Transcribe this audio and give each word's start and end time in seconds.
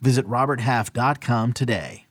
Visit 0.00 0.26
RobertHalf.com 0.26 1.52
today. 1.52 2.04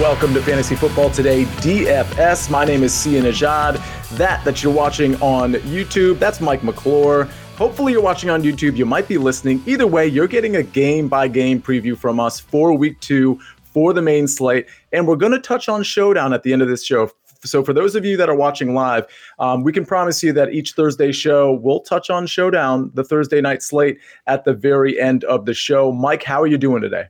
Welcome 0.00 0.32
to 0.32 0.42
Fantasy 0.42 0.76
Football 0.76 1.10
Today 1.10 1.44
DFS. 1.44 2.50
My 2.50 2.64
name 2.64 2.82
is 2.82 2.94
Sia 2.94 3.20
Nejad. 3.20 3.76
That 4.16 4.42
that 4.44 4.62
you're 4.62 4.72
watching 4.72 5.14
on 5.20 5.52
YouTube, 5.54 6.18
that's 6.18 6.40
Mike 6.40 6.64
McClure. 6.64 7.28
Hopefully 7.60 7.92
you're 7.92 8.00
watching 8.00 8.30
on 8.30 8.42
YouTube. 8.42 8.78
You 8.78 8.86
might 8.86 9.06
be 9.06 9.18
listening. 9.18 9.62
Either 9.66 9.86
way, 9.86 10.06
you're 10.06 10.26
getting 10.26 10.56
a 10.56 10.62
game 10.62 11.08
by 11.08 11.28
game 11.28 11.60
preview 11.60 11.94
from 11.94 12.18
us 12.18 12.40
for 12.40 12.72
week 12.72 12.98
two 13.00 13.38
for 13.74 13.92
the 13.92 14.00
main 14.00 14.26
slate. 14.26 14.66
And 14.94 15.06
we're 15.06 15.16
going 15.16 15.32
to 15.32 15.38
touch 15.38 15.68
on 15.68 15.82
Showdown 15.82 16.32
at 16.32 16.42
the 16.42 16.54
end 16.54 16.62
of 16.62 16.68
this 16.68 16.82
show. 16.82 17.10
So, 17.44 17.62
for 17.62 17.74
those 17.74 17.94
of 17.94 18.02
you 18.06 18.16
that 18.16 18.30
are 18.30 18.34
watching 18.34 18.72
live, 18.72 19.04
um, 19.38 19.62
we 19.62 19.74
can 19.74 19.84
promise 19.84 20.22
you 20.22 20.32
that 20.32 20.54
each 20.54 20.72
Thursday 20.72 21.12
show 21.12 21.52
will 21.52 21.80
touch 21.80 22.08
on 22.08 22.26
Showdown, 22.26 22.92
the 22.94 23.04
Thursday 23.04 23.42
night 23.42 23.62
slate, 23.62 23.98
at 24.26 24.46
the 24.46 24.54
very 24.54 24.98
end 24.98 25.24
of 25.24 25.44
the 25.44 25.52
show. 25.52 25.92
Mike, 25.92 26.22
how 26.22 26.40
are 26.40 26.46
you 26.46 26.56
doing 26.56 26.80
today? 26.80 27.08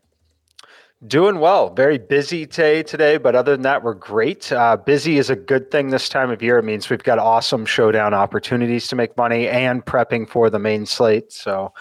Doing 1.06 1.38
well. 1.38 1.72
Very 1.72 1.96
busy 1.96 2.44
day 2.44 2.82
today, 2.82 3.16
but 3.16 3.34
other 3.34 3.52
than 3.52 3.62
that, 3.62 3.82
we're 3.82 3.94
great. 3.94 4.52
Uh, 4.52 4.76
busy 4.76 5.16
is 5.16 5.30
a 5.30 5.36
good 5.36 5.70
thing 5.70 5.88
this 5.88 6.10
time 6.10 6.30
of 6.30 6.42
year. 6.42 6.58
It 6.58 6.64
means 6.64 6.90
we've 6.90 7.02
got 7.02 7.18
awesome 7.18 7.64
showdown 7.64 8.12
opportunities 8.12 8.86
to 8.88 8.96
make 8.96 9.16
money 9.16 9.48
and 9.48 9.82
prepping 9.82 10.28
for 10.28 10.50
the 10.50 10.58
main 10.58 10.84
slate. 10.84 11.32
So, 11.32 11.72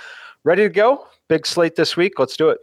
ready 0.45 0.63
to 0.63 0.69
go. 0.69 1.05
Big 1.27 1.45
slate 1.45 1.75
this 1.75 1.97
week. 1.97 2.17
Let's 2.17 2.37
do 2.37 2.47
it. 2.47 2.59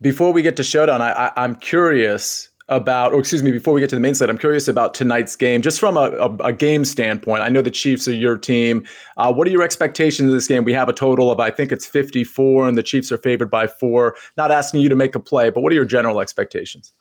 Before 0.00 0.32
we 0.32 0.40
get 0.40 0.56
to 0.56 0.64
showdown, 0.64 1.02
I, 1.02 1.12
I, 1.12 1.32
I'm 1.36 1.54
curious 1.54 2.47
about, 2.68 3.12
or 3.12 3.20
excuse 3.20 3.42
me, 3.42 3.50
before 3.50 3.72
we 3.72 3.80
get 3.80 3.88
to 3.90 3.96
the 3.96 4.00
main 4.00 4.14
slate, 4.14 4.28
I'm 4.28 4.38
curious 4.38 4.68
about 4.68 4.94
tonight's 4.94 5.36
game, 5.36 5.62
just 5.62 5.80
from 5.80 5.96
a, 5.96 6.10
a, 6.10 6.34
a 6.36 6.52
game 6.52 6.84
standpoint. 6.84 7.42
I 7.42 7.48
know 7.48 7.62
the 7.62 7.70
Chiefs 7.70 8.06
are 8.08 8.14
your 8.14 8.36
team. 8.36 8.86
Uh, 9.16 9.32
what 9.32 9.46
are 9.46 9.50
your 9.50 9.62
expectations 9.62 10.28
of 10.28 10.34
this 10.34 10.46
game? 10.46 10.64
We 10.64 10.74
have 10.74 10.88
a 10.88 10.92
total 10.92 11.30
of, 11.30 11.40
I 11.40 11.50
think 11.50 11.72
it's 11.72 11.86
54, 11.86 12.68
and 12.68 12.76
the 12.76 12.82
Chiefs 12.82 13.10
are 13.10 13.18
favored 13.18 13.50
by 13.50 13.66
four. 13.66 14.16
Not 14.36 14.50
asking 14.50 14.80
you 14.80 14.88
to 14.88 14.96
make 14.96 15.14
a 15.14 15.20
play, 15.20 15.50
but 15.50 15.62
what 15.62 15.72
are 15.72 15.76
your 15.76 15.84
general 15.84 16.20
expectations? 16.20 16.92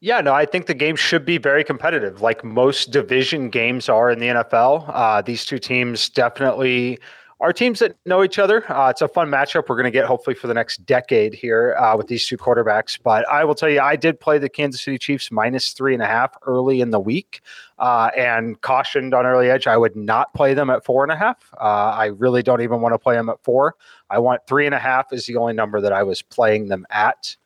Yeah, 0.00 0.20
no, 0.20 0.34
I 0.34 0.46
think 0.46 0.66
the 0.66 0.74
game 0.74 0.96
should 0.96 1.24
be 1.24 1.38
very 1.38 1.62
competitive, 1.62 2.22
like 2.22 2.42
most 2.42 2.90
division 2.90 3.50
games 3.50 3.88
are 3.88 4.10
in 4.10 4.18
the 4.18 4.26
NFL. 4.26 4.90
Uh, 4.92 5.22
these 5.22 5.44
two 5.44 5.60
teams 5.60 6.08
definitely 6.08 6.98
are 7.42 7.52
teams 7.52 7.80
that 7.80 7.96
know 8.06 8.22
each 8.22 8.38
other. 8.38 8.64
Uh, 8.72 8.88
it's 8.88 9.02
a 9.02 9.08
fun 9.08 9.28
matchup. 9.28 9.68
We're 9.68 9.74
going 9.74 9.84
to 9.84 9.90
get 9.90 10.04
hopefully 10.04 10.34
for 10.34 10.46
the 10.46 10.54
next 10.54 10.86
decade 10.86 11.34
here 11.34 11.74
uh, 11.74 11.96
with 11.96 12.06
these 12.06 12.24
two 12.24 12.38
quarterbacks. 12.38 12.96
But 13.02 13.28
I 13.28 13.44
will 13.44 13.56
tell 13.56 13.68
you, 13.68 13.80
I 13.80 13.96
did 13.96 14.20
play 14.20 14.38
the 14.38 14.48
Kansas 14.48 14.80
City 14.80 14.96
Chiefs 14.96 15.32
minus 15.32 15.72
three 15.72 15.92
and 15.92 16.02
a 16.04 16.06
half 16.06 16.36
early 16.46 16.80
in 16.80 16.90
the 16.90 17.00
week, 17.00 17.40
uh, 17.80 18.10
and 18.16 18.60
cautioned 18.60 19.12
on 19.12 19.26
early 19.26 19.50
edge 19.50 19.66
I 19.66 19.76
would 19.76 19.96
not 19.96 20.32
play 20.34 20.54
them 20.54 20.70
at 20.70 20.84
four 20.84 21.02
and 21.02 21.10
a 21.10 21.16
half. 21.16 21.52
Uh, 21.60 21.64
I 21.64 22.06
really 22.06 22.44
don't 22.44 22.62
even 22.62 22.80
want 22.80 22.94
to 22.94 22.98
play 22.98 23.16
them 23.16 23.28
at 23.28 23.42
four. 23.42 23.74
I 24.08 24.20
want 24.20 24.46
three 24.46 24.64
and 24.64 24.74
a 24.74 24.78
half 24.78 25.12
is 25.12 25.26
the 25.26 25.34
only 25.36 25.52
number 25.52 25.80
that 25.80 25.92
I 25.92 26.04
was 26.04 26.22
playing 26.22 26.68
them 26.68 26.86
at. 26.90 27.36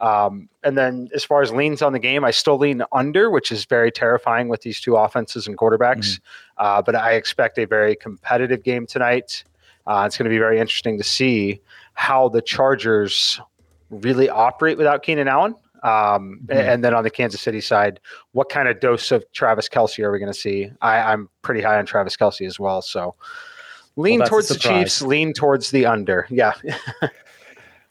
Um, 0.00 0.48
and 0.64 0.76
then 0.76 1.08
as 1.14 1.24
far 1.24 1.42
as 1.42 1.52
leans 1.52 1.80
on 1.80 1.92
the 1.92 1.98
game, 1.98 2.24
I 2.24 2.30
still 2.30 2.58
lean 2.58 2.82
under, 2.92 3.30
which 3.30 3.52
is 3.52 3.64
very 3.64 3.92
terrifying 3.92 4.48
with 4.48 4.62
these 4.62 4.80
two 4.80 4.96
offenses 4.96 5.46
and 5.46 5.56
quarterbacks. 5.56 6.18
Mm-hmm. 6.18 6.66
Uh, 6.66 6.82
but 6.82 6.94
I 6.96 7.12
expect 7.12 7.58
a 7.58 7.66
very 7.66 7.94
competitive 7.94 8.62
game 8.62 8.86
tonight. 8.86 9.44
Uh, 9.86 10.04
it's 10.06 10.16
going 10.16 10.24
to 10.24 10.30
be 10.30 10.38
very 10.38 10.58
interesting 10.58 10.98
to 10.98 11.04
see 11.04 11.60
how 11.94 12.28
the 12.28 12.42
Chargers 12.42 13.40
really 13.90 14.28
operate 14.28 14.78
without 14.78 15.02
Keenan 15.02 15.28
Allen. 15.28 15.54
Um, 15.82 16.40
mm-hmm. 16.46 16.52
And 16.52 16.82
then 16.82 16.94
on 16.94 17.04
the 17.04 17.10
Kansas 17.10 17.42
City 17.42 17.60
side, 17.60 18.00
what 18.32 18.48
kind 18.48 18.68
of 18.68 18.80
dose 18.80 19.12
of 19.12 19.24
Travis 19.32 19.68
Kelce 19.68 20.02
are 20.02 20.10
we 20.10 20.18
going 20.18 20.32
to 20.32 20.38
see? 20.38 20.70
I, 20.80 21.12
am 21.12 21.28
pretty 21.42 21.60
high 21.60 21.78
on 21.78 21.84
Travis 21.84 22.16
Kelce 22.16 22.46
as 22.46 22.58
well. 22.58 22.80
So 22.80 23.14
lean 23.96 24.20
well, 24.20 24.28
towards 24.28 24.48
the 24.48 24.58
Chiefs, 24.58 25.02
lean 25.02 25.34
towards 25.34 25.70
the 25.70 25.84
under. 25.84 26.26
Yeah. 26.30 26.54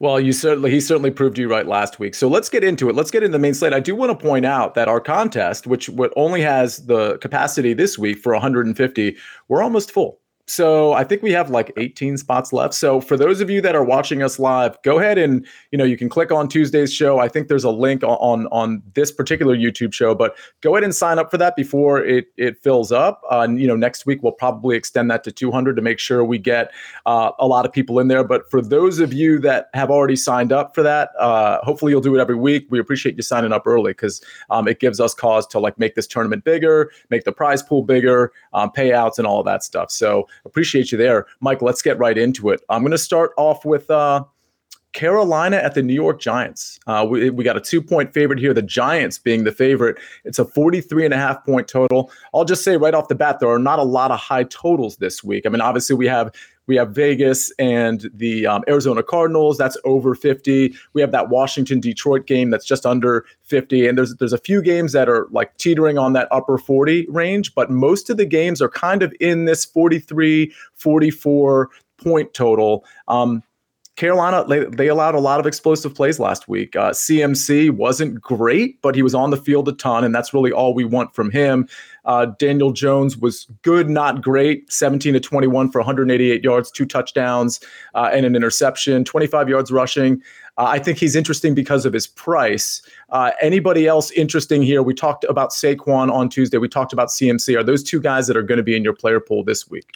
Well, 0.04 0.20
you 0.20 0.34
certainly 0.34 0.70
he 0.70 0.82
certainly 0.82 1.12
proved 1.12 1.38
you 1.38 1.48
right 1.48 1.66
last 1.66 1.98
week. 1.98 2.14
So 2.14 2.28
let's 2.28 2.50
get 2.50 2.62
into 2.62 2.90
it. 2.90 2.96
Let's 2.96 3.10
get 3.10 3.24
into 3.24 3.38
the 3.38 3.40
main 3.40 3.54
slate. 3.54 3.72
I 3.72 3.80
do 3.80 3.96
want 3.96 4.12
to 4.12 4.22
point 4.22 4.46
out 4.46 4.74
that 4.74 4.90
our 4.90 5.00
contest, 5.00 5.66
which 5.66 5.88
what 5.88 6.12
only 6.18 6.42
has 6.42 6.86
the 6.88 7.18
capacity 7.20 7.74
this 7.74 7.98
week 7.98 8.18
for 8.18 8.34
150, 8.34 9.16
we're 9.48 9.64
almost 9.64 9.92
full. 9.92 10.20
So 10.48 10.92
I 10.92 11.06
think 11.06 11.22
we 11.22 11.32
have 11.32 11.50
like 11.50 11.72
18 11.78 12.18
spots 12.18 12.52
left. 12.52 12.74
So 12.74 13.00
for 13.00 13.16
those 13.16 13.40
of 13.40 13.50
you 13.50 13.62
that 13.62 13.76
are 13.76 13.84
watching 13.84 14.22
us 14.22 14.40
live, 14.40 14.78
go 14.84 15.00
ahead 15.00 15.18
and 15.18 15.46
you 15.72 15.78
know 15.78 15.86
you 15.86 15.96
can 15.96 16.10
click 16.10 16.34
on 16.34 16.50
Tuesday's 16.50 16.94
show. 16.94 17.20
I 17.20 17.30
think 17.30 17.48
there's 17.48 17.64
a 17.64 17.72
link 17.72 18.04
on 18.04 18.48
on 18.48 18.84
this 18.94 19.10
particular 19.10 19.56
YouTube 19.56 19.94
show, 19.94 20.14
but 20.14 20.36
go 20.60 20.76
ahead 20.76 20.84
and 20.84 20.94
sign 20.94 21.18
up 21.18 21.32
for 21.32 21.38
that 21.38 21.56
before 21.56 22.04
it 22.04 22.26
it 22.36 22.62
fills 22.62 22.92
up. 22.92 23.22
Uh, 23.32 23.48
you 23.50 23.66
know 23.68 23.78
next 23.78 24.06
week 24.06 24.22
we'll 24.22 24.34
probably 24.34 24.76
extend 24.76 25.10
that 25.12 25.24
to 25.24 25.32
200 25.32 25.78
to 25.78 25.82
make 25.82 25.98
sure 25.98 26.26
we 26.26 26.38
get 26.38 26.72
uh, 27.06 27.32
a 27.40 27.48
lot 27.48 27.66
of 27.66 27.72
people 27.72 28.00
in 28.00 28.10
there. 28.10 28.26
But 28.26 28.50
for 28.52 28.62
those 28.62 29.00
of 29.00 29.14
you 29.14 29.40
that 29.40 29.70
have 29.74 29.90
already 29.90 30.18
signed 30.18 30.52
up 30.52 30.76
for 30.76 30.84
that, 30.84 31.12
uh, 31.20 31.60
hopefully 31.64 31.94
you'll 31.94 32.02
do 32.02 32.16
it 32.18 32.20
every 32.20 32.36
week. 32.36 32.68
We 32.70 32.80
appreciate 32.80 33.16
you 33.16 33.22
signing 33.22 33.54
up 33.54 33.66
early 33.66 33.94
because 33.94 34.22
um, 34.50 34.68
it 34.68 34.82
gives 34.82 35.00
us 35.00 35.14
cause 35.14 35.48
to 35.48 35.60
like 35.60 35.80
make 35.80 35.96
this 35.96 36.06
tournament 36.06 36.44
bigger, 36.44 36.92
make 37.10 37.24
the 37.24 37.32
prize 37.32 37.64
pool 37.64 37.84
bigger, 37.84 38.34
um, 38.52 38.72
payouts, 38.76 39.18
and 39.18 39.26
all 39.26 39.42
that 39.44 39.64
stuff. 39.64 39.90
So 39.90 40.28
appreciate 40.46 40.92
you 40.92 40.98
there. 40.98 41.26
Mike, 41.40 41.62
let's 41.62 41.82
get 41.82 41.98
right 41.98 42.18
into 42.18 42.50
it. 42.50 42.62
I'm 42.70 42.82
going 42.82 42.92
to 42.92 42.98
start 42.98 43.32
off 43.38 43.66
with 43.66 43.90
uh, 43.90 44.24
Carolina 44.94 45.58
at 45.58 45.74
the 45.74 45.82
New 45.82 45.94
York 45.94 46.22
Giants. 46.22 46.80
Uh, 46.88 47.06
we, 47.10 47.30
we 47.30 47.44
got 47.44 47.58
a 47.58 47.62
two 47.62 47.82
point 47.82 48.14
favorite 48.14 48.40
here, 48.40 48.54
the 48.54 48.62
Giants 48.62 49.18
being 49.18 49.44
the 49.44 49.52
favorite. 49.52 49.98
It's 50.24 50.40
a 50.40 50.46
43 50.46 51.06
and 51.06 51.14
a 51.14 51.18
half 51.18 51.44
point 51.44 51.68
total. 51.68 52.12
I'll 52.34 52.46
just 52.46 52.64
say 52.64 52.78
right 52.78 52.94
off 52.94 53.08
the 53.08 53.16
bat, 53.16 53.40
there 53.40 53.50
are 53.50 53.60
not 53.60 53.80
a 53.80 53.84
lot 53.84 54.12
of 54.12 54.20
high 54.20 54.44
totals 54.44 54.98
this 54.98 55.24
week. 55.24 55.46
I 55.46 55.50
mean, 55.50 55.62
obviously, 55.62 55.96
we 55.96 56.08
have 56.08 56.32
we 56.68 56.76
have 56.78 56.92
Vegas 56.92 57.52
and 57.60 58.10
the 58.14 58.48
um, 58.48 58.64
Arizona 58.68 59.04
Cardinals. 59.04 59.58
That's 59.58 59.78
over 59.84 60.16
50. 60.16 60.74
We 60.94 61.02
have 61.02 61.12
that 61.12 61.30
Washington 61.30 61.80
Detroit 61.80 62.26
game 62.26 62.52
that's 62.52 62.66
just 62.66 62.86
under 62.86 63.26
50. 63.44 63.88
And 63.88 63.98
there's 63.98 64.16
there's 64.16 64.34
a 64.34 64.38
few 64.38 64.62
games 64.62 64.94
that 64.94 65.10
are 65.10 65.28
like 65.32 65.58
teetering 65.58 65.98
on 65.98 66.14
that 66.14 66.28
upper 66.32 66.58
40 66.58 67.08
range, 67.10 67.54
but 67.56 67.70
most 67.70 68.10
of 68.10 68.18
the 68.18 68.26
games 68.26 68.62
are 68.62 68.70
kind 68.70 69.04
of 69.04 69.14
in 69.20 69.46
this 69.46 69.66
43, 69.66 70.54
44 70.76 71.70
point 71.98 72.34
total. 72.34 72.86
Um, 73.08 73.44
Carolina, 73.96 74.44
they, 74.72 74.88
allowed 74.88 75.14
a 75.14 75.20
lot 75.20 75.40
of 75.40 75.46
explosive 75.46 75.94
plays 75.94 76.20
last 76.20 76.48
week. 76.48 76.76
Uh, 76.76 76.90
CMC 76.90 77.70
wasn't 77.70 78.20
great, 78.20 78.82
but 78.82 78.96
he 78.96 79.04
was 79.04 79.14
on 79.14 79.30
the 79.30 79.38
field 79.38 79.68
a 79.68 79.72
ton, 79.72 80.04
and 80.04 80.16
that's 80.16 80.34
really 80.34 80.52
all 80.52 80.74
we 80.74 80.84
want 80.84 81.14
from 81.14 81.30
him. 81.30 81.68
Uh, 82.06 82.26
Daniel 82.40 82.72
Jones 82.72 83.18
was 83.18 83.46
good, 83.62 83.92
not 83.92 84.24
great. 84.24 84.72
17 84.72 85.14
to 85.14 85.20
21 85.20 85.70
for 85.70 85.80
188 85.80 86.44
yards, 86.44 86.72
two 86.72 86.88
touchdowns, 86.88 87.60
uh, 87.94 88.10
and 88.12 88.26
an 88.26 88.36
interception, 88.36 89.04
25 89.04 89.48
yards 89.48 89.72
rushing. 89.72 90.20
Uh, 90.58 90.66
I 90.66 90.80
think 90.80 90.98
he's 90.98 91.16
interesting 91.16 91.54
because 91.54 91.86
of 91.86 91.94
his 91.94 92.08
price. 92.08 92.82
Uh, 93.10 93.32
anybody 93.42 93.86
else 93.86 94.10
interesting 94.12 94.64
here? 94.64 94.82
We 94.82 94.96
talked 94.96 95.24
about 95.26 95.52
Saquon 95.52 96.12
on 96.12 96.30
Tuesday. 96.30 96.58
We 96.58 96.68
talked 96.68 96.94
about 96.94 97.10
CMC. 97.10 97.56
Are 97.58 97.64
those 97.64 97.84
two 97.84 98.02
guys 98.02 98.26
that 98.26 98.36
are 98.36 98.44
going 98.44 98.58
to 98.58 98.64
be 98.64 98.76
in 98.76 98.84
your 98.84 98.94
player 98.94 99.20
pool 99.20 99.44
this 99.44 99.70
week? 99.70 99.92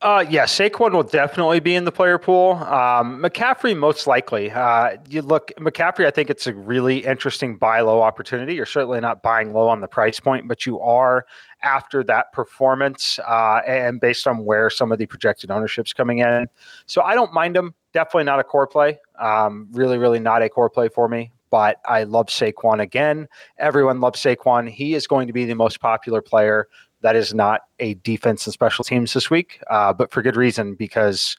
Uh, 0.00 0.24
yeah, 0.30 0.44
Saquon 0.44 0.92
will 0.92 1.02
definitely 1.02 1.58
be 1.58 1.74
in 1.74 1.84
the 1.84 1.90
player 1.90 2.18
pool. 2.18 2.52
Um, 2.52 3.20
McCaffrey, 3.20 3.76
most 3.76 4.06
likely. 4.06 4.48
Uh, 4.48 4.96
you 5.08 5.22
look, 5.22 5.50
McCaffrey, 5.58 6.06
I 6.06 6.12
think 6.12 6.30
it's 6.30 6.46
a 6.46 6.54
really 6.54 7.04
interesting 7.04 7.56
buy 7.56 7.80
low 7.80 8.00
opportunity. 8.00 8.54
You're 8.54 8.64
certainly 8.64 9.00
not 9.00 9.22
buying 9.22 9.52
low 9.52 9.68
on 9.68 9.80
the 9.80 9.88
price 9.88 10.20
point, 10.20 10.46
but 10.46 10.64
you 10.64 10.78
are 10.78 11.26
after 11.64 12.04
that 12.04 12.30
performance 12.32 13.18
uh, 13.26 13.60
and 13.66 14.00
based 14.00 14.28
on 14.28 14.44
where 14.44 14.70
some 14.70 14.92
of 14.92 14.98
the 14.98 15.06
projected 15.06 15.50
ownership's 15.50 15.92
coming 15.92 16.18
in. 16.18 16.46
So 16.86 17.02
I 17.02 17.16
don't 17.16 17.32
mind 17.32 17.56
him. 17.56 17.74
Definitely 17.92 18.24
not 18.24 18.38
a 18.38 18.44
core 18.44 18.68
play. 18.68 19.00
Um, 19.18 19.66
really, 19.72 19.98
really 19.98 20.20
not 20.20 20.42
a 20.42 20.48
core 20.48 20.70
play 20.70 20.88
for 20.88 21.08
me. 21.08 21.32
But 21.50 21.78
I 21.86 22.04
love 22.04 22.26
Saquon 22.26 22.80
again. 22.80 23.26
Everyone 23.56 24.00
loves 24.00 24.20
Saquon. 24.20 24.68
He 24.68 24.94
is 24.94 25.06
going 25.06 25.26
to 25.28 25.32
be 25.32 25.46
the 25.46 25.54
most 25.54 25.80
popular 25.80 26.20
player 26.20 26.68
that 27.02 27.16
is 27.16 27.34
not 27.34 27.62
a 27.78 27.94
defense 27.94 28.46
and 28.46 28.52
special 28.52 28.84
teams 28.84 29.14
this 29.14 29.30
week, 29.30 29.60
uh, 29.70 29.92
but 29.92 30.10
for 30.10 30.22
good 30.22 30.36
reason 30.36 30.74
because 30.74 31.36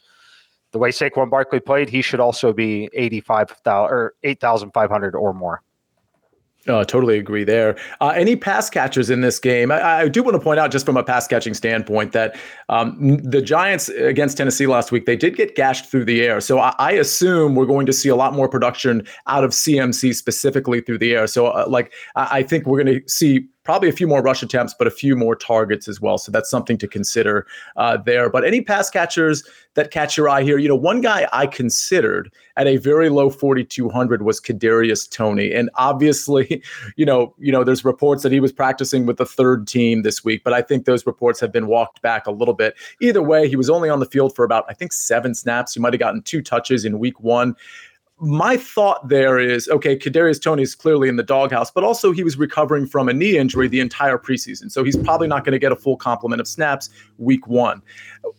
the 0.72 0.78
way 0.78 0.90
Saquon 0.90 1.30
Barkley 1.30 1.60
played, 1.60 1.90
he 1.90 2.02
should 2.02 2.20
also 2.20 2.54
be 2.54 2.90
eighty 2.94 3.22
five 3.22 3.50
thousand 3.50 3.94
or 3.94 4.14
eight 4.24 4.40
thousand 4.40 4.72
five 4.72 4.90
hundred 4.90 5.16
or 5.16 5.34
more. 5.34 5.62
Uh, 6.68 6.84
totally 6.84 7.18
agree 7.18 7.46
there. 7.46 7.78
Uh, 8.02 8.10
any 8.10 8.36
pass 8.36 8.70
catchers 8.70 9.10
in 9.10 9.22
this 9.22 9.40
game? 9.40 9.72
I, 9.72 10.02
I, 10.02 10.08
do 10.10 10.22
want 10.22 10.36
to 10.36 10.42
point 10.42 10.60
out, 10.60 10.72
just 10.72 10.86
from 10.86 10.98
a 10.98 11.04
pass 11.04 11.26
catching 11.26 11.54
standpoint, 11.54 12.12
that 12.12 12.38
um, 12.68 13.18
the 13.24 13.42
Giants 13.42 13.88
against 13.90 14.38
Tennessee 14.38 14.68
last 14.68 14.92
week, 14.92 15.06
they 15.06 15.16
did 15.16 15.38
get 15.38 15.56
gashed 15.56 15.90
through 15.90 16.04
the 16.04 16.22
air. 16.22 16.42
So 16.42 16.60
I, 16.60 16.76
I, 16.78 16.92
assume 16.92 17.56
we're 17.56 17.66
going 17.66 17.86
to 17.86 17.94
see 17.94 18.10
a 18.10 18.16
lot 18.16 18.34
more 18.34 18.50
production 18.50 19.08
out 19.26 19.46
of 19.46 19.52
CMC 19.52 20.14
specifically 20.14 20.82
through 20.82 20.98
the 20.98 21.16
air. 21.16 21.28
So, 21.28 21.48
uh, 21.48 21.66
like, 21.68 21.94
I, 22.16 22.40
I 22.40 22.44
think 22.44 22.68
we're 22.68 22.84
going 22.84 23.02
to 23.02 23.10
see 23.10 23.48
probably 23.64 23.90
a 23.90 23.94
few 23.94 24.08
more 24.08 24.22
rush 24.22 24.42
attempts, 24.42 24.74
but 24.74 24.88
a 24.88 24.92
few 24.92 25.16
more 25.16 25.36
targets 25.36 25.88
as 25.88 26.02
well. 26.02 26.18
So 26.18 26.32
that's 26.32 26.50
something 26.50 26.78
to 26.78 26.88
consider 26.88 27.46
uh, 27.76 27.98
there. 27.98 28.30
But 28.30 28.46
any 28.46 28.62
pass 28.62 28.90
catchers 28.90 29.44
that 29.76 29.92
catch 29.92 30.18
your 30.18 30.28
eye 30.28 30.44
here, 30.44 30.58
you 30.58 30.68
know, 30.68 30.76
one 30.76 31.02
guy 31.02 31.28
I 31.32 31.46
considered 31.46 32.32
at 32.58 32.68
a 32.68 32.78
very 32.78 33.10
low 33.10 33.30
4,200 33.30 34.24
was 34.24 34.42
Kadarius 34.42 35.10
Toney, 35.10 35.54
and 35.54 35.70
obviously, 35.76 36.64
you 36.96 37.06
know, 37.06 37.36
you 37.38 37.52
know, 37.52 37.64
there's 37.64 37.86
reports 37.86 38.24
that 38.24 38.32
he 38.32 38.40
was 38.40 38.52
practicing 38.52 39.06
with 39.06 39.18
the 39.18 39.26
third 39.26 39.68
team 39.68 40.02
this 40.02 40.24
week, 40.24 40.44
but 40.44 40.54
I 40.54 40.62
think 40.62 40.86
those 40.86 41.06
reports 41.06 41.40
have 41.40 41.52
been 41.52 41.68
walked 41.68 42.02
back 42.02 42.28
a 42.28 42.32
little 42.32 42.54
bit. 42.54 42.76
Either 43.02 43.22
way, 43.22 43.48
he 43.48 43.56
was 43.56 43.70
only 43.70 43.90
on 43.90 44.00
the 44.00 44.06
field 44.06 44.36
for 44.36 44.44
about 44.44 44.66
I 44.68 44.74
think 44.74 44.94
seven 44.94 45.34
snaps. 45.36 45.74
He 45.74 45.80
might 45.80 45.94
have 45.94 46.00
gotten 46.00 46.22
two 46.22 46.42
touches 46.42 46.86
in 46.86 47.00
week 47.00 47.20
one 47.20 47.56
my 48.20 48.58
thought 48.58 49.08
there 49.08 49.40
is 49.40 49.68
okay, 49.70 49.98
Kadarius 49.98 50.42
Toney 50.42 50.64
is 50.64 50.76
clearly 50.76 51.08
in 51.08 51.16
the 51.16 51.24
doghouse, 51.24 51.72
but 51.72 51.84
also 51.84 52.12
he 52.12 52.24
was 52.24 52.38
recovering 52.38 52.86
from 52.86 53.08
a 53.08 53.14
knee 53.14 53.38
injury 53.38 53.68
the 53.68 53.80
entire 53.80 54.18
preseason, 54.18 54.72
so 54.72 54.84
he's 54.84 54.98
probably 54.98 55.28
not 55.28 55.46
going 55.46 55.54
to 55.54 55.60
get 55.60 55.72
a 55.72 55.76
full 55.76 55.96
complement 55.96 56.42
of 56.42 56.48
snaps 56.48 56.90
week 57.18 57.48
one. 57.48 57.82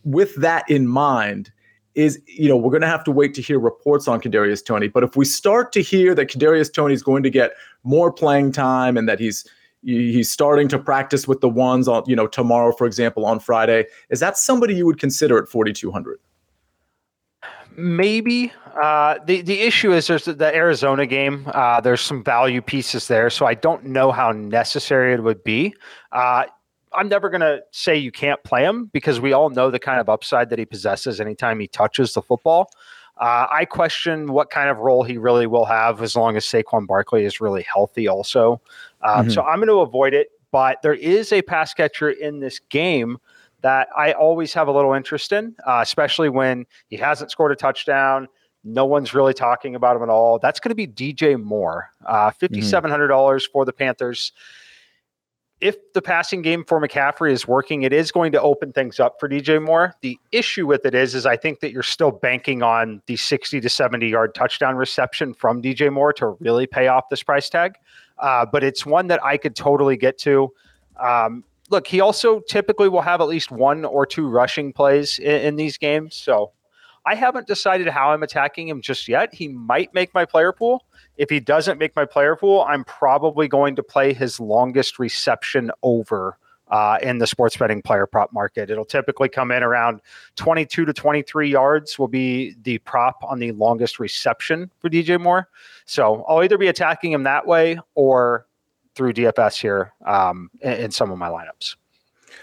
With 0.05 0.35
that 0.37 0.69
in 0.69 0.87
mind, 0.87 1.51
is 1.95 2.21
you 2.27 2.49
know 2.49 2.57
we're 2.57 2.71
going 2.71 2.83
to 2.83 2.89
have 2.89 3.05
to 3.05 3.11
wait 3.11 3.35
to 3.35 3.43
hear 3.43 3.59
reports 3.59 4.07
on 4.07 4.21
Kadarius 4.21 4.65
Toney, 4.65 4.89
but 4.89 5.03
if 5.03 5.17
we 5.17 5.25
start 5.25 5.73
to 5.73 5.83
hear 5.83 6.15
that 6.15 6.27
Kadarius 6.27 6.73
Toney 6.73 6.95
is 6.95 7.03
going 7.03 7.23
to 7.23 7.31
get 7.31 7.53
more 7.83 8.13
playing 8.13 8.53
time 8.53 8.97
and 8.97 9.09
that 9.09 9.19
he's 9.19 9.49
he's 9.83 10.31
starting 10.31 10.69
to 10.69 10.79
practice 10.79 11.27
with 11.27 11.41
the 11.41 11.49
ones 11.49 11.89
on 11.89 12.05
you 12.07 12.15
know 12.15 12.27
tomorrow, 12.27 12.73
for 12.73 12.87
example, 12.87 13.25
on 13.25 13.41
Friday, 13.41 13.87
is 14.11 14.21
that 14.21 14.37
somebody 14.37 14.75
you 14.75 14.87
would 14.87 14.99
consider 15.01 15.39
at 15.39 15.49
4200? 15.49 16.21
Maybe 17.81 18.53
uh, 18.81 19.19
the 19.25 19.43
the 19.43 19.61
issue 19.61 19.93
is 19.93 20.07
there's 20.07 20.27
the 20.27 20.55
Arizona 20.55 21.07
game. 21.07 21.51
Uh, 21.53 21.81
there's 21.81 22.01
some 22.01 22.23
value 22.23 22.61
pieces 22.61 23.09
there, 23.09 23.31
so 23.31 23.47
I 23.47 23.55
don't 23.55 23.87
know 23.87 24.13
how 24.13 24.33
necessary 24.33 25.15
it 25.15 25.23
would 25.23 25.43
be. 25.43 25.75
Uh, 26.13 26.45
I'm 26.93 27.09
never 27.09 27.31
going 27.31 27.41
to 27.41 27.61
say 27.71 27.97
you 27.97 28.13
can't 28.13 28.43
play 28.43 28.65
him 28.65 28.91
because 28.93 29.21
we 29.21 29.33
all 29.33 29.49
know 29.51 29.71
the 29.71 29.79
kind 29.79 30.01
of 30.01 30.09
upside 30.09 30.51
that 30.51 30.59
he 30.59 30.65
possesses 30.65 31.21
anytime 31.21 31.61
he 31.61 31.69
touches 31.69 32.15
the 32.15 32.23
football. 32.23 32.71
Uh, 33.17 33.47
I 33.51 33.65
question 33.65 34.33
what 34.33 34.51
kind 34.51 34.71
of 34.71 34.79
role 34.79 35.05
he 35.05 35.19
really 35.19 35.47
will 35.47 35.67
have 35.67 36.03
as 36.03 36.17
long 36.17 36.37
as 36.37 36.45
Saquon 36.45 36.87
Barkley 36.87 37.25
is 37.25 37.41
really 37.41 37.63
healthy, 37.63 38.09
also. 38.09 38.61
Um, 39.03 39.27
mm-hmm. 39.27 39.31
So 39.31 39.43
I'm 39.43 39.59
going 39.59 39.69
to 39.69 39.81
avoid 39.81 40.15
it. 40.15 40.29
But 40.53 40.83
there 40.83 40.95
is 40.95 41.33
a 41.33 41.43
pass 41.43 41.73
catcher 41.75 42.11
in 42.11 42.41
this 42.41 42.59
game 42.59 43.19
that 43.63 43.89
I 43.97 44.13
always 44.13 44.53
have 44.55 44.69
a 44.69 44.73
little 44.73 44.93
interest 44.93 45.33
in, 45.33 45.55
uh, 45.67 45.81
especially 45.83 46.29
when 46.29 46.67
he 46.89 46.97
hasn't 46.97 47.31
scored 47.31 47.53
a 47.53 47.57
touchdown. 47.57 48.29
No 48.65 48.85
one's 48.85 49.15
really 49.15 49.35
talking 49.35 49.75
about 49.75 49.97
him 49.97 50.03
at 50.03 50.09
all. 50.09 50.39
That's 50.39 50.61
going 50.61 50.71
to 50.71 50.75
be 50.75 50.87
DJ 50.87 51.43
Moore, 51.43 51.91
uh, 52.07 52.31
$5,700 52.31 53.09
mm 53.09 53.43
for 53.53 53.65
the 53.65 53.73
Panthers. 53.73 54.33
If 55.61 55.77
the 55.93 56.01
passing 56.01 56.41
game 56.41 56.65
for 56.65 56.81
McCaffrey 56.81 57.33
is 57.33 57.47
working, 57.47 57.83
it 57.83 57.93
is 57.93 58.11
going 58.11 58.33
to 58.33 58.41
open 58.41 58.73
things 58.73 58.99
up 58.99 59.17
for 59.21 59.29
DJ 59.29 59.63
Moore. 59.63 59.95
The 60.01 60.19
issue 60.33 60.67
with 60.67 60.87
it 60.87 60.95
is, 60.95 61.15
is 61.15 61.27
I 61.27 61.37
think 61.37 61.61
that 61.61 61.71
you're 61.71 61.83
still 61.83 62.11
banking 62.11 62.63
on 62.63 63.03
the 63.07 63.17
60 63.17 63.61
to 63.61 63.69
70 63.69 64.09
yard 64.09 64.35
touchdown 64.35 64.77
reception 64.77 65.35
from 65.35 65.61
DJ 65.61 65.93
Moore 65.93 66.15
to 66.15 66.29
really 66.41 66.67
pay 66.67 66.89
off 66.89 67.11
this 67.11 67.23
price 67.23 67.51
tag. 67.51 67.75
Uh, 68.19 68.47
but 68.51 68.65
it's 68.65 68.87
one 68.87 69.09
that 69.09 69.23
I 69.23 69.37
could 69.37 69.55
totally 69.55 69.99
get 69.99 70.17
to. 70.19 70.51
Um, 70.99 71.45
look, 71.71 71.87
he 71.87 72.01
also 72.01 72.41
typically 72.41 72.89
will 72.89 73.01
have 73.01 73.21
at 73.21 73.29
least 73.29 73.51
one 73.51 73.85
or 73.85 74.05
two 74.05 74.29
rushing 74.29 74.73
plays 74.73 75.19
in, 75.19 75.41
in, 75.43 75.57
these 75.57 75.79
games. 75.79 76.15
So 76.17 76.53
I 77.07 77.15
haven't 77.15 77.47
decided 77.47 77.89
how 77.89 78.11
I'm 78.11 78.23
attacking 78.23 78.69
him 78.69 78.83
just 78.83 79.09
yet. 79.09 79.33
He 79.33 79.49
might 79.49 79.95
make 79.95 80.13
my 80.13 80.25
player 80.25 80.53
pool. 80.53 80.85
If 81.17 81.31
he 81.31 81.41
doesn't 81.41 81.79
make 81.79 81.97
my 81.97 82.05
player 82.05 82.37
pool, 82.37 82.65
I'm 82.69 82.85
probably 82.85 83.49
going 83.49 83.77
to 83.77 83.83
play 83.83 84.13
his 84.13 84.39
longest 84.39 84.99
reception 84.99 85.71
over 85.83 86.37
uh, 86.71 86.99
in 87.03 87.19
the 87.19 87.27
sports 87.27 87.57
betting 87.57 87.83
player 87.83 88.07
prop 88.07 88.33
market. 88.33 88.71
It'll 88.71 88.85
typically 88.85 89.29
come 89.29 89.51
in 89.51 89.63
around 89.63 90.01
22 90.37 90.85
to 90.85 90.93
23 90.93 91.51
yards, 91.51 91.99
will 91.99 92.09
be 92.09 92.55
the 92.63 92.79
prop 92.79 93.17
on 93.25 93.39
the 93.39 93.53
longest 93.53 93.99
reception 93.99 94.71
for 94.79 94.89
DJ 94.89 95.21
Moore. 95.21 95.49
So 95.85 96.25
I'll 96.29 96.43
either 96.43 96.59
be 96.59 96.69
attacking 96.69 97.13
him 97.13 97.25
that 97.25 97.47
way 97.47 97.79
or 97.95 98.47
through 98.95 99.13
DFS 99.13 99.61
here 99.61 99.93
um, 100.07 100.51
in, 100.61 100.73
in 100.73 100.91
some 100.91 101.11
of 101.11 101.19
my 101.19 101.29
lineups. 101.29 101.77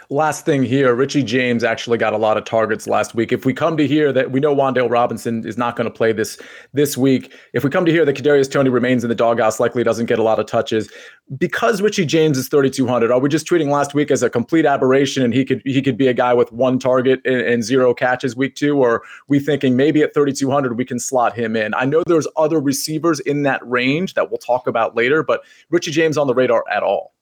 Last 0.09 0.45
thing 0.45 0.63
here, 0.63 0.93
Richie 0.95 1.23
James 1.23 1.63
actually 1.63 1.97
got 1.97 2.13
a 2.13 2.17
lot 2.17 2.37
of 2.37 2.45
targets 2.45 2.87
last 2.87 3.15
week. 3.15 3.31
If 3.31 3.45
we 3.45 3.53
come 3.53 3.77
to 3.77 3.87
hear 3.87 4.13
that 4.13 4.31
we 4.31 4.39
know 4.39 4.55
Wan'Dale 4.55 4.89
Robinson 4.89 5.45
is 5.45 5.57
not 5.57 5.75
going 5.75 5.85
to 5.85 5.93
play 5.93 6.13
this 6.13 6.39
this 6.73 6.97
week, 6.97 7.33
if 7.53 7.63
we 7.63 7.69
come 7.69 7.85
to 7.85 7.91
hear 7.91 8.05
that 8.05 8.15
Kadarius 8.15 8.49
Toney 8.49 8.69
remains 8.69 9.03
in 9.03 9.09
the 9.09 9.15
doghouse, 9.15 9.59
likely 9.59 9.83
doesn't 9.83 10.05
get 10.05 10.19
a 10.19 10.23
lot 10.23 10.39
of 10.39 10.45
touches, 10.45 10.89
because 11.37 11.81
Richie 11.81 12.05
James 12.05 12.37
is 12.37 12.47
3,200, 12.47 13.11
are 13.11 13.19
we 13.19 13.29
just 13.29 13.45
treating 13.45 13.69
last 13.69 13.93
week 13.93 14.11
as 14.11 14.23
a 14.23 14.29
complete 14.29 14.65
aberration 14.65 15.23
and 15.23 15.33
he 15.33 15.43
could 15.43 15.61
he 15.65 15.81
could 15.81 15.97
be 15.97 16.07
a 16.07 16.13
guy 16.13 16.33
with 16.33 16.51
one 16.51 16.79
target 16.79 17.19
and, 17.25 17.41
and 17.41 17.63
zero 17.63 17.93
catches 17.93 18.35
week 18.35 18.55
two, 18.55 18.77
or 18.77 19.03
we 19.27 19.39
thinking 19.39 19.75
maybe 19.75 20.01
at 20.01 20.13
3,200 20.13 20.77
we 20.77 20.85
can 20.85 20.99
slot 20.99 21.35
him 21.35 21.55
in? 21.55 21.73
I 21.73 21.85
know 21.85 22.03
there's 22.05 22.27
other 22.37 22.59
receivers 22.59 23.19
in 23.21 23.43
that 23.43 23.67
range 23.67 24.13
that 24.13 24.29
we'll 24.31 24.37
talk 24.37 24.67
about 24.67 24.95
later, 24.95 25.23
but 25.23 25.41
Richie 25.69 25.91
James 25.91 26.17
on 26.17 26.27
the 26.27 26.33
radar 26.33 26.63
at 26.71 26.83
all? 26.83 27.13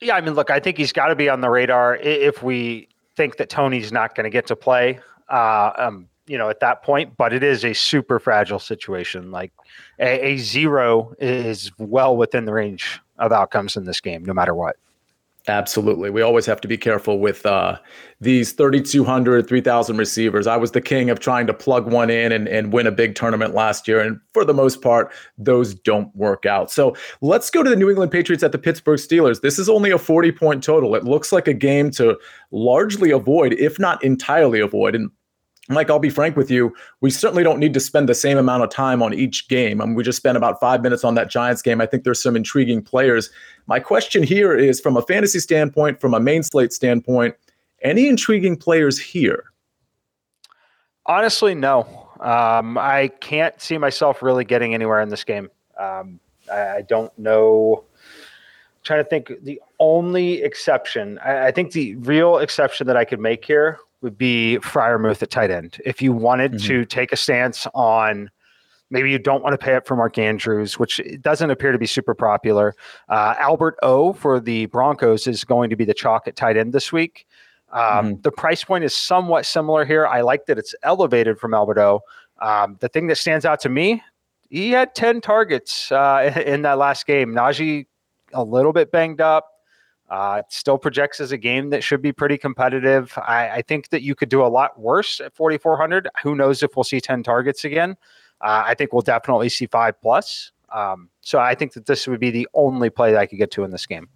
Yeah, 0.00 0.16
I 0.16 0.20
mean, 0.20 0.34
look, 0.34 0.50
I 0.50 0.60
think 0.60 0.76
he's 0.76 0.92
got 0.92 1.06
to 1.06 1.16
be 1.16 1.28
on 1.28 1.40
the 1.40 1.48
radar 1.48 1.96
if 1.96 2.42
we 2.42 2.88
think 3.16 3.38
that 3.38 3.48
Toney's 3.48 3.92
not 3.92 4.14
going 4.14 4.24
to 4.24 4.30
get 4.30 4.46
to 4.48 4.56
play. 4.56 5.00
Uh, 5.28 5.72
um, 5.76 6.08
you 6.26 6.36
know, 6.36 6.48
at 6.48 6.60
that 6.60 6.82
point, 6.82 7.16
but 7.16 7.32
it 7.32 7.42
is 7.42 7.64
a 7.64 7.72
super 7.72 8.18
fragile 8.18 8.58
situation. 8.58 9.30
Like 9.30 9.52
a, 9.98 10.32
a 10.32 10.36
zero 10.38 11.14
is 11.18 11.70
well 11.78 12.16
within 12.16 12.44
the 12.44 12.52
range 12.52 13.00
of 13.18 13.32
outcomes 13.32 13.76
in 13.76 13.84
this 13.84 14.00
game, 14.00 14.24
no 14.24 14.34
matter 14.34 14.54
what. 14.54 14.76
Absolutely. 15.48 16.10
We 16.10 16.22
always 16.22 16.44
have 16.46 16.60
to 16.62 16.68
be 16.68 16.76
careful 16.76 17.20
with 17.20 17.46
uh, 17.46 17.78
these 18.20 18.50
3,200, 18.52 19.46
3,000 19.46 19.96
receivers. 19.96 20.48
I 20.48 20.56
was 20.56 20.72
the 20.72 20.80
king 20.80 21.08
of 21.08 21.20
trying 21.20 21.46
to 21.46 21.54
plug 21.54 21.88
one 21.90 22.10
in 22.10 22.32
and, 22.32 22.48
and 22.48 22.72
win 22.72 22.88
a 22.88 22.90
big 22.90 23.14
tournament 23.14 23.54
last 23.54 23.86
year. 23.86 24.00
And 24.00 24.18
for 24.32 24.44
the 24.44 24.54
most 24.54 24.82
part, 24.82 25.12
those 25.38 25.72
don't 25.72 26.14
work 26.16 26.46
out. 26.46 26.72
So 26.72 26.96
let's 27.20 27.48
go 27.48 27.62
to 27.62 27.70
the 27.70 27.76
New 27.76 27.88
England 27.88 28.10
Patriots 28.10 28.42
at 28.42 28.50
the 28.50 28.58
Pittsburgh 28.58 28.98
Steelers. 28.98 29.40
This 29.40 29.56
is 29.56 29.68
only 29.68 29.92
a 29.92 29.98
40 29.98 30.32
point 30.32 30.64
total. 30.64 30.96
It 30.96 31.04
looks 31.04 31.30
like 31.30 31.46
a 31.46 31.54
game 31.54 31.92
to 31.92 32.18
largely 32.50 33.12
avoid, 33.12 33.52
if 33.52 33.78
not 33.78 34.02
entirely 34.02 34.58
avoid. 34.58 34.96
And 34.96 35.10
Mike, 35.68 35.90
I'll 35.90 35.98
be 35.98 36.10
frank 36.10 36.36
with 36.36 36.50
you. 36.50 36.74
We 37.00 37.10
certainly 37.10 37.42
don't 37.42 37.58
need 37.58 37.74
to 37.74 37.80
spend 37.80 38.08
the 38.08 38.14
same 38.14 38.38
amount 38.38 38.62
of 38.62 38.70
time 38.70 39.02
on 39.02 39.12
each 39.12 39.48
game. 39.48 39.80
I 39.80 39.86
mean, 39.86 39.94
we 39.94 40.04
just 40.04 40.16
spent 40.16 40.36
about 40.36 40.60
five 40.60 40.80
minutes 40.82 41.02
on 41.02 41.14
that 41.16 41.28
Giants 41.28 41.60
game. 41.60 41.80
I 41.80 41.86
think 41.86 42.04
there's 42.04 42.22
some 42.22 42.36
intriguing 42.36 42.82
players. 42.82 43.30
My 43.66 43.80
question 43.80 44.22
here 44.22 44.54
is 44.56 44.80
from 44.80 44.96
a 44.96 45.02
fantasy 45.02 45.40
standpoint, 45.40 46.00
from 46.00 46.14
a 46.14 46.20
main 46.20 46.44
slate 46.44 46.72
standpoint, 46.72 47.34
any 47.82 48.08
intriguing 48.08 48.56
players 48.56 48.98
here? 48.98 49.52
Honestly, 51.06 51.54
no. 51.54 52.08
Um, 52.20 52.78
I 52.78 53.10
can't 53.20 53.60
see 53.60 53.76
myself 53.76 54.22
really 54.22 54.44
getting 54.44 54.72
anywhere 54.72 55.00
in 55.00 55.08
this 55.08 55.24
game. 55.24 55.50
Um, 55.78 56.20
I, 56.50 56.76
I, 56.76 56.82
don't 56.82 57.16
know. 57.18 57.84
I'm 57.94 58.82
trying 58.82 59.04
to 59.04 59.08
think. 59.08 59.32
The 59.42 59.60
only 59.78 60.42
exception, 60.42 61.18
I, 61.18 61.48
I 61.48 61.50
think 61.50 61.72
the 61.72 61.96
real 61.96 62.38
exception 62.38 62.86
that 62.86 62.96
I 62.96 63.04
could 63.04 63.20
make 63.20 63.44
here 63.44 63.78
would 64.06 64.16
be 64.16 64.58
Freiermuth 64.62 65.20
at 65.20 65.30
tight 65.30 65.50
end. 65.50 65.80
If 65.84 66.00
you 66.00 66.12
wanted 66.12 66.52
mm-hmm. 66.52 66.66
to 66.68 66.84
take 66.84 67.10
a 67.10 67.16
stance 67.16 67.66
on 67.74 68.30
maybe 68.88 69.10
you 69.10 69.18
don't 69.18 69.42
want 69.42 69.52
to 69.52 69.58
pay 69.58 69.74
up 69.74 69.84
for 69.84 69.96
Mark 69.96 70.16
Andrews, 70.16 70.78
which 70.78 71.00
doesn't 71.20 71.50
appear 71.50 71.72
to 71.72 71.78
be 71.78 71.86
super 71.86 72.14
popular. 72.14 72.72
Uh, 73.08 73.34
Albert 73.40 73.76
O 73.82 74.12
for 74.12 74.38
the 74.38 74.66
Broncos 74.66 75.26
is 75.26 75.42
going 75.42 75.70
to 75.70 75.76
be 75.76 75.84
the 75.84 75.92
chalk 75.92 76.28
at 76.28 76.36
tight 76.36 76.56
end 76.56 76.72
this 76.72 76.92
week. 76.92 77.26
Um, 77.72 77.82
mm-hmm. 77.82 78.20
The 78.20 78.30
price 78.30 78.62
point 78.62 78.84
is 78.84 78.94
somewhat 78.94 79.44
similar 79.44 79.84
here. 79.84 80.06
I 80.06 80.20
like 80.20 80.46
that 80.46 80.56
it's 80.56 80.72
elevated 80.84 81.40
from 81.40 81.52
Albert 81.52 81.78
O. 81.78 82.00
Um, 82.40 82.76
the 82.78 82.88
thing 82.88 83.08
that 83.08 83.16
stands 83.16 83.44
out 83.44 83.58
to 83.62 83.68
me, 83.68 84.04
he 84.50 84.70
had 84.70 84.94
10 84.94 85.20
targets 85.20 85.90
uh, 85.90 86.32
in 86.46 86.62
that 86.62 86.78
last 86.78 87.08
game. 87.08 87.34
Najee 87.34 87.86
a 88.32 88.44
little 88.44 88.72
bit 88.72 88.92
banged 88.92 89.20
up. 89.20 89.50
Uh, 90.08 90.42
still 90.48 90.78
projects 90.78 91.18
as 91.18 91.32
a 91.32 91.36
game 91.36 91.70
that 91.70 91.82
should 91.82 92.00
be 92.00 92.12
pretty 92.12 92.38
competitive. 92.38 93.12
I, 93.16 93.48
I, 93.48 93.62
think 93.62 93.88
that 93.88 94.02
you 94.02 94.14
could 94.14 94.28
do 94.28 94.40
a 94.40 94.46
lot 94.46 94.78
worse 94.78 95.20
at 95.20 95.34
4,400. 95.34 96.08
Who 96.22 96.36
knows 96.36 96.62
if 96.62 96.76
we'll 96.76 96.84
see 96.84 97.00
10 97.00 97.24
targets 97.24 97.64
again? 97.64 97.96
Uh, 98.40 98.62
I 98.66 98.74
think 98.74 98.92
we'll 98.92 99.02
definitely 99.02 99.48
see 99.48 99.66
five 99.66 100.00
plus. 100.00 100.52
Um, 100.72 101.08
so 101.22 101.40
I 101.40 101.56
think 101.56 101.72
that 101.72 101.86
this 101.86 102.06
would 102.06 102.20
be 102.20 102.30
the 102.30 102.48
only 102.54 102.88
play 102.88 103.12
that 103.12 103.18
I 103.18 103.26
could 103.26 103.38
get 103.38 103.50
to 103.52 103.64
in 103.64 103.72
this 103.72 103.86
game. 103.86 104.08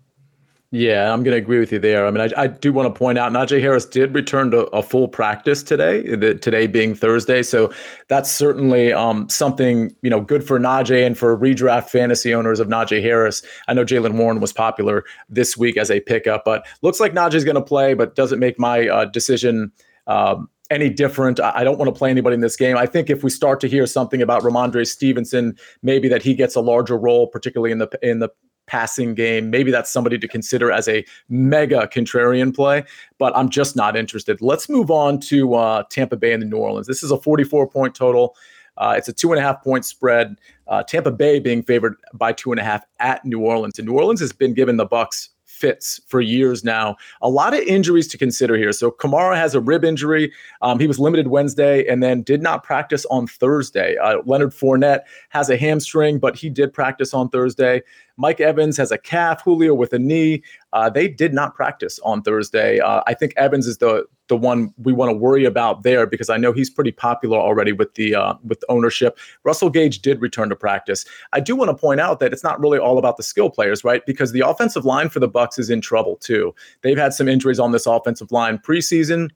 Yeah, 0.73 1.13
I'm 1.13 1.25
going 1.25 1.33
to 1.33 1.43
agree 1.43 1.59
with 1.59 1.73
you 1.73 1.81
there. 1.81 2.07
I 2.07 2.13
mean, 2.13 2.21
I, 2.21 2.43
I 2.43 2.47
do 2.47 2.73
want 2.73 2.95
to 2.95 2.97
point 2.97 3.19
out 3.19 3.33
Najee 3.33 3.61
Harris 3.61 3.85
did 3.85 4.15
return 4.15 4.53
to 4.53 4.67
a 4.67 4.85
full 4.85 5.09
practice 5.09 5.65
today, 5.65 6.15
the, 6.15 6.37
today 6.37 6.69
being 6.69 6.95
Thursday. 6.95 7.43
So 7.43 7.73
that's 8.07 8.31
certainly 8.31 8.93
um, 8.93 9.29
something, 9.29 9.93
you 10.03 10.11
know, 10.11 10.21
good 10.21 10.47
for 10.47 10.61
Najee 10.61 11.05
and 11.05 11.19
for 11.19 11.37
redraft 11.37 11.91
fantasy 11.91 12.33
owners 12.33 12.61
of 12.61 12.69
Najee 12.69 13.03
Harris. 13.03 13.43
I 13.67 13.75
know 13.75 13.85
Jaylen 13.85 14.15
Warren 14.17 14.39
was 14.39 14.53
popular 14.53 15.05
this 15.29 15.57
week 15.57 15.77
as 15.77 15.91
a 15.91 15.99
pickup, 15.99 16.45
but 16.45 16.65
looks 16.83 17.01
like 17.01 17.15
Najee's 17.15 17.43
going 17.43 17.57
to 17.57 17.63
play, 17.63 17.95
but 17.95 18.15
doesn't 18.15 18.39
make 18.39 18.57
my 18.57 18.89
uh, 18.89 19.05
decision. 19.07 19.73
Um, 20.07 20.49
any 20.71 20.89
different. 20.89 21.41
I 21.41 21.65
don't 21.65 21.79
want 21.79 21.93
to 21.93 21.99
play 21.99 22.11
anybody 22.11 22.35
in 22.35 22.43
this 22.43 22.55
game. 22.55 22.77
I 22.77 22.87
think 22.87 23.11
if 23.11 23.25
we 23.25 23.31
start 23.31 23.59
to 23.59 23.69
hear 23.69 23.89
something 23.89 24.23
about 24.23 24.43
Rhamondre 24.43 24.87
Stevenson, 24.87 25.57
maybe 25.83 26.09
that 26.09 26.23
he 26.23 26.33
gets 26.33 26.55
a 26.55 26.61
larger 26.61 26.97
role, 26.97 27.27
particularly 27.27 27.73
in 27.73 27.79
the 27.79 27.89
in 28.03 28.21
the 28.21 28.29
passing 28.71 29.15
game. 29.15 29.51
Maybe 29.51 29.73
that's 29.73 29.91
somebody 29.91 30.17
to 30.17 30.29
consider 30.29 30.71
as 30.71 30.87
a 30.87 31.05
mega 31.29 31.89
contrarian 31.93 32.55
play, 32.55 32.85
but 33.19 33.37
I'm 33.37 33.51
just 33.51 33.75
not 33.75 33.97
interested. 33.97 34.41
Let's 34.41 34.69
move 34.69 34.93
on 34.93 35.19
to 35.23 35.55
uh, 35.55 35.83
Tampa 35.91 36.17
Bay 36.17 36.33
and 36.33 36.41
the 36.41 36.47
New 36.47 36.59
Orleans. 36.59 36.87
This 36.87 37.03
is 37.03 37.11
a 37.11 37.19
44 37.19 37.67
point 37.69 37.97
total. 37.97 38.37
Uh, 38.77 38.95
it's 38.97 39.09
a 39.09 39.13
two 39.13 39.33
and 39.33 39.41
a 39.41 39.43
half 39.43 39.63
point 39.65 39.85
spread. 39.85 40.37
Uh, 40.69 40.85
Tampa 40.85 41.11
Bay 41.11 41.41
being 41.41 41.65
favored 41.65 41.97
by 42.15 42.33
two 42.33 42.53
and 42.53 42.61
a 42.61 42.65
half 42.65 42.85
at 43.01 43.25
New 43.25 43.41
Orleans, 43.41 43.77
and 43.79 43.89
New 43.89 43.95
Orleans 43.95 44.21
has 44.21 44.33
been 44.33 44.55
given 44.55 44.77
the 44.77 44.87
Bucs 44.87 45.31
fits 45.61 46.01
for 46.07 46.21
years 46.21 46.65
now. 46.65 46.97
A 47.21 47.29
lot 47.29 47.53
of 47.53 47.61
injuries 47.61 48.09
to 48.09 48.19
consider 48.19 48.57
here. 48.57 48.73
So 48.73 48.91
Kamara 48.91 49.37
has 49.37 49.55
a 49.55 49.61
rib 49.61 49.85
injury. 49.85 50.33
Um, 50.63 50.79
he 50.79 50.87
was 50.87 50.99
limited 50.99 51.29
Wednesday 51.29 51.87
and 51.87 52.03
then 52.03 52.23
did 52.23 52.43
not 52.43 52.65
practice 52.65 53.05
on 53.11 53.27
Thursday. 53.27 53.97
Uh, 53.99 54.23
Leonard 54.25 54.53
Fournette 54.53 55.01
has 55.29 55.51
a 55.51 55.59
hamstring, 55.59 56.19
but 56.19 56.35
he 56.35 56.49
did 56.49 56.73
practice 56.73 57.13
on 57.13 57.29
Thursday. 57.29 57.83
Mike 58.21 58.39
Evans 58.39 58.77
has 58.77 58.93
a 58.93 58.99
calf, 58.99 59.43
Julio 59.43 59.73
with 59.73 59.95
a 59.95 59.99
knee. 59.99 60.43
Uh, 60.75 60.91
they 60.91 61.09
did 61.09 61.33
not 61.33 61.55
practice 61.55 61.99
on 62.01 62.23
Thursday. 62.23 62.79
Uh, 62.79 63.03
I 63.07 63.15
think 63.15 63.33
Evans 63.37 63.67
is 63.67 63.79
the 63.79 64.05
the 64.29 64.37
one 64.37 64.73
we 64.79 64.93
want 64.93 65.09
to 65.09 65.17
worry 65.17 65.45
about 65.45 65.83
there 65.83 66.07
because 66.07 66.31
I 66.31 66.37
know 66.37 66.53
he's 66.53 66.71
pretty 66.71 66.93
popular 66.93 67.39
already 67.39 67.73
with 67.73 67.95
the 67.95 68.15
uh, 68.15 68.35
with 68.45 68.63
ownership. 68.69 69.19
Russell 69.43 69.71
Gage 69.71 70.03
did 70.03 70.21
return 70.21 70.51
to 70.51 70.57
practice. 70.57 71.07
I 71.33 71.41
do 71.41 71.57
want 71.57 71.71
to 71.71 71.75
point 71.77 71.99
out 71.99 72.21
that 72.21 72.33
it's 72.33 72.45
not 72.45 72.61
really 72.61 72.79
all 72.79 72.99
about 72.99 73.17
the 73.17 73.23
skill 73.23 73.49
players, 73.49 73.85
right? 73.85 74.05
Because 74.05 74.33
the 74.33 74.47
offensive 74.47 74.85
line 74.85 75.09
for 75.09 75.19
the 75.19 75.27
Bucks 75.27 75.59
is 75.59 75.71
in 75.71 75.81
trouble 75.81 76.17
too. 76.17 76.55
They've 76.83 76.99
had 76.99 77.15
some 77.15 77.27
injuries 77.27 77.59
on 77.59 77.73
this 77.73 77.87
offensive 77.87 78.31
line 78.31 78.59
preseason 78.59 79.31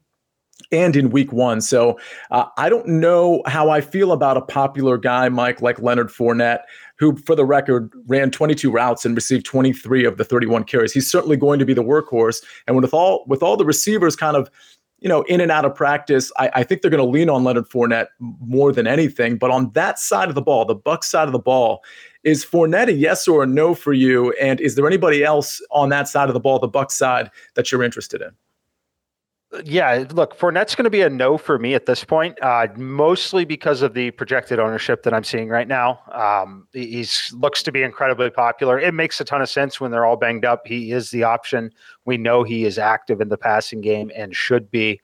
and 0.71 0.95
in 0.95 1.09
week 1.09 1.31
one. 1.31 1.61
So 1.61 1.99
uh, 2.31 2.45
I 2.57 2.69
don't 2.69 2.87
know 2.87 3.41
how 3.45 3.69
I 3.69 3.81
feel 3.81 4.11
about 4.11 4.37
a 4.37 4.41
popular 4.41 4.97
guy, 4.97 5.29
Mike, 5.29 5.61
like 5.61 5.81
Leonard 5.81 6.07
Fournette, 6.07 6.61
who, 6.97 7.17
for 7.17 7.35
the 7.35 7.45
record, 7.45 7.91
ran 8.07 8.31
22 8.31 8.71
routes 8.71 9.05
and 9.05 9.15
received 9.15 9.45
23 9.45 10.05
of 10.05 10.17
the 10.17 10.23
31 10.23 10.63
carries. 10.63 10.93
He's 10.93 11.09
certainly 11.09 11.37
going 11.37 11.59
to 11.59 11.65
be 11.65 11.73
the 11.73 11.83
workhorse. 11.83 12.43
And 12.67 12.75
with 12.75 12.93
all 12.93 13.25
with 13.27 13.43
all 13.43 13.57
the 13.57 13.65
receivers 13.65 14.15
kind 14.15 14.37
of 14.37 14.49
you 14.99 15.09
know, 15.09 15.23
in 15.23 15.41
and 15.41 15.51
out 15.51 15.65
of 15.65 15.75
practice, 15.75 16.31
I, 16.37 16.49
I 16.55 16.63
think 16.63 16.81
they're 16.81 16.89
going 16.89 17.03
to 17.03 17.09
lean 17.09 17.29
on 17.29 17.43
Leonard 17.43 17.69
Fournette 17.69 18.07
more 18.19 18.71
than 18.71 18.87
anything. 18.87 19.37
But 19.37 19.51
on 19.51 19.71
that 19.73 19.99
side 19.99 20.29
of 20.29 20.35
the 20.35 20.41
ball, 20.41 20.65
the 20.65 20.75
Bucs 20.75 21.03
side 21.03 21.27
of 21.27 21.31
the 21.31 21.37
ball, 21.39 21.83
is 22.23 22.43
Fournette 22.45 22.87
a 22.87 22.93
yes 22.93 23.27
or 23.27 23.43
a 23.43 23.45
no 23.45 23.75
for 23.75 23.93
you? 23.93 24.31
And 24.41 24.59
is 24.59 24.75
there 24.75 24.87
anybody 24.87 25.23
else 25.23 25.61
on 25.69 25.89
that 25.89 26.07
side 26.07 26.29
of 26.29 26.33
the 26.33 26.39
ball, 26.39 26.59
the 26.59 26.69
Bucs 26.69 26.93
side, 26.93 27.29
that 27.55 27.71
you're 27.71 27.83
interested 27.83 28.21
in? 28.21 28.31
Yeah, 29.63 30.05
look, 30.11 30.37
Fournette's 30.37 30.75
going 30.75 30.85
to 30.85 30.89
be 30.89 31.01
a 31.01 31.09
no 31.09 31.37
for 31.37 31.57
me 31.57 31.75
at 31.75 31.85
this 31.85 32.03
point, 32.03 32.37
uh, 32.41 32.67
mostly 32.75 33.45
because 33.45 33.81
of 33.81 33.93
the 33.93 34.11
projected 34.11 34.59
ownership 34.59 35.03
that 35.03 35.13
I'm 35.13 35.23
seeing 35.23 35.49
right 35.49 35.67
now. 35.67 36.01
Um, 36.11 36.67
he's 36.73 37.31
looks 37.33 37.63
to 37.63 37.71
be 37.71 37.83
incredibly 37.83 38.29
popular. 38.29 38.79
It 38.79 38.93
makes 38.93 39.21
a 39.21 39.23
ton 39.25 39.41
of 39.41 39.49
sense 39.49 39.79
when 39.79 39.91
they're 39.91 40.05
all 40.05 40.17
banged 40.17 40.45
up. 40.45 40.65
He 40.65 40.91
is 40.91 41.11
the 41.11 41.23
option. 41.23 41.71
We 42.05 42.17
know 42.17 42.43
he 42.43 42.65
is 42.65 42.77
active 42.77 43.21
in 43.21 43.29
the 43.29 43.37
passing 43.37 43.81
game 43.81 44.11
and 44.15 44.35
should 44.35 44.69
be. 44.71 44.99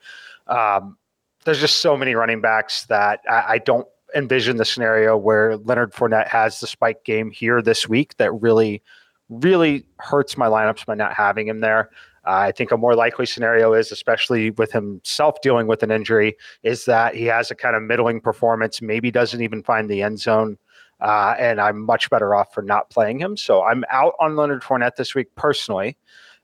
Um, 0.48 0.98
there's 1.46 1.60
just 1.60 1.78
so 1.78 1.96
many 1.96 2.16
running 2.16 2.42
backs 2.42 2.86
that 2.86 3.22
I, 3.30 3.44
I 3.54 3.58
don't 3.60 3.88
envision 4.16 4.58
the 4.58 4.66
scenario 4.66 5.16
where 5.18 5.58
Leonard 5.58 5.94
Fournette 5.94 6.28
has 6.28 6.60
the 6.60 6.68
spike 6.68 7.04
game 7.04 7.32
here 7.32 7.62
this 7.62 7.88
week 7.88 8.18
that 8.18 8.32
really, 8.34 8.82
really 9.30 9.86
hurts 9.98 10.38
my 10.38 10.48
lineups 10.48 10.86
by 10.86 10.96
not 10.96 11.14
having 11.14 11.48
him 11.48 11.62
there. 11.62 11.90
I 12.24 12.52
think 12.52 12.72
a 12.72 12.78
more 12.78 12.96
likely 12.96 13.26
scenario 13.26 13.74
is, 13.74 13.92
especially 13.92 14.52
with 14.52 14.72
himself 14.72 15.42
dealing 15.42 15.68
with 15.68 15.82
an 15.84 15.92
injury, 15.92 16.36
is 16.64 16.86
that 16.86 17.16
he 17.16 17.26
has 17.26 17.50
a 17.50 17.56
kind 17.56 17.76
of 17.76 17.82
middling 17.82 18.22
performance, 18.22 18.82
maybe 18.82 19.12
doesn't 19.12 19.42
even 19.42 19.64
find 19.64 19.90
the 19.90 20.02
end 20.02 20.20
zone. 20.20 20.58
Uh, 21.00 21.34
and 21.40 21.60
I'm 21.60 21.82
much 21.82 22.12
better 22.12 22.36
off 22.36 22.54
for 22.54 22.62
not 22.62 22.92
playing 22.92 23.20
him. 23.20 23.36
So 23.36 23.64
I'm 23.64 23.84
out 23.90 24.14
on 24.20 24.36
Leonard 24.36 24.62
Fournette 24.62 24.98
this 24.98 25.16
week 25.16 25.34
personally. 25.36 25.98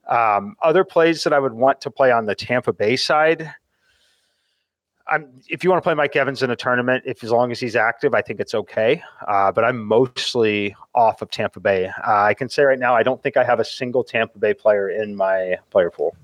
Um, 0.08 0.56
other 0.64 0.84
plays 0.84 1.24
that 1.24 1.34
I 1.34 1.40
would 1.40 1.54
want 1.54 1.80
to 1.82 1.92
play 1.92 2.12
on 2.12 2.26
the 2.26 2.34
Tampa 2.34 2.74
Bay 2.74 2.96
side, 2.96 3.54
I'm 5.10 5.28
if 5.50 5.64
you 5.64 5.70
want 5.70 5.82
to 5.82 5.84
play 5.84 5.94
Mike 5.94 6.16
Evans 6.16 6.44
in 6.44 6.50
a 6.50 6.56
tournament, 6.56 7.04
if 7.06 7.24
as 7.24 7.32
long 7.32 7.52
as 7.52 7.60
he's 7.60 7.76
active, 7.76 8.14
I 8.14 8.22
think 8.22 8.40
it's 8.40 8.54
okay. 8.54 9.02
Uh, 9.28 9.52
but 9.52 9.64
I'm 9.64 9.84
mostly 9.84 10.76
off 10.96 11.22
of 11.22 11.30
Tampa 11.32 11.60
Bay. 11.60 11.88
Uh, 11.88 12.24
I 12.24 12.34
can 12.34 12.50
say 12.50 12.64
right 12.64 12.80
now, 12.80 12.96
I 12.96 13.04
don't 13.04 13.22
think 13.22 13.38
I 13.38 13.44
have 13.44 13.60
a 13.60 13.66
single 13.66 14.04
Tampa 14.04 14.38
Bay 14.40 14.54
player 14.54 14.90
in 14.90 15.16
my 15.16 15.58
player 15.70 15.90
pool. 15.90 16.16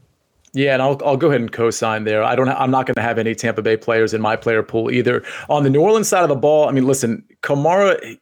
Yeah, 0.56 0.74
and 0.74 0.84
I'll, 0.84 1.02
I'll 1.04 1.18
go 1.18 1.30
ahead 1.30 1.42
and 1.42 1.52
co-sign 1.52 2.04
there. 2.04 2.24
I 2.24 2.36
don't. 2.36 2.48
I'm 2.48 2.70
not 2.70 2.86
going 2.86 2.96
to 2.96 3.02
have 3.02 3.18
any 3.18 3.34
Tampa 3.34 3.64
Bay 3.64 3.76
players 3.76 4.14
in 4.14 4.22
my 4.22 4.36
player 4.36 4.62
pool 4.62 4.92
either. 4.92 5.24
On 5.50 5.64
the 5.64 5.70
New 5.70 5.82
Orleans 5.82 6.08
side 6.08 6.22
of 6.22 6.30
the 6.30 6.36
ball, 6.36 6.70
I 6.70 6.72
mean, 6.72 6.86
listen, 6.86 7.24
Kamara, 7.42 8.18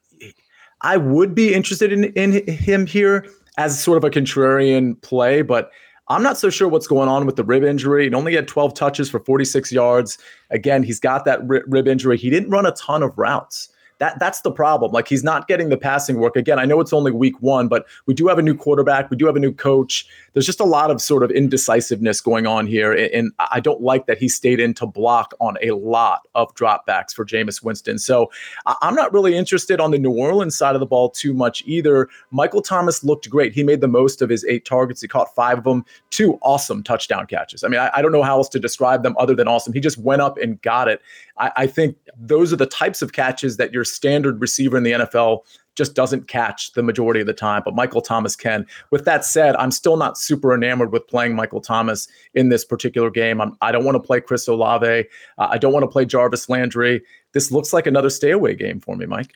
I 0.81 0.95
would 0.97 1.35
be 1.35 1.53
interested 1.53 1.91
in 1.91 2.05
in 2.13 2.47
him 2.47 2.85
here 2.85 3.25
as 3.57 3.81
sort 3.81 3.97
of 3.97 4.05
a 4.05 4.09
contrarian 4.09 4.99
play, 5.01 5.41
but 5.41 5.71
I'm 6.11 6.23
not 6.23 6.37
so 6.37 6.49
sure 6.49 6.67
what's 6.67 6.87
going 6.87 7.07
on 7.07 7.25
with 7.25 7.37
the 7.37 7.43
rib 7.43 7.63
injury. 7.63 8.09
He 8.09 8.13
only 8.13 8.35
had 8.35 8.47
12 8.47 8.73
touches 8.73 9.09
for 9.09 9.19
46 9.19 9.71
yards. 9.71 10.17
Again, 10.49 10.83
he's 10.83 10.99
got 10.99 11.25
that 11.25 11.39
rib 11.47 11.87
injury. 11.87 12.17
He 12.17 12.29
didn't 12.29 12.49
run 12.49 12.65
a 12.65 12.73
ton 12.73 13.01
of 13.01 13.17
routes. 13.17 13.69
That 13.99 14.17
that's 14.19 14.41
the 14.41 14.51
problem. 14.51 14.91
Like 14.91 15.07
he's 15.07 15.23
not 15.23 15.47
getting 15.47 15.69
the 15.69 15.77
passing 15.77 16.17
work. 16.17 16.35
Again, 16.35 16.57
I 16.57 16.65
know 16.65 16.79
it's 16.81 16.91
only 16.91 17.11
week 17.11 17.39
one, 17.39 17.67
but 17.67 17.85
we 18.07 18.15
do 18.15 18.27
have 18.27 18.39
a 18.39 18.41
new 18.41 18.55
quarterback. 18.55 19.11
We 19.11 19.15
do 19.15 19.27
have 19.27 19.35
a 19.35 19.39
new 19.39 19.53
coach. 19.53 20.07
There's 20.33 20.45
just 20.45 20.59
a 20.59 20.65
lot 20.65 20.91
of 20.91 21.01
sort 21.01 21.23
of 21.23 21.31
indecisiveness 21.31 22.21
going 22.21 22.47
on 22.47 22.67
here, 22.67 22.93
and 22.93 23.31
I 23.39 23.59
don't 23.59 23.81
like 23.81 24.05
that 24.07 24.17
he 24.17 24.29
stayed 24.29 24.59
in 24.59 24.73
to 24.75 24.85
block 24.85 25.33
on 25.39 25.57
a 25.61 25.71
lot 25.71 26.21
of 26.35 26.53
dropbacks 26.55 27.13
for 27.13 27.25
Jameis 27.25 27.63
Winston. 27.63 27.99
So 27.99 28.31
I'm 28.81 28.95
not 28.95 29.11
really 29.11 29.35
interested 29.35 29.79
on 29.79 29.91
the 29.91 29.97
New 29.97 30.11
Orleans 30.11 30.55
side 30.55 30.75
of 30.75 30.79
the 30.79 30.85
ball 30.85 31.09
too 31.09 31.33
much 31.33 31.63
either. 31.65 32.07
Michael 32.31 32.61
Thomas 32.61 33.03
looked 33.03 33.29
great. 33.29 33.53
He 33.53 33.63
made 33.63 33.81
the 33.81 33.87
most 33.87 34.21
of 34.21 34.29
his 34.29 34.45
eight 34.45 34.65
targets. 34.65 35.01
He 35.01 35.07
caught 35.07 35.33
five 35.35 35.59
of 35.59 35.63
them, 35.63 35.85
two 36.09 36.39
awesome 36.41 36.83
touchdown 36.83 37.27
catches. 37.27 37.63
I 37.63 37.67
mean, 37.67 37.79
I, 37.79 37.91
I 37.95 38.01
don't 38.01 38.11
know 38.11 38.23
how 38.23 38.37
else 38.37 38.49
to 38.49 38.59
describe 38.59 39.03
them 39.03 39.15
other 39.17 39.35
than 39.35 39.47
awesome. 39.47 39.73
He 39.73 39.79
just 39.79 39.97
went 39.97 40.21
up 40.21 40.37
and 40.37 40.61
got 40.61 40.87
it. 40.87 41.01
I, 41.37 41.51
I 41.57 41.67
think 41.67 41.97
those 42.17 42.53
are 42.53 42.57
the 42.57 42.65
types 42.65 43.01
of 43.01 43.13
catches 43.13 43.57
that 43.57 43.73
your 43.73 43.83
standard 43.83 44.39
receiver 44.39 44.77
in 44.77 44.83
the 44.83 44.91
NFL 44.91 45.41
just 45.75 45.95
doesn't 45.95 46.27
catch 46.27 46.73
the 46.73 46.83
majority 46.83 47.21
of 47.21 47.27
the 47.27 47.33
time, 47.33 47.61
but 47.63 47.75
Michael 47.75 48.01
Thomas 48.01 48.35
can. 48.35 48.65
With 48.91 49.05
that 49.05 49.25
said, 49.25 49.55
I'm 49.55 49.71
still 49.71 49.97
not 49.97 50.17
super 50.17 50.53
enamored 50.53 50.91
with 50.91 51.07
playing 51.07 51.35
Michael 51.35 51.61
Thomas 51.61 52.07
in 52.33 52.49
this 52.49 52.65
particular 52.65 53.09
game. 53.09 53.41
I'm, 53.41 53.57
I 53.61 53.71
do 53.71 53.79
not 53.79 53.85
want 53.85 53.95
to 53.95 54.05
play 54.05 54.21
Chris 54.21 54.47
Olave. 54.47 55.05
Uh, 55.37 55.47
I 55.49 55.57
don't 55.57 55.73
want 55.73 55.83
to 55.83 55.87
play 55.87 56.05
Jarvis 56.05 56.49
Landry. 56.49 57.01
This 57.33 57.51
looks 57.51 57.73
like 57.73 57.87
another 57.87 58.09
stay 58.09 58.31
away 58.31 58.55
game 58.55 58.79
for 58.79 58.95
me, 58.95 59.05
Mike. 59.05 59.33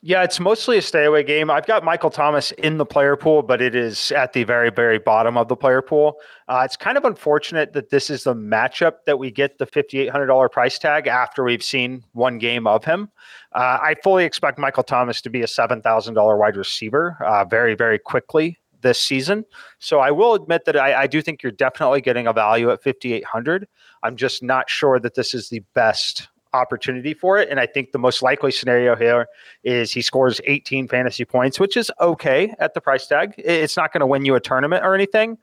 Yeah, 0.00 0.22
it's 0.22 0.38
mostly 0.38 0.78
a 0.78 0.82
stay 0.82 1.06
away 1.06 1.24
game. 1.24 1.50
I've 1.50 1.66
got 1.66 1.82
Michael 1.82 2.10
Thomas 2.10 2.52
in 2.52 2.78
the 2.78 2.86
player 2.86 3.16
pool, 3.16 3.42
but 3.42 3.60
it 3.60 3.74
is 3.74 4.12
at 4.12 4.32
the 4.32 4.44
very, 4.44 4.70
very 4.70 5.00
bottom 5.00 5.36
of 5.36 5.48
the 5.48 5.56
player 5.56 5.82
pool. 5.82 6.18
Uh, 6.46 6.62
it's 6.64 6.76
kind 6.76 6.96
of 6.96 7.04
unfortunate 7.04 7.72
that 7.72 7.90
this 7.90 8.08
is 8.08 8.22
the 8.22 8.34
matchup 8.34 9.04
that 9.06 9.18
we 9.18 9.32
get 9.32 9.58
the 9.58 9.66
$5,800 9.66 10.52
price 10.52 10.78
tag 10.78 11.08
after 11.08 11.42
we've 11.42 11.64
seen 11.64 12.04
one 12.12 12.38
game 12.38 12.64
of 12.68 12.84
him. 12.84 13.10
Uh, 13.52 13.78
I 13.82 13.96
fully 14.04 14.24
expect 14.24 14.56
Michael 14.56 14.84
Thomas 14.84 15.20
to 15.22 15.30
be 15.30 15.42
a 15.42 15.46
$7,000 15.46 16.38
wide 16.38 16.56
receiver 16.56 17.16
uh, 17.26 17.44
very, 17.44 17.74
very 17.74 17.98
quickly 17.98 18.56
this 18.82 19.00
season. 19.00 19.44
So 19.80 19.98
I 19.98 20.12
will 20.12 20.34
admit 20.34 20.64
that 20.66 20.76
I, 20.76 21.02
I 21.02 21.06
do 21.08 21.20
think 21.20 21.42
you're 21.42 21.50
definitely 21.50 22.02
getting 22.02 22.28
a 22.28 22.32
value 22.32 22.70
at 22.70 22.84
5,800. 22.84 23.66
I'm 24.04 24.14
just 24.14 24.44
not 24.44 24.70
sure 24.70 25.00
that 25.00 25.16
this 25.16 25.34
is 25.34 25.48
the 25.48 25.64
best 25.74 26.28
opportunity 26.52 27.14
for 27.14 27.38
it. 27.38 27.48
And 27.48 27.60
I 27.60 27.66
think 27.66 27.92
the 27.92 27.98
most 27.98 28.22
likely 28.22 28.50
scenario 28.50 28.96
here 28.96 29.26
is 29.64 29.92
he 29.92 30.02
scores 30.02 30.40
18 30.44 30.88
fantasy 30.88 31.24
points, 31.24 31.60
which 31.60 31.76
is 31.76 31.90
okay 32.00 32.54
at 32.58 32.74
the 32.74 32.80
price 32.80 33.06
tag. 33.06 33.34
It's 33.38 33.76
not 33.76 33.92
going 33.92 34.00
to 34.00 34.06
win 34.06 34.24
you 34.24 34.34
a 34.34 34.40
tournament 34.40 34.84
or 34.84 34.94
anything, 34.94 35.38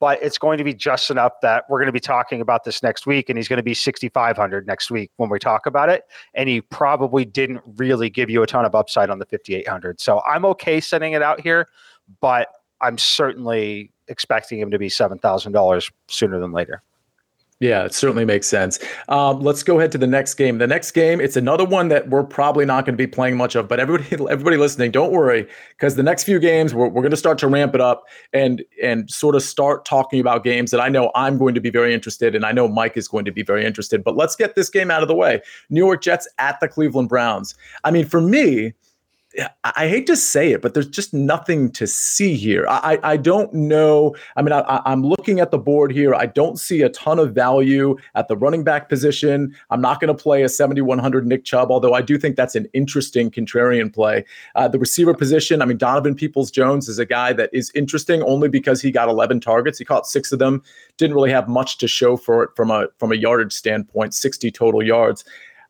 but 0.00 0.22
it's 0.22 0.38
going 0.38 0.58
to 0.58 0.64
be 0.64 0.74
just 0.74 1.10
enough 1.10 1.32
that 1.42 1.64
we're 1.68 1.78
going 1.78 1.86
to 1.86 1.92
be 1.92 2.00
talking 2.00 2.40
about 2.40 2.64
this 2.64 2.82
next 2.82 3.06
week. 3.06 3.28
And 3.28 3.38
he's 3.38 3.48
going 3.48 3.58
to 3.58 3.62
be 3.62 3.74
6,500 3.74 4.66
next 4.66 4.90
week 4.90 5.10
when 5.16 5.30
we 5.30 5.38
talk 5.38 5.66
about 5.66 5.88
it. 5.88 6.04
And 6.34 6.48
he 6.48 6.60
probably 6.60 7.24
didn't 7.24 7.62
really 7.76 8.10
give 8.10 8.30
you 8.30 8.42
a 8.42 8.46
ton 8.46 8.64
of 8.64 8.74
upside 8.74 9.10
on 9.10 9.18
the 9.18 9.26
5,800. 9.26 10.00
So 10.00 10.20
I'm 10.28 10.44
okay 10.46 10.80
setting 10.80 11.12
it 11.12 11.22
out 11.22 11.40
here, 11.40 11.68
but 12.20 12.48
I'm 12.80 12.98
certainly 12.98 13.90
expecting 14.08 14.58
him 14.58 14.70
to 14.70 14.78
be 14.78 14.88
$7,000 14.88 15.92
sooner 16.08 16.38
than 16.38 16.52
later. 16.52 16.82
Yeah, 17.60 17.84
it 17.84 17.94
certainly 17.94 18.24
makes 18.24 18.48
sense. 18.48 18.80
Um, 19.08 19.40
let's 19.40 19.62
go 19.62 19.78
ahead 19.78 19.92
to 19.92 19.98
the 19.98 20.08
next 20.08 20.34
game. 20.34 20.58
The 20.58 20.66
next 20.66 20.90
game, 20.90 21.20
it's 21.20 21.36
another 21.36 21.64
one 21.64 21.86
that 21.88 22.10
we're 22.10 22.24
probably 22.24 22.66
not 22.66 22.84
going 22.84 22.94
to 22.94 22.98
be 22.98 23.06
playing 23.06 23.36
much 23.36 23.54
of, 23.54 23.68
but 23.68 23.78
everybody, 23.78 24.10
everybody 24.30 24.56
listening, 24.56 24.90
don't 24.90 25.12
worry, 25.12 25.46
because 25.70 25.94
the 25.94 26.02
next 26.02 26.24
few 26.24 26.40
games 26.40 26.74
we're, 26.74 26.88
we're 26.88 27.00
going 27.00 27.12
to 27.12 27.16
start 27.16 27.38
to 27.38 27.46
ramp 27.48 27.74
it 27.74 27.80
up 27.80 28.04
and 28.32 28.64
and 28.82 29.08
sort 29.08 29.36
of 29.36 29.42
start 29.42 29.84
talking 29.84 30.20
about 30.20 30.42
games 30.42 30.72
that 30.72 30.80
I 30.80 30.88
know 30.88 31.12
I'm 31.14 31.38
going 31.38 31.54
to 31.54 31.60
be 31.60 31.70
very 31.70 31.94
interested 31.94 32.34
in. 32.34 32.44
I 32.44 32.50
know 32.50 32.66
Mike 32.66 32.96
is 32.96 33.06
going 33.06 33.24
to 33.24 33.32
be 33.32 33.42
very 33.42 33.64
interested. 33.64 34.02
But 34.02 34.16
let's 34.16 34.34
get 34.34 34.56
this 34.56 34.68
game 34.68 34.90
out 34.90 35.02
of 35.02 35.08
the 35.08 35.14
way. 35.14 35.40
New 35.70 35.84
York 35.84 36.02
Jets 36.02 36.26
at 36.38 36.58
the 36.58 36.66
Cleveland 36.66 37.08
Browns. 37.08 37.54
I 37.84 37.92
mean, 37.92 38.04
for 38.04 38.20
me, 38.20 38.74
I 39.64 39.88
hate 39.88 40.06
to 40.06 40.16
say 40.16 40.52
it, 40.52 40.62
but 40.62 40.74
there's 40.74 40.88
just 40.88 41.12
nothing 41.12 41.70
to 41.72 41.86
see 41.86 42.34
here. 42.34 42.66
I, 42.68 42.98
I 43.02 43.16
don't 43.16 43.52
know. 43.52 44.14
I 44.36 44.42
mean, 44.42 44.52
I, 44.52 44.80
I'm 44.84 45.02
looking 45.02 45.40
at 45.40 45.50
the 45.50 45.58
board 45.58 45.90
here. 45.90 46.14
I 46.14 46.26
don't 46.26 46.58
see 46.58 46.82
a 46.82 46.88
ton 46.90 47.18
of 47.18 47.34
value 47.34 47.96
at 48.14 48.28
the 48.28 48.36
running 48.36 48.62
back 48.62 48.88
position. 48.88 49.54
I'm 49.70 49.80
not 49.80 50.00
going 50.00 50.14
to 50.14 50.22
play 50.22 50.42
a 50.42 50.48
7,100 50.48 51.26
Nick 51.26 51.44
Chubb, 51.44 51.72
although 51.72 51.94
I 51.94 52.02
do 52.02 52.16
think 52.16 52.36
that's 52.36 52.54
an 52.54 52.68
interesting 52.74 53.30
contrarian 53.30 53.92
play. 53.92 54.24
Uh, 54.54 54.68
the 54.68 54.78
receiver 54.78 55.14
position, 55.14 55.62
I 55.62 55.64
mean, 55.64 55.78
Donovan 55.78 56.14
Peoples 56.14 56.50
Jones 56.50 56.88
is 56.88 57.00
a 57.00 57.06
guy 57.06 57.32
that 57.32 57.50
is 57.52 57.72
interesting 57.74 58.22
only 58.22 58.48
because 58.48 58.80
he 58.80 58.92
got 58.92 59.08
11 59.08 59.40
targets. 59.40 59.78
He 59.78 59.84
caught 59.84 60.06
six 60.06 60.30
of 60.30 60.38
them. 60.38 60.62
Didn't 60.96 61.14
really 61.14 61.30
have 61.30 61.48
much 61.48 61.78
to 61.78 61.88
show 61.88 62.16
for 62.16 62.44
it 62.44 62.50
from 62.54 62.70
a 62.70 62.86
from 62.98 63.10
a 63.10 63.16
yardage 63.16 63.52
standpoint, 63.52 64.14
60 64.14 64.50
total 64.52 64.82
yards. 64.82 65.24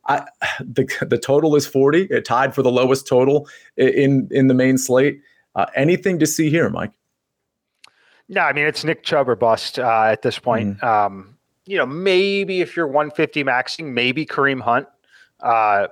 I, 0.07 0.27
the 0.61 0.87
the 1.09 1.19
total 1.19 1.57
is 1.57 1.67
40. 1.67 2.09
It 2.11 2.25
tied 2.25 2.55
for 2.55 2.63
the 2.63 2.71
lowest 2.71 3.07
total 3.07 3.49
in 3.77 4.29
in 4.31 4.49
the 4.49 4.55
main 4.55 4.79
slate. 4.79 5.21
Uh, 5.55 5.67
anything 5.75 6.19
to 6.19 6.27
see 6.27 6.51
here, 6.51 6.69
Mike? 6.69 6.93
No, 8.29 8.41
I 8.41 8.53
mean 8.53 8.67
it's 8.67 8.85
Nick 8.85 9.03
Chubb 9.03 9.29
or 9.29 9.37
bust 9.37 9.79
uh, 9.79 10.05
at 10.05 10.23
this 10.23 10.39
point. 10.39 10.79
Mm. 10.79 10.85
Um, 10.85 11.37
you 11.67 11.79
know, 11.79 11.87
maybe 11.87 12.61
if 12.61 12.77
you're 12.77 12.87
150 12.87 13.45
maxing, 13.45 13.93
maybe 13.93 14.27
Kareem 14.27 14.61
Hunt. 14.61 14.87
Uh, 15.41 15.89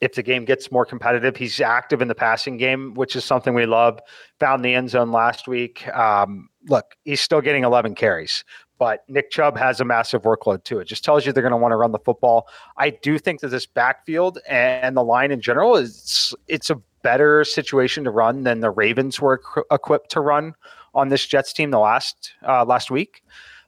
if 0.00 0.14
the 0.14 0.22
game 0.22 0.44
gets 0.44 0.70
more 0.70 0.84
competitive, 0.84 1.36
he's 1.36 1.60
active 1.60 2.02
in 2.02 2.08
the 2.08 2.14
passing 2.14 2.56
game, 2.56 2.94
which 2.94 3.16
is 3.16 3.24
something 3.24 3.54
we 3.54 3.66
love. 3.66 4.00
Found 4.40 4.64
the 4.64 4.74
end 4.74 4.90
zone 4.90 5.12
last 5.12 5.48
week. 5.48 5.86
Um, 5.88 6.48
look, 6.68 6.96
he's 7.04 7.20
still 7.20 7.40
getting 7.40 7.64
11 7.64 7.94
carries, 7.94 8.44
but 8.78 9.04
Nick 9.08 9.30
Chubb 9.30 9.56
has 9.56 9.80
a 9.80 9.84
massive 9.84 10.22
workload 10.22 10.64
too. 10.64 10.78
It 10.78 10.86
just 10.86 11.04
tells 11.04 11.24
you 11.24 11.32
they're 11.32 11.42
going 11.42 11.52
to 11.52 11.56
want 11.56 11.72
to 11.72 11.76
run 11.76 11.92
the 11.92 11.98
football. 11.98 12.48
I 12.76 12.90
do 12.90 13.18
think 13.18 13.40
that 13.40 13.48
this 13.48 13.66
backfield 13.66 14.38
and 14.48 14.96
the 14.96 15.04
line 15.04 15.30
in 15.30 15.40
general 15.40 15.76
is 15.76 16.34
it's 16.48 16.70
a 16.70 16.80
better 17.02 17.44
situation 17.44 18.02
to 18.04 18.10
run 18.10 18.42
than 18.42 18.60
the 18.60 18.70
Ravens 18.70 19.20
were 19.20 19.40
equipped 19.70 20.10
to 20.12 20.20
run 20.20 20.54
on 20.94 21.08
this 21.08 21.26
Jets 21.26 21.52
team 21.52 21.70
the 21.70 21.78
last 21.78 22.32
uh, 22.46 22.64
last 22.64 22.90
week. 22.90 23.22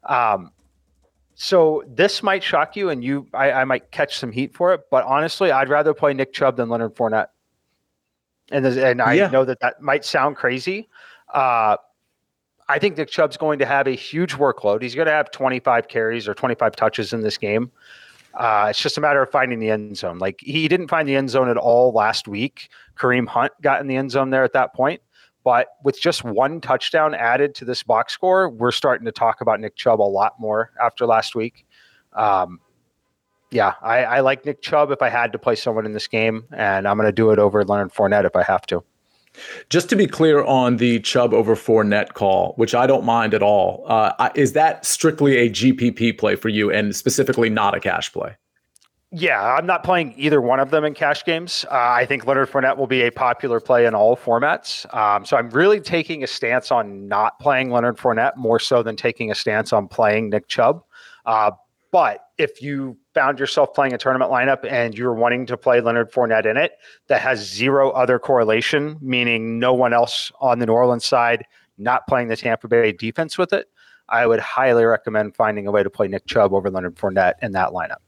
Um, 0.04 0.50
so 1.34 1.84
this 1.86 2.22
might 2.22 2.42
shock 2.42 2.76
you, 2.76 2.88
and 2.88 3.04
you 3.04 3.28
I, 3.34 3.52
I, 3.52 3.64
might 3.64 3.90
catch 3.90 4.16
some 4.18 4.32
heat 4.32 4.54
for 4.54 4.72
it. 4.72 4.82
But 4.90 5.04
honestly, 5.04 5.50
I'd 5.50 5.68
rather 5.68 5.92
play 5.92 6.14
Nick 6.14 6.32
Chubb 6.32 6.56
than 6.56 6.70
Leonard 6.70 6.94
Fournette. 6.94 7.28
And 8.50 8.64
and 8.64 9.02
I 9.02 9.14
yeah. 9.14 9.28
know 9.28 9.44
that 9.44 9.60
that 9.60 9.82
might 9.82 10.04
sound 10.04 10.36
crazy. 10.36 10.88
Uh, 11.32 11.76
I 12.68 12.78
think 12.78 12.96
Nick 12.96 13.10
Chubb's 13.10 13.36
going 13.36 13.58
to 13.60 13.66
have 13.66 13.86
a 13.86 13.92
huge 13.92 14.34
workload. 14.34 14.82
He's 14.82 14.94
going 14.94 15.06
to 15.06 15.12
have 15.12 15.30
25 15.30 15.88
carries 15.88 16.26
or 16.26 16.34
25 16.34 16.74
touches 16.74 17.12
in 17.12 17.20
this 17.20 17.38
game. 17.38 17.70
Uh, 18.34 18.66
it's 18.70 18.80
just 18.80 18.98
a 18.98 19.00
matter 19.00 19.22
of 19.22 19.30
finding 19.30 19.60
the 19.60 19.70
end 19.70 19.96
zone. 19.96 20.18
Like 20.18 20.40
he 20.40 20.68
didn't 20.68 20.88
find 20.88 21.08
the 21.08 21.14
end 21.14 21.30
zone 21.30 21.48
at 21.48 21.56
all 21.56 21.92
last 21.92 22.28
week. 22.28 22.68
Kareem 22.96 23.26
Hunt 23.26 23.52
got 23.62 23.80
in 23.80 23.86
the 23.86 23.96
end 23.96 24.10
zone 24.10 24.30
there 24.30 24.44
at 24.44 24.52
that 24.52 24.74
point. 24.74 25.00
But 25.42 25.68
with 25.84 26.00
just 26.00 26.24
one 26.24 26.60
touchdown 26.60 27.14
added 27.14 27.54
to 27.54 27.64
this 27.64 27.84
box 27.84 28.12
score, 28.12 28.50
we're 28.50 28.72
starting 28.72 29.04
to 29.04 29.12
talk 29.12 29.40
about 29.40 29.60
Nick 29.60 29.76
Chubb 29.76 30.00
a 30.00 30.02
lot 30.02 30.34
more 30.40 30.72
after 30.82 31.06
last 31.06 31.36
week. 31.36 31.64
Um, 32.14 32.58
yeah, 33.52 33.74
I, 33.80 33.98
I 33.98 34.20
like 34.20 34.44
Nick 34.44 34.60
Chubb 34.60 34.90
if 34.90 35.02
I 35.02 35.08
had 35.08 35.30
to 35.32 35.38
play 35.38 35.54
someone 35.54 35.86
in 35.86 35.92
this 35.92 36.08
game, 36.08 36.44
and 36.52 36.88
I'm 36.88 36.96
going 36.96 37.06
to 37.06 37.12
do 37.12 37.30
it 37.30 37.38
over 37.38 37.64
Leonard 37.64 37.92
Fournette 37.94 38.24
if 38.24 38.34
I 38.34 38.42
have 38.42 38.66
to. 38.66 38.82
Just 39.70 39.88
to 39.90 39.96
be 39.96 40.06
clear 40.06 40.44
on 40.44 40.76
the 40.76 41.00
Chubb 41.00 41.32
over 41.34 41.54
Fournette 41.54 42.14
call, 42.14 42.54
which 42.56 42.74
I 42.74 42.86
don't 42.86 43.04
mind 43.04 43.34
at 43.34 43.42
all, 43.42 43.84
uh, 43.86 44.30
is 44.34 44.52
that 44.52 44.84
strictly 44.84 45.36
a 45.36 45.50
GPP 45.50 46.18
play 46.18 46.36
for 46.36 46.48
you 46.48 46.70
and 46.70 46.94
specifically 46.94 47.50
not 47.50 47.74
a 47.74 47.80
cash 47.80 48.12
play? 48.12 48.36
Yeah, 49.12 49.40
I'm 49.40 49.66
not 49.66 49.84
playing 49.84 50.14
either 50.16 50.40
one 50.40 50.58
of 50.58 50.70
them 50.70 50.84
in 50.84 50.92
cash 50.92 51.24
games. 51.24 51.64
Uh, 51.70 51.74
I 51.74 52.06
think 52.06 52.26
Leonard 52.26 52.50
Fournette 52.50 52.76
will 52.76 52.88
be 52.88 53.02
a 53.02 53.10
popular 53.10 53.60
play 53.60 53.86
in 53.86 53.94
all 53.94 54.16
formats. 54.16 54.92
Um, 54.94 55.24
so 55.24 55.36
I'm 55.36 55.48
really 55.50 55.80
taking 55.80 56.24
a 56.24 56.26
stance 56.26 56.72
on 56.72 57.06
not 57.06 57.38
playing 57.38 57.70
Leonard 57.70 57.98
Fournette 57.98 58.36
more 58.36 58.58
so 58.58 58.82
than 58.82 58.96
taking 58.96 59.30
a 59.30 59.34
stance 59.34 59.72
on 59.72 59.86
playing 59.86 60.30
Nick 60.30 60.48
Chubb. 60.48 60.82
Uh, 61.24 61.52
but 61.92 62.26
if 62.36 62.60
you 62.60 62.98
found 63.16 63.40
yourself 63.40 63.72
playing 63.72 63.94
a 63.94 63.98
tournament 63.98 64.30
lineup 64.30 64.70
and 64.70 64.96
you're 64.96 65.14
wanting 65.14 65.46
to 65.46 65.56
play 65.56 65.80
Leonard 65.80 66.12
Fournette 66.12 66.44
in 66.44 66.58
it 66.58 66.72
that 67.08 67.22
has 67.22 67.40
zero 67.40 67.90
other 67.92 68.18
correlation, 68.18 68.98
meaning 69.00 69.58
no 69.58 69.72
one 69.72 69.94
else 69.94 70.30
on 70.38 70.58
the 70.58 70.66
New 70.66 70.74
Orleans 70.74 71.06
side 71.06 71.46
not 71.78 72.06
playing 72.06 72.28
the 72.28 72.36
Tampa 72.36 72.68
Bay 72.68 72.92
defense 72.92 73.38
with 73.38 73.54
it, 73.54 73.70
I 74.10 74.26
would 74.26 74.38
highly 74.40 74.84
recommend 74.84 75.34
finding 75.34 75.66
a 75.66 75.72
way 75.72 75.82
to 75.82 75.88
play 75.88 76.08
Nick 76.08 76.26
Chubb 76.26 76.52
over 76.52 76.70
Leonard 76.70 76.96
Fournette 76.96 77.34
in 77.40 77.52
that 77.52 77.70
lineup. 77.70 78.02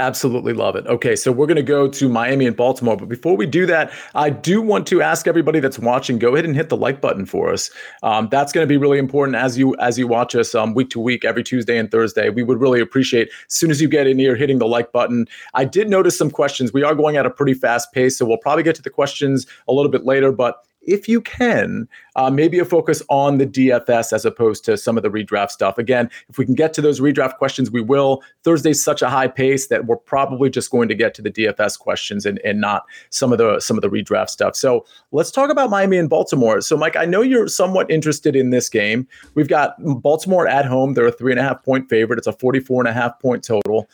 Absolutely 0.00 0.54
love 0.54 0.76
it. 0.76 0.86
Okay, 0.86 1.14
so 1.14 1.30
we're 1.30 1.46
going 1.46 1.56
to 1.56 1.62
go 1.62 1.86
to 1.86 2.08
Miami 2.08 2.46
and 2.46 2.56
Baltimore. 2.56 2.96
But 2.96 3.10
before 3.10 3.36
we 3.36 3.44
do 3.44 3.66
that, 3.66 3.92
I 4.14 4.30
do 4.30 4.62
want 4.62 4.86
to 4.86 5.02
ask 5.02 5.26
everybody 5.26 5.60
that's 5.60 5.78
watching, 5.78 6.18
go 6.18 6.32
ahead 6.32 6.46
and 6.46 6.56
hit 6.56 6.70
the 6.70 6.76
like 6.76 7.02
button 7.02 7.26
for 7.26 7.52
us. 7.52 7.70
Um, 8.02 8.26
that's 8.30 8.50
going 8.50 8.66
to 8.66 8.68
be 8.68 8.78
really 8.78 8.96
important 8.98 9.36
as 9.36 9.58
you 9.58 9.76
as 9.76 9.98
you 9.98 10.06
watch 10.06 10.34
us 10.34 10.54
um, 10.54 10.72
week 10.72 10.88
to 10.90 11.00
week, 11.00 11.26
every 11.26 11.42
Tuesday 11.42 11.76
and 11.76 11.90
Thursday. 11.90 12.30
We 12.30 12.42
would 12.42 12.58
really 12.58 12.80
appreciate 12.80 13.28
as 13.28 13.54
soon 13.54 13.70
as 13.70 13.82
you 13.82 13.88
get 13.88 14.06
in 14.06 14.18
here 14.18 14.34
hitting 14.34 14.58
the 14.58 14.66
like 14.66 14.90
button. 14.90 15.28
I 15.52 15.66
did 15.66 15.90
notice 15.90 16.16
some 16.16 16.30
questions. 16.30 16.72
We 16.72 16.82
are 16.82 16.94
going 16.94 17.18
at 17.18 17.26
a 17.26 17.30
pretty 17.30 17.52
fast 17.52 17.92
pace, 17.92 18.16
so 18.16 18.24
we'll 18.24 18.38
probably 18.38 18.62
get 18.62 18.76
to 18.76 18.82
the 18.82 18.88
questions 18.88 19.46
a 19.68 19.72
little 19.74 19.90
bit 19.90 20.06
later. 20.06 20.32
But 20.32 20.64
if 20.82 21.08
you 21.08 21.20
can, 21.20 21.88
uh, 22.16 22.30
maybe 22.30 22.58
a 22.58 22.64
focus 22.64 23.02
on 23.08 23.38
the 23.38 23.46
DFS 23.46 24.12
as 24.12 24.24
opposed 24.24 24.64
to 24.64 24.76
some 24.76 24.96
of 24.96 25.02
the 25.02 25.10
redraft 25.10 25.50
stuff. 25.50 25.78
Again, 25.78 26.10
if 26.28 26.38
we 26.38 26.44
can 26.44 26.54
get 26.54 26.72
to 26.74 26.80
those 26.80 27.00
redraft 27.00 27.36
questions, 27.36 27.70
we 27.70 27.80
will. 27.80 28.22
Thursday's 28.42 28.82
such 28.82 29.02
a 29.02 29.08
high 29.08 29.28
pace 29.28 29.68
that 29.68 29.86
we're 29.86 29.96
probably 29.96 30.50
just 30.50 30.70
going 30.70 30.88
to 30.88 30.94
get 30.94 31.14
to 31.14 31.22
the 31.22 31.30
DFS 31.30 31.78
questions 31.78 32.26
and, 32.26 32.40
and 32.44 32.60
not 32.60 32.84
some 33.10 33.32
of 33.32 33.38
the 33.38 33.60
some 33.60 33.76
of 33.76 33.82
the 33.82 33.90
redraft 33.90 34.30
stuff. 34.30 34.56
So 34.56 34.84
let's 35.12 35.30
talk 35.30 35.50
about 35.50 35.70
Miami 35.70 35.98
and 35.98 36.08
Baltimore. 36.08 36.60
So, 36.60 36.76
Mike, 36.76 36.96
I 36.96 37.04
know 37.04 37.22
you're 37.22 37.48
somewhat 37.48 37.90
interested 37.90 38.34
in 38.34 38.50
this 38.50 38.68
game. 38.68 39.06
We've 39.34 39.48
got 39.48 39.74
Baltimore 39.78 40.48
at 40.48 40.64
home. 40.64 40.94
They're 40.94 41.06
a 41.06 41.12
three 41.12 41.32
and 41.32 41.40
a 41.40 41.44
half 41.44 41.62
point 41.62 41.88
favorite. 41.88 42.18
It's 42.18 42.26
a 42.26 42.32
44 42.32 42.82
and 42.82 42.88
a 42.88 42.92
half 42.92 43.18
point 43.20 43.44
total 43.44 43.88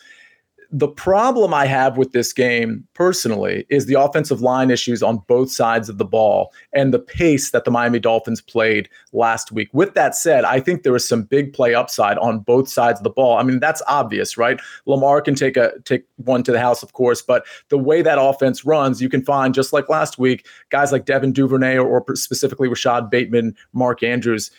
the 0.70 0.88
problem 0.88 1.54
I 1.54 1.66
have 1.66 1.96
with 1.96 2.12
this 2.12 2.32
game 2.32 2.86
personally 2.94 3.66
is 3.68 3.86
the 3.86 3.94
offensive 3.94 4.40
line 4.40 4.70
issues 4.70 5.02
on 5.02 5.18
both 5.26 5.50
sides 5.50 5.88
of 5.88 5.98
the 5.98 6.04
ball 6.04 6.52
and 6.72 6.92
the 6.92 6.98
pace 6.98 7.50
that 7.50 7.64
the 7.64 7.70
Miami 7.70 7.98
Dolphins 7.98 8.40
played 8.40 8.88
last 9.12 9.52
week. 9.52 9.68
With 9.72 9.94
that 9.94 10.14
said, 10.14 10.44
I 10.44 10.60
think 10.60 10.82
there 10.82 10.96
is 10.96 11.08
some 11.08 11.22
big 11.22 11.52
play 11.52 11.74
upside 11.74 12.18
on 12.18 12.40
both 12.40 12.68
sides 12.68 13.00
of 13.00 13.04
the 13.04 13.10
ball. 13.10 13.38
I 13.38 13.42
mean, 13.42 13.60
that's 13.60 13.82
obvious, 13.86 14.36
right? 14.36 14.60
Lamar 14.86 15.20
can 15.20 15.34
take 15.34 15.56
a 15.56 15.72
take 15.84 16.04
one 16.16 16.42
to 16.44 16.52
the 16.52 16.60
house, 16.60 16.82
of 16.82 16.92
course, 16.92 17.22
but 17.22 17.44
the 17.68 17.78
way 17.78 18.02
that 18.02 18.20
offense 18.20 18.64
runs, 18.64 19.00
you 19.00 19.08
can 19.08 19.24
find 19.24 19.54
just 19.54 19.72
like 19.72 19.88
last 19.88 20.18
week, 20.18 20.46
guys 20.70 20.92
like 20.92 21.04
Devin 21.04 21.32
Duvernay 21.32 21.76
or, 21.76 21.86
or 21.86 22.16
specifically 22.16 22.68
Rashod 22.68 23.10
Bateman, 23.10 23.54
Mark 23.72 24.02
Andrews 24.02 24.50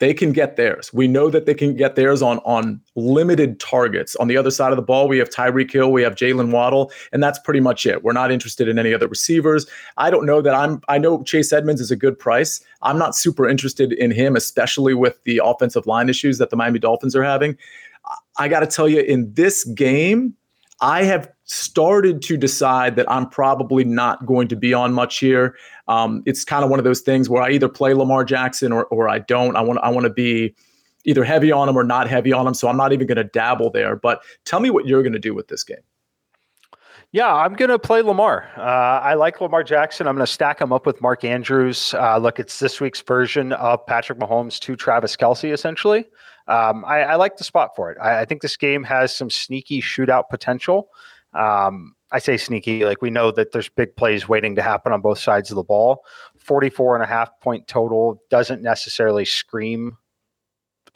they 0.00 0.12
can 0.12 0.32
get 0.32 0.56
theirs. 0.56 0.92
We 0.92 1.06
know 1.06 1.30
that 1.30 1.46
they 1.46 1.54
can 1.54 1.76
get 1.76 1.94
theirs 1.94 2.20
on 2.20 2.38
on 2.38 2.80
limited 2.96 3.60
targets. 3.60 4.16
On 4.16 4.28
the 4.28 4.36
other 4.36 4.50
side 4.50 4.72
of 4.72 4.76
the 4.76 4.82
ball, 4.82 5.08
we 5.08 5.18
have 5.18 5.30
Tyreek 5.30 5.72
Hill, 5.72 5.92
we 5.92 6.02
have 6.02 6.14
Jaylen 6.14 6.50
Waddle, 6.50 6.90
and 7.12 7.22
that's 7.22 7.38
pretty 7.38 7.60
much 7.60 7.86
it. 7.86 8.02
We're 8.02 8.12
not 8.12 8.32
interested 8.32 8.68
in 8.68 8.78
any 8.78 8.92
other 8.92 9.06
receivers. 9.06 9.66
I 9.96 10.10
don't 10.10 10.26
know 10.26 10.42
that 10.42 10.54
I'm. 10.54 10.80
I 10.88 10.98
know 10.98 11.22
Chase 11.22 11.52
Edmonds 11.52 11.80
is 11.80 11.90
a 11.90 11.96
good 11.96 12.18
price. 12.18 12.60
I'm 12.82 12.98
not 12.98 13.14
super 13.14 13.48
interested 13.48 13.92
in 13.92 14.10
him, 14.10 14.36
especially 14.36 14.94
with 14.94 15.22
the 15.24 15.40
offensive 15.42 15.86
line 15.86 16.08
issues 16.08 16.38
that 16.38 16.50
the 16.50 16.56
Miami 16.56 16.78
Dolphins 16.78 17.14
are 17.14 17.24
having. 17.24 17.56
I 18.36 18.48
got 18.48 18.60
to 18.60 18.66
tell 18.66 18.88
you, 18.88 19.00
in 19.00 19.32
this 19.32 19.64
game, 19.64 20.34
I 20.80 21.04
have 21.04 21.30
started 21.44 22.20
to 22.22 22.36
decide 22.36 22.96
that 22.96 23.10
I'm 23.10 23.28
probably 23.28 23.84
not 23.84 24.26
going 24.26 24.48
to 24.48 24.56
be 24.56 24.74
on 24.74 24.92
much 24.92 25.18
here. 25.18 25.56
Um, 25.88 26.22
it's 26.26 26.44
kind 26.44 26.64
of 26.64 26.70
one 26.70 26.78
of 26.78 26.84
those 26.84 27.00
things 27.00 27.28
where 27.28 27.42
I 27.42 27.50
either 27.50 27.68
play 27.68 27.94
Lamar 27.94 28.24
Jackson 28.24 28.72
or 28.72 28.86
or 28.86 29.08
I 29.08 29.20
don't. 29.20 29.56
I 29.56 29.60
want 29.60 29.78
I 29.82 29.90
want 29.90 30.04
to 30.04 30.12
be 30.12 30.54
either 31.04 31.24
heavy 31.24 31.52
on 31.52 31.68
him 31.68 31.76
or 31.76 31.84
not 31.84 32.08
heavy 32.08 32.32
on 32.32 32.46
him. 32.46 32.54
So 32.54 32.68
I'm 32.68 32.76
not 32.76 32.92
even 32.92 33.06
going 33.06 33.16
to 33.16 33.24
dabble 33.24 33.70
there. 33.70 33.96
But 33.96 34.22
tell 34.44 34.60
me 34.60 34.70
what 34.70 34.86
you're 34.86 35.02
going 35.02 35.12
to 35.12 35.18
do 35.18 35.34
with 35.34 35.48
this 35.48 35.62
game. 35.62 35.78
Yeah, 37.12 37.32
I'm 37.32 37.54
going 37.54 37.70
to 37.70 37.78
play 37.78 38.02
Lamar. 38.02 38.50
Uh, 38.56 38.60
I 38.60 39.14
like 39.14 39.40
Lamar 39.40 39.62
Jackson. 39.62 40.08
I'm 40.08 40.16
going 40.16 40.26
to 40.26 40.32
stack 40.32 40.60
him 40.60 40.72
up 40.72 40.84
with 40.84 41.00
Mark 41.00 41.22
Andrews. 41.22 41.94
Uh, 41.94 42.18
look, 42.18 42.40
it's 42.40 42.58
this 42.58 42.80
week's 42.80 43.00
version 43.02 43.52
of 43.52 43.86
Patrick 43.86 44.18
Mahomes 44.18 44.58
to 44.60 44.74
Travis 44.74 45.14
Kelce, 45.14 45.52
essentially. 45.52 46.06
Um, 46.48 46.84
I, 46.84 47.02
I, 47.02 47.14
like 47.14 47.36
the 47.36 47.44
spot 47.44 47.70
for 47.76 47.92
it. 47.92 47.98
I, 48.02 48.22
I, 48.22 48.24
think 48.24 48.42
this 48.42 48.56
game 48.56 48.82
has 48.82 49.14
some 49.14 49.30
sneaky 49.30 49.80
shootout 49.80 50.24
potential. 50.28 50.88
Um, 51.32 51.94
I 52.14 52.20
say 52.20 52.36
sneaky, 52.36 52.84
like 52.84 53.02
we 53.02 53.10
know 53.10 53.32
that 53.32 53.50
there's 53.50 53.68
big 53.68 53.96
plays 53.96 54.28
waiting 54.28 54.54
to 54.54 54.62
happen 54.62 54.92
on 54.92 55.00
both 55.00 55.18
sides 55.18 55.50
of 55.50 55.56
the 55.56 55.64
ball. 55.64 56.04
44 56.38 56.94
and 56.94 57.02
a 57.02 57.06
half 57.08 57.28
point 57.40 57.66
total 57.66 58.22
doesn't 58.30 58.62
necessarily 58.62 59.24
scream 59.24 59.98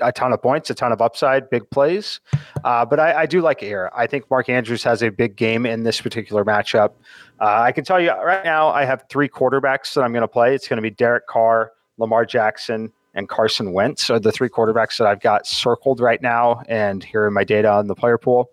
a 0.00 0.12
ton 0.12 0.32
of 0.32 0.40
points, 0.40 0.70
a 0.70 0.74
ton 0.76 0.92
of 0.92 1.02
upside, 1.02 1.50
big 1.50 1.68
plays. 1.70 2.20
Uh, 2.62 2.86
but 2.86 3.00
I, 3.00 3.22
I, 3.22 3.26
do 3.26 3.40
like 3.40 3.64
it 3.64 3.66
here. 3.66 3.90
I 3.92 4.06
think 4.06 4.30
Mark 4.30 4.48
Andrews 4.48 4.84
has 4.84 5.02
a 5.02 5.10
big 5.10 5.34
game 5.34 5.66
in 5.66 5.82
this 5.82 6.00
particular 6.00 6.44
matchup. 6.44 6.92
Uh, 7.40 7.62
I 7.62 7.72
can 7.72 7.82
tell 7.82 8.00
you 8.00 8.12
right 8.12 8.44
now, 8.44 8.68
I 8.68 8.84
have 8.84 9.04
three 9.10 9.28
quarterbacks 9.28 9.94
that 9.94 10.02
I'm 10.02 10.12
going 10.12 10.22
to 10.22 10.28
play. 10.28 10.54
It's 10.54 10.68
going 10.68 10.76
to 10.76 10.82
be 10.82 10.90
Derek 10.90 11.26
Carr, 11.26 11.72
Lamar 11.96 12.26
Jackson, 12.26 12.92
and 13.14 13.28
Carson 13.28 13.72
Wentz 13.72 14.08
are 14.08 14.20
the 14.20 14.30
three 14.30 14.48
quarterbacks 14.48 14.98
that 14.98 15.08
I've 15.08 15.20
got 15.20 15.48
circled 15.48 15.98
right 15.98 16.22
now 16.22 16.62
and 16.68 17.02
here 17.02 17.26
in 17.26 17.34
my 17.34 17.42
data 17.42 17.72
on 17.72 17.88
the 17.88 17.96
player 17.96 18.18
pool. 18.18 18.50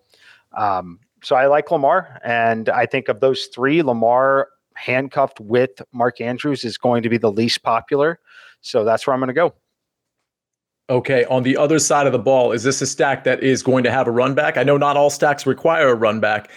Um, 0.58 1.00
so 1.26 1.36
I 1.36 1.48
like 1.48 1.72
Lamar, 1.72 2.22
and 2.24 2.70
I 2.70 2.86
think 2.86 3.10
of 3.10 3.20
those 3.20 3.46
three, 3.48 3.82
Lamar 3.82 4.50
handcuffed 4.76 5.40
with 5.40 5.72
Mark 5.92 6.22
Andrews 6.22 6.64
is 6.64 6.78
going 6.78 7.02
to 7.02 7.10
be 7.10 7.18
the 7.18 7.32
least 7.32 7.64
popular. 7.64 8.20
So 8.62 8.84
that's 8.84 9.08
where 9.08 9.14
I'm 9.16 9.20
going 9.20 9.30
to 9.30 9.34
go. 9.34 9.56
Okay, 10.88 11.26
on 11.26 11.42
the 11.42 11.58
other 11.58 11.80
side 11.80 12.06
of 12.06 12.14
the 12.14 12.20
ball, 12.20 12.52
is 12.52 12.62
this 12.62 12.80
a 12.84 12.86
stack 12.86 13.24
that 13.24 13.42
is 13.42 13.64
going 13.64 13.84
to 13.86 13.92
have 13.92 14.06
a 14.06 14.12
run 14.12 14.36
back? 14.36 14.56
I 14.56 14.62
know 14.62 14.78
not 14.78 14.98
all 14.98 15.10
stacks 15.10 15.48
require 15.48 15.88
a 15.88 15.96
run 15.96 16.20
back. 16.20 16.52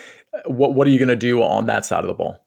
What 0.44 0.74
what 0.74 0.86
are 0.86 0.90
you 0.90 0.98
going 0.98 1.08
to 1.08 1.16
do 1.16 1.42
on 1.42 1.64
that 1.64 1.86
side 1.86 2.04
of 2.04 2.08
the 2.08 2.14
ball? 2.14 2.44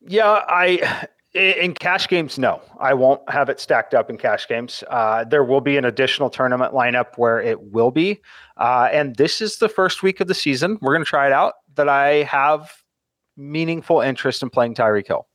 Yeah, 0.00 0.44
I 0.46 1.08
in 1.36 1.74
cash 1.74 2.08
games, 2.08 2.38
no, 2.38 2.60
I 2.80 2.94
won't 2.94 3.20
have 3.30 3.48
it 3.48 3.60
stacked 3.60 3.94
up 3.94 4.10
in 4.10 4.16
cash 4.16 4.48
games. 4.48 4.82
Uh, 4.88 5.24
there 5.24 5.44
will 5.44 5.60
be 5.60 5.76
an 5.76 5.84
additional 5.84 6.30
tournament 6.30 6.72
lineup 6.72 7.16
where 7.16 7.40
it 7.40 7.72
will 7.72 7.90
be, 7.90 8.20
uh, 8.56 8.88
and 8.92 9.16
this 9.16 9.40
is 9.40 9.58
the 9.58 9.68
first 9.68 10.02
week 10.02 10.20
of 10.20 10.28
the 10.28 10.34
season. 10.34 10.78
We're 10.80 10.92
going 10.92 11.04
to 11.04 11.08
try 11.08 11.26
it 11.26 11.32
out. 11.32 11.54
That 11.74 11.88
I 11.88 12.22
have 12.22 12.70
meaningful 13.36 14.00
interest 14.00 14.42
in 14.42 14.50
playing 14.50 14.74
Tyreek 14.74 15.06
Hill. 15.06 15.26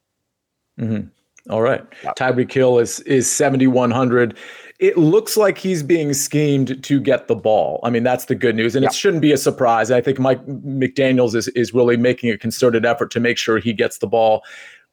Mm-hmm. 0.79 1.07
All 1.51 1.61
right. 1.61 1.83
Yep. 2.03 2.15
Tyreek 2.15 2.51
Hill 2.51 2.79
is 2.79 2.99
is 3.01 3.29
7100. 3.31 4.37
It 4.79 4.97
looks 4.97 5.37
like 5.37 5.59
he's 5.59 5.83
being 5.83 6.13
schemed 6.13 6.83
to 6.83 6.99
get 6.99 7.27
the 7.27 7.35
ball. 7.35 7.79
I 7.83 7.91
mean, 7.91 8.03
that's 8.03 8.25
the 8.25 8.35
good 8.35 8.55
news. 8.55 8.75
And 8.75 8.83
yep. 8.83 8.91
it 8.91 8.95
shouldn't 8.95 9.21
be 9.21 9.31
a 9.31 9.37
surprise. 9.37 9.91
I 9.91 10.01
think 10.01 10.19
Mike 10.19 10.43
McDaniels 10.45 11.35
is 11.35 11.47
is 11.49 11.73
really 11.73 11.97
making 11.97 12.31
a 12.31 12.37
concerted 12.37 12.85
effort 12.85 13.11
to 13.11 13.19
make 13.19 13.37
sure 13.37 13.57
he 13.59 13.73
gets 13.73 13.97
the 13.99 14.07
ball. 14.07 14.43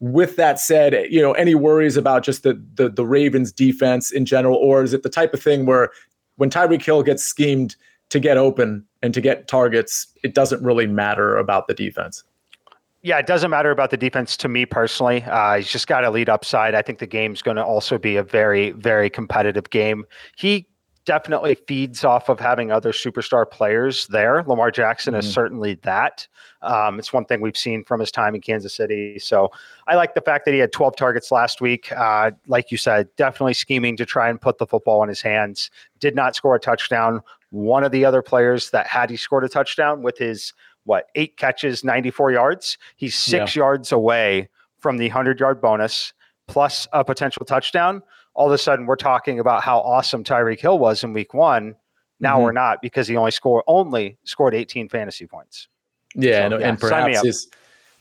With 0.00 0.36
that 0.36 0.60
said, 0.60 0.94
you 1.10 1.20
know, 1.20 1.32
any 1.32 1.54
worries 1.54 1.96
about 1.96 2.22
just 2.22 2.42
the 2.42 2.60
the, 2.74 2.88
the 2.88 3.04
Ravens 3.04 3.52
defense 3.52 4.10
in 4.12 4.24
general, 4.24 4.56
or 4.56 4.82
is 4.82 4.92
it 4.94 5.02
the 5.02 5.08
type 5.08 5.34
of 5.34 5.42
thing 5.42 5.66
where 5.66 5.90
when 6.36 6.50
Tyreek 6.50 6.84
Hill 6.84 7.02
gets 7.02 7.22
schemed 7.22 7.76
to 8.10 8.20
get 8.20 8.36
open 8.36 8.84
and 9.02 9.12
to 9.12 9.20
get 9.20 9.48
targets, 9.48 10.06
it 10.22 10.34
doesn't 10.34 10.62
really 10.62 10.86
matter 10.86 11.36
about 11.36 11.66
the 11.66 11.74
defense? 11.74 12.24
Yeah, 13.02 13.18
it 13.18 13.26
doesn't 13.26 13.50
matter 13.50 13.70
about 13.70 13.90
the 13.90 13.96
defense 13.96 14.36
to 14.38 14.48
me 14.48 14.66
personally. 14.66 15.22
Uh, 15.22 15.56
he's 15.56 15.70
just 15.70 15.86
got 15.86 16.04
a 16.04 16.10
lead 16.10 16.28
upside. 16.28 16.74
I 16.74 16.82
think 16.82 16.98
the 16.98 17.06
game's 17.06 17.42
going 17.42 17.56
to 17.56 17.64
also 17.64 17.96
be 17.96 18.16
a 18.16 18.22
very, 18.22 18.72
very 18.72 19.08
competitive 19.08 19.70
game. 19.70 20.04
He 20.36 20.66
definitely 21.08 21.54
feeds 21.66 22.04
off 22.04 22.28
of 22.28 22.38
having 22.38 22.70
other 22.70 22.92
superstar 22.92 23.50
players 23.50 24.06
there. 24.08 24.44
Lamar 24.46 24.70
Jackson 24.70 25.14
mm-hmm. 25.14 25.20
is 25.20 25.32
certainly 25.32 25.76
that. 25.76 26.28
Um, 26.60 26.98
it's 26.98 27.14
one 27.14 27.24
thing 27.24 27.40
we've 27.40 27.56
seen 27.56 27.82
from 27.82 27.98
his 27.98 28.12
time 28.12 28.34
in 28.34 28.42
Kansas 28.42 28.74
City. 28.74 29.18
So 29.18 29.50
I 29.86 29.94
like 29.94 30.12
the 30.14 30.20
fact 30.20 30.44
that 30.44 30.52
he 30.52 30.60
had 30.60 30.70
12 30.70 30.96
targets 30.96 31.32
last 31.32 31.62
week. 31.62 31.90
Uh, 31.92 32.32
like 32.46 32.70
you 32.70 32.76
said, 32.76 33.08
definitely 33.16 33.54
scheming 33.54 33.96
to 33.96 34.04
try 34.04 34.28
and 34.28 34.38
put 34.38 34.58
the 34.58 34.66
football 34.66 35.02
in 35.02 35.08
his 35.08 35.22
hands. 35.22 35.70
Did 35.98 36.14
not 36.14 36.36
score 36.36 36.54
a 36.54 36.60
touchdown. 36.60 37.22
One 37.48 37.84
of 37.84 37.90
the 37.90 38.04
other 38.04 38.20
players 38.20 38.68
that 38.72 38.86
had 38.86 39.08
he 39.08 39.16
scored 39.16 39.44
a 39.44 39.48
touchdown 39.48 40.02
with 40.02 40.18
his 40.18 40.52
what 40.84 41.06
eight 41.14 41.38
catches, 41.38 41.84
94 41.84 42.32
yards. 42.32 42.76
He's 42.96 43.14
six 43.14 43.56
yeah. 43.56 43.60
yards 43.60 43.92
away 43.92 44.50
from 44.78 44.98
the 44.98 45.06
100 45.06 45.40
yard 45.40 45.62
bonus 45.62 46.12
plus 46.48 46.88
a 46.92 47.04
potential 47.04 47.44
touchdown. 47.44 48.02
All 48.34 48.46
of 48.46 48.52
a 48.52 48.58
sudden, 48.58 48.86
we're 48.86 48.96
talking 48.96 49.38
about 49.38 49.62
how 49.62 49.78
awesome 49.78 50.24
Tyreek 50.24 50.60
Hill 50.60 50.78
was 50.78 51.04
in 51.04 51.12
week 51.12 51.34
one. 51.34 51.76
Now 52.18 52.34
mm-hmm. 52.34 52.44
we're 52.44 52.52
not 52.52 52.82
because 52.82 53.06
he 53.06 53.16
only 53.16 53.30
scored 53.30 53.62
only 53.68 54.18
scored 54.24 54.54
18 54.54 54.88
fantasy 54.88 55.26
points. 55.26 55.68
Yeah, 56.16 56.48
so, 56.48 56.54
and, 56.54 56.60
yeah, 56.60 56.68
and 56.68 56.80
perhaps 56.80 57.22
his 57.22 57.48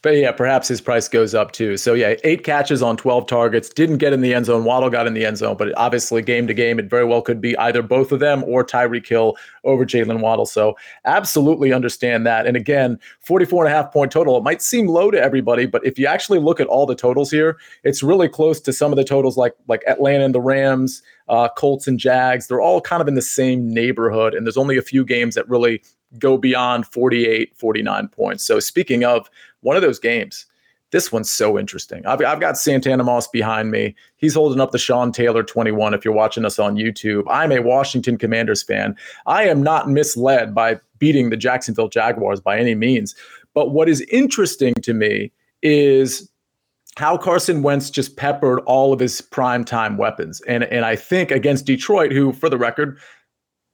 but 0.03 0.15
yeah, 0.15 0.31
perhaps 0.31 0.67
his 0.67 0.79
price 0.79 1.07
goes 1.07 1.33
up 1.33 1.51
too. 1.51 1.75
So 1.75 1.93
yeah, 1.93 2.15
eight 2.23 2.43
catches 2.43 2.81
on 2.81 2.97
12 2.97 3.25
targets, 3.25 3.69
didn't 3.69 3.97
get 3.97 4.13
in 4.13 4.21
the 4.21 4.33
end 4.33 4.45
zone. 4.45 4.63
Waddle 4.63 4.89
got 4.89 5.07
in 5.07 5.13
the 5.13 5.25
end 5.25 5.38
zone, 5.38 5.57
but 5.57 5.75
obviously 5.75 6.21
game 6.21 6.45
to 6.47 6.53
game, 6.53 6.79
it 6.79 6.89
very 6.89 7.03
well 7.03 7.21
could 7.21 7.41
be 7.41 7.57
either 7.57 7.81
both 7.81 8.12
of 8.12 8.19
them 8.19 8.43
or 8.43 8.63
Tyreek 8.63 9.07
Hill 9.07 9.36
over 9.63 9.86
Jaylen 9.86 10.19
Waddle. 10.19 10.45
So 10.45 10.77
absolutely 11.05 11.73
understand 11.73 12.25
that. 12.27 12.45
And 12.45 12.55
again, 12.55 12.99
44 13.21 13.65
and 13.65 13.73
a 13.73 13.75
half 13.75 13.91
point 13.91 14.12
total. 14.12 14.38
It 14.38 14.43
might 14.43 14.62
seem 14.62 14.88
low 14.88 15.10
to 15.10 15.21
everybody, 15.21 15.65
but 15.65 15.86
if 15.86 15.97
you 15.97 16.05
actually 16.05 16.39
look 16.39 16.60
at 16.60 16.67
all 16.67 16.86
the 16.86 16.95
totals 16.95 17.31
here, 17.31 17.57
it's 17.83 18.03
really 18.03 18.29
close 18.29 18.62
to 18.62 18.73
some 18.73 18.91
of 18.91 18.97
the 18.97 19.03
totals 19.03 19.36
like 19.36 19.55
like 19.67 19.83
Atlanta 19.88 20.25
and 20.25 20.36
the 20.36 20.41
Rams, 20.41 21.01
uh, 21.27 21.49
Colts 21.49 21.88
and 21.88 21.99
Jags. 21.99 22.47
They're 22.47 22.62
all 22.62 22.81
kind 22.81 23.01
of 23.01 23.07
in 23.07 23.15
the 23.15 23.21
same 23.21 23.73
neighborhood. 23.73 24.33
And 24.33 24.45
there's 24.45 24.57
only 24.57 24.77
a 24.77 24.81
few 24.81 25.03
games 25.03 25.36
that 25.36 25.49
really 25.49 25.81
go 26.17 26.38
beyond 26.38 26.88
48, 26.88 27.55
49 27.57 28.07
points. 28.10 28.43
So 28.43 28.60
speaking 28.60 29.03
of 29.03 29.29
one 29.61 29.75
of 29.75 29.81
those 29.81 29.99
games, 29.99 30.45
this 30.91 31.11
one's 31.11 31.29
so 31.29 31.59
interesting. 31.59 32.05
I've, 32.05 32.23
I've 32.23 32.39
got 32.39 32.57
Santana 32.57 33.03
Moss 33.03 33.27
behind 33.27 33.71
me. 33.71 33.93
He's 34.15 34.35
holding 34.35 34.61
up 34.61 34.71
the 34.71 34.77
Sean 34.77 35.11
Taylor 35.11 35.43
21 35.43 35.93
if 35.93 36.05
you're 36.05 36.13
watching 36.13 36.45
us 36.45 36.59
on 36.59 36.75
YouTube. 36.75 37.23
I'm 37.29 37.51
a 37.51 37.59
Washington 37.59 38.17
Commanders 38.17 38.63
fan. 38.63 38.95
I 39.25 39.43
am 39.43 39.61
not 39.61 39.89
misled 39.89 40.55
by 40.55 40.79
beating 40.99 41.29
the 41.29 41.37
Jacksonville 41.37 41.89
Jaguars 41.89 42.39
by 42.39 42.57
any 42.57 42.73
means. 42.73 43.15
But 43.53 43.71
what 43.71 43.89
is 43.89 44.01
interesting 44.11 44.73
to 44.75 44.93
me 44.93 45.31
is 45.61 46.29
how 46.95 47.17
Carson 47.17 47.61
Wentz 47.61 47.89
just 47.89 48.15
peppered 48.15 48.59
all 48.61 48.93
of 48.93 48.99
his 48.99 49.21
primetime 49.21 49.97
weapons. 49.97 50.41
And, 50.47 50.63
and 50.63 50.85
I 50.85 50.95
think 50.95 51.31
against 51.31 51.65
Detroit, 51.65 52.11
who, 52.11 52.33
for 52.33 52.49
the 52.49 52.57
record, 52.57 52.97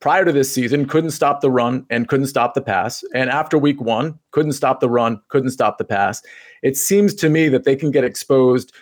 prior 0.03 0.25
to 0.25 0.33
this 0.33 0.51
season 0.51 0.85
couldn't 0.85 1.11
stop 1.11 1.39
the 1.39 1.49
run 1.49 1.85
and 1.89 2.09
couldn't 2.09 2.27
stop 2.27 2.55
the 2.55 2.61
pass. 2.61 3.05
And 3.15 3.29
after 3.29 3.57
week 3.57 3.79
one, 3.79 4.19
couldn't 4.31 4.51
stop 4.51 4.81
the 4.81 4.89
run, 4.89 5.21
couldn't 5.29 5.51
stop 5.51 5.77
the 5.77 5.85
pass. 5.85 6.21
It 6.61 6.75
seems 6.75 7.15
to 7.15 7.29
me 7.29 7.47
that 7.47 7.63
they 7.63 7.77
can 7.77 7.89
get 7.89 8.03
exposed 8.03 8.73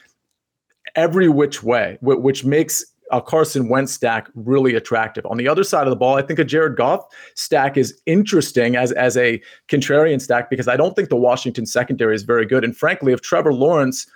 every 0.96 1.30
which 1.30 1.62
way, 1.62 2.00
which 2.02 2.44
makes 2.44 2.84
a 3.12 3.22
Carson 3.22 3.70
Wentz 3.70 3.94
stack 3.94 4.30
really 4.34 4.74
attractive. 4.74 5.24
On 5.28 5.38
the 5.38 5.48
other 5.48 5.64
side 5.64 5.86
of 5.86 5.92
the 5.92 5.96
ball, 5.96 6.18
I 6.18 6.24
think 6.24 6.40
a 6.40 6.44
Jared 6.44 6.76
Goff 6.76 7.06
stack 7.36 7.78
is 7.78 8.02
interesting 8.08 8.76
as, 8.76 8.92
as 8.94 9.16
a 9.16 9.40
contrarian 9.68 10.20
stack 10.20 10.50
because 10.50 10.68
I 10.68 10.76
don't 10.76 10.96
think 10.96 11.10
the 11.10 11.18
Washington 11.18 11.68
secondary 11.68 12.16
is 12.16 12.24
very 12.24 12.48
good. 12.48 12.64
And 12.64 12.76
frankly, 12.76 13.14
if 13.14 13.22
Trevor 13.22 13.54
Lawrence 13.54 14.08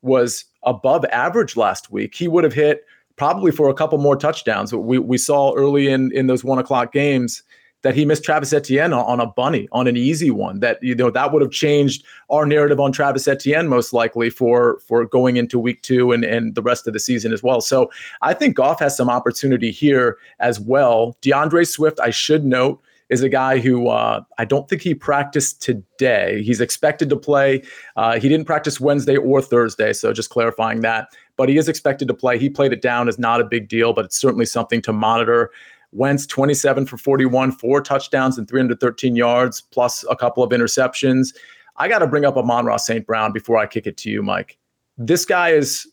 was 0.00 0.46
above 0.62 1.04
average 1.12 1.54
last 1.54 1.90
week, 1.90 2.14
he 2.14 2.28
would 2.28 2.44
have 2.44 2.54
hit 2.54 2.82
probably 3.16 3.50
for 3.50 3.68
a 3.68 3.74
couple 3.74 3.98
more 3.98 4.16
touchdowns. 4.16 4.72
We 4.74 4.98
we 4.98 5.18
saw 5.18 5.54
early 5.54 5.88
in 5.88 6.12
in 6.12 6.26
those 6.26 6.44
one 6.44 6.58
o'clock 6.58 6.92
games 6.92 7.42
that 7.82 7.94
he 7.94 8.04
missed 8.04 8.24
Travis 8.24 8.52
Etienne 8.52 8.92
on, 8.92 9.20
a 9.20 9.26
bunny, 9.26 9.68
on 9.70 9.86
an 9.86 9.96
easy 9.96 10.30
one. 10.30 10.58
That 10.58 10.82
you 10.82 10.94
know 10.94 11.10
that 11.10 11.32
would 11.32 11.40
have 11.40 11.52
changed 11.52 12.04
our 12.30 12.44
narrative 12.44 12.80
on 12.80 12.90
Travis 12.90 13.28
Etienne 13.28 13.68
most 13.68 13.92
likely 13.92 14.28
for 14.28 14.80
for 14.88 15.04
going 15.06 15.36
into 15.36 15.58
week 15.58 15.82
two 15.82 16.12
and 16.12 16.24
and 16.24 16.54
the 16.54 16.62
rest 16.62 16.86
of 16.86 16.92
the 16.92 17.00
season 17.00 17.32
as 17.32 17.42
well. 17.42 17.60
So 17.60 17.90
I 18.22 18.34
think 18.34 18.56
Goff 18.56 18.80
has 18.80 18.96
some 18.96 19.08
opportunity 19.08 19.70
here 19.70 20.18
as 20.40 20.58
well. 20.58 21.16
DeAndre 21.22 21.66
Swift, 21.66 22.00
I 22.00 22.10
should 22.10 22.44
note. 22.44 22.82
Is 23.08 23.22
a 23.22 23.28
guy 23.28 23.60
who 23.60 23.86
uh, 23.86 24.22
I 24.36 24.44
don't 24.44 24.68
think 24.68 24.82
he 24.82 24.92
practiced 24.92 25.62
today. 25.62 26.42
He's 26.42 26.60
expected 26.60 27.08
to 27.10 27.16
play. 27.16 27.62
Uh, 27.94 28.18
he 28.18 28.28
didn't 28.28 28.46
practice 28.46 28.80
Wednesday 28.80 29.16
or 29.16 29.40
Thursday, 29.40 29.92
so 29.92 30.12
just 30.12 30.30
clarifying 30.30 30.80
that 30.80 31.06
but 31.36 31.48
he 31.48 31.56
is 31.58 31.68
expected 31.68 32.08
to 32.08 32.14
play. 32.14 32.38
He 32.38 32.48
played 32.48 32.72
it 32.72 32.82
down 32.82 33.08
as 33.08 33.18
not 33.18 33.40
a 33.40 33.44
big 33.44 33.68
deal, 33.68 33.92
but 33.92 34.04
it's 34.04 34.18
certainly 34.18 34.46
something 34.46 34.82
to 34.82 34.92
monitor. 34.92 35.50
Wentz 35.92 36.26
27 36.26 36.86
for 36.86 36.96
41, 36.96 37.52
four 37.52 37.80
touchdowns 37.80 38.38
and 38.38 38.48
313 38.48 39.16
yards, 39.16 39.60
plus 39.60 40.04
a 40.10 40.16
couple 40.16 40.42
of 40.42 40.50
interceptions. 40.50 41.34
I 41.76 41.88
got 41.88 41.98
to 42.00 42.06
bring 42.06 42.24
up 42.24 42.36
Amon-Ra 42.36 42.76
St. 42.76 43.06
Brown 43.06 43.32
before 43.32 43.58
I 43.58 43.66
kick 43.66 43.86
it 43.86 43.96
to 43.98 44.10
you, 44.10 44.22
Mike. 44.22 44.58
This 44.98 45.24
guy 45.24 45.50
is 45.50 45.86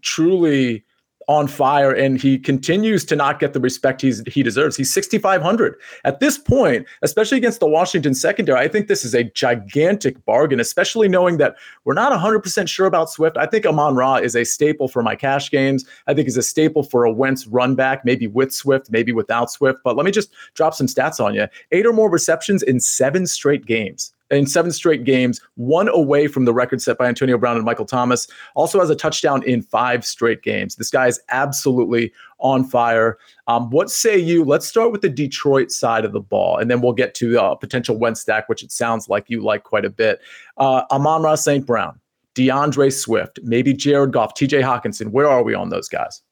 truly 0.00 0.84
on 1.28 1.48
fire 1.48 1.90
and 1.90 2.20
he 2.20 2.38
continues 2.38 3.04
to 3.04 3.16
not 3.16 3.40
get 3.40 3.52
the 3.52 3.60
respect 3.60 4.00
he's, 4.00 4.22
he 4.26 4.42
deserves. 4.42 4.76
He's 4.76 4.92
6,500. 4.94 5.76
At 6.04 6.20
this 6.20 6.38
point, 6.38 6.86
especially 7.02 7.38
against 7.38 7.58
the 7.58 7.66
Washington 7.66 8.14
secondary, 8.14 8.60
I 8.60 8.68
think 8.68 8.86
this 8.86 9.04
is 9.04 9.14
a 9.14 9.24
gigantic 9.24 10.24
bargain, 10.24 10.60
especially 10.60 11.08
knowing 11.08 11.38
that 11.38 11.56
we're 11.84 11.94
not 11.94 12.12
100% 12.12 12.68
sure 12.68 12.86
about 12.86 13.10
Swift. 13.10 13.36
I 13.36 13.46
think 13.46 13.66
Amon 13.66 13.96
Ra 13.96 14.16
is 14.16 14.36
a 14.36 14.44
staple 14.44 14.86
for 14.86 15.02
my 15.02 15.16
cash 15.16 15.50
games. 15.50 15.84
I 16.06 16.14
think 16.14 16.26
he's 16.26 16.36
a 16.36 16.42
staple 16.42 16.84
for 16.84 17.04
a 17.04 17.12
Wentz 17.12 17.46
run 17.46 17.74
back, 17.74 18.04
maybe 18.04 18.28
with 18.28 18.54
Swift, 18.54 18.90
maybe 18.90 19.10
without 19.10 19.50
Swift. 19.50 19.80
But 19.82 19.96
let 19.96 20.06
me 20.06 20.12
just 20.12 20.30
drop 20.54 20.74
some 20.74 20.86
stats 20.86 21.24
on 21.24 21.34
you 21.34 21.46
eight 21.72 21.86
or 21.86 21.92
more 21.92 22.10
receptions 22.10 22.62
in 22.62 22.78
seven 22.78 23.26
straight 23.26 23.66
games 23.66 24.12
in 24.30 24.46
seven 24.46 24.72
straight 24.72 25.04
games, 25.04 25.40
one 25.54 25.88
away 25.88 26.26
from 26.26 26.44
the 26.44 26.52
record 26.52 26.82
set 26.82 26.98
by 26.98 27.06
Antonio 27.06 27.38
Brown 27.38 27.56
and 27.56 27.64
Michael 27.64 27.84
Thomas. 27.84 28.26
Also 28.54 28.80
has 28.80 28.90
a 28.90 28.96
touchdown 28.96 29.42
in 29.44 29.62
five 29.62 30.04
straight 30.04 30.42
games. 30.42 30.76
This 30.76 30.90
guy 30.90 31.06
is 31.06 31.20
absolutely 31.28 32.12
on 32.38 32.64
fire. 32.64 33.18
Um, 33.46 33.70
what 33.70 33.90
say 33.90 34.18
you? 34.18 34.44
Let's 34.44 34.66
start 34.66 34.92
with 34.92 35.02
the 35.02 35.08
Detroit 35.08 35.70
side 35.70 36.04
of 36.04 36.12
the 36.12 36.20
ball, 36.20 36.58
and 36.58 36.70
then 36.70 36.80
we'll 36.80 36.92
get 36.92 37.14
to 37.16 37.40
uh, 37.40 37.54
potential 37.54 37.96
Wentz 37.96 38.20
stack, 38.20 38.48
which 38.48 38.62
it 38.62 38.72
sounds 38.72 39.08
like 39.08 39.26
you 39.28 39.42
like 39.42 39.64
quite 39.64 39.84
a 39.84 39.90
bit. 39.90 40.20
Uh, 40.56 40.82
Amon-Ra 40.90 41.36
St. 41.36 41.64
Brown, 41.64 41.98
DeAndre 42.34 42.92
Swift, 42.92 43.38
maybe 43.42 43.72
Jared 43.72 44.12
Goff, 44.12 44.34
TJ 44.34 44.62
Hockenson. 44.62 45.10
Where 45.10 45.28
are 45.28 45.42
we 45.42 45.54
on 45.54 45.70
those 45.70 45.88
guys? 45.88 46.22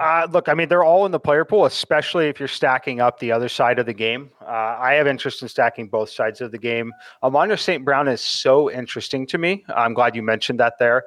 Uh, 0.00 0.26
look, 0.30 0.48
I 0.48 0.54
mean, 0.54 0.68
they're 0.68 0.82
all 0.82 1.06
in 1.06 1.12
the 1.12 1.20
player 1.20 1.44
pool, 1.44 1.66
especially 1.66 2.28
if 2.28 2.40
you're 2.40 2.48
stacking 2.48 3.00
up 3.00 3.20
the 3.20 3.30
other 3.30 3.48
side 3.48 3.78
of 3.78 3.86
the 3.86 3.94
game. 3.94 4.30
Uh, 4.42 4.76
I 4.78 4.94
have 4.94 5.06
interest 5.06 5.40
in 5.42 5.48
stacking 5.48 5.88
both 5.88 6.10
sides 6.10 6.40
of 6.40 6.50
the 6.50 6.58
game. 6.58 6.92
Amon 7.22 7.56
St. 7.56 7.84
Brown 7.84 8.08
is 8.08 8.20
so 8.20 8.70
interesting 8.70 9.26
to 9.28 9.38
me. 9.38 9.64
I'm 9.74 9.94
glad 9.94 10.16
you 10.16 10.22
mentioned 10.22 10.58
that 10.58 10.74
there 10.80 11.04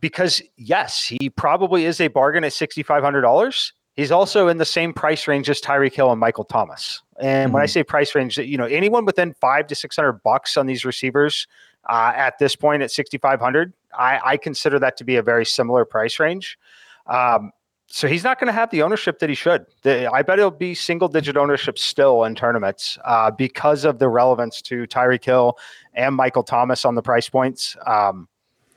because, 0.00 0.42
yes, 0.56 1.04
he 1.04 1.30
probably 1.30 1.84
is 1.84 2.00
a 2.00 2.08
bargain 2.08 2.42
at 2.42 2.52
$6,500. 2.52 3.72
He's 3.94 4.10
also 4.10 4.48
in 4.48 4.58
the 4.58 4.64
same 4.64 4.92
price 4.92 5.28
range 5.28 5.48
as 5.48 5.60
Tyreek 5.60 5.94
Hill 5.94 6.10
and 6.10 6.20
Michael 6.20 6.44
Thomas. 6.44 7.02
And 7.20 7.46
mm-hmm. 7.46 7.54
when 7.54 7.62
I 7.62 7.66
mm-hmm. 7.66 7.72
say 7.72 7.82
price 7.84 8.14
range, 8.16 8.36
you 8.36 8.56
know, 8.58 8.66
anyone 8.66 9.04
within 9.04 9.34
five 9.40 9.68
to 9.68 9.76
600 9.76 10.22
bucks 10.24 10.56
on 10.56 10.66
these 10.66 10.84
receivers 10.84 11.46
uh, 11.88 12.12
at 12.16 12.38
this 12.38 12.56
point 12.56 12.82
at 12.82 12.90
6,500, 12.90 13.72
I, 13.96 14.20
I 14.24 14.36
consider 14.36 14.80
that 14.80 14.96
to 14.98 15.04
be 15.04 15.16
a 15.16 15.22
very 15.22 15.46
similar 15.46 15.84
price 15.84 16.18
range. 16.18 16.58
Um, 17.06 17.52
so 17.90 18.06
he's 18.06 18.22
not 18.22 18.38
going 18.38 18.48
to 18.48 18.52
have 18.52 18.70
the 18.70 18.82
ownership 18.82 19.18
that 19.18 19.30
he 19.30 19.34
should. 19.34 19.64
The, 19.82 20.12
I 20.12 20.20
bet 20.20 20.38
it'll 20.38 20.50
be 20.50 20.74
single 20.74 21.08
digit 21.08 21.38
ownership 21.38 21.78
still 21.78 22.24
in 22.24 22.34
tournaments 22.34 22.98
uh, 23.04 23.30
because 23.30 23.84
of 23.86 23.98
the 23.98 24.08
relevance 24.08 24.60
to 24.62 24.86
Tyreek 24.86 25.24
Hill 25.24 25.56
and 25.94 26.14
Michael 26.14 26.42
Thomas 26.42 26.84
on 26.84 26.96
the 26.96 27.02
price 27.02 27.30
points. 27.30 27.76
Um, 27.86 28.28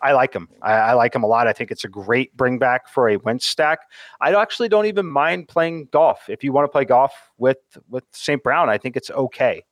I 0.01 0.13
like 0.13 0.33
him. 0.33 0.47
I, 0.61 0.71
I, 0.71 0.93
like 0.93 1.13
him 1.13 1.23
a 1.23 1.27
lot. 1.27 1.45
I 1.45 1.53
think 1.53 1.71
it's 1.71 1.83
a 1.83 1.89
great 1.89 2.35
bring 2.35 2.57
back 2.57 2.87
for 2.87 3.09
a 3.09 3.17
Wentz 3.17 3.45
stack. 3.45 3.81
I 4.21 4.33
actually 4.33 4.69
don't 4.69 4.85
even 4.85 5.05
mind 5.05 5.49
playing 5.49 5.89
Goff. 5.91 6.29
If 6.29 6.43
you 6.43 6.53
want 6.53 6.65
to 6.65 6.69
play 6.69 6.85
Goff 6.85 7.13
with 7.37 7.59
with 7.89 8.05
St. 8.11 8.41
Brown, 8.41 8.69
I 8.69 8.77
think 8.77 8.95
it's 8.95 9.11
okay. 9.11 9.63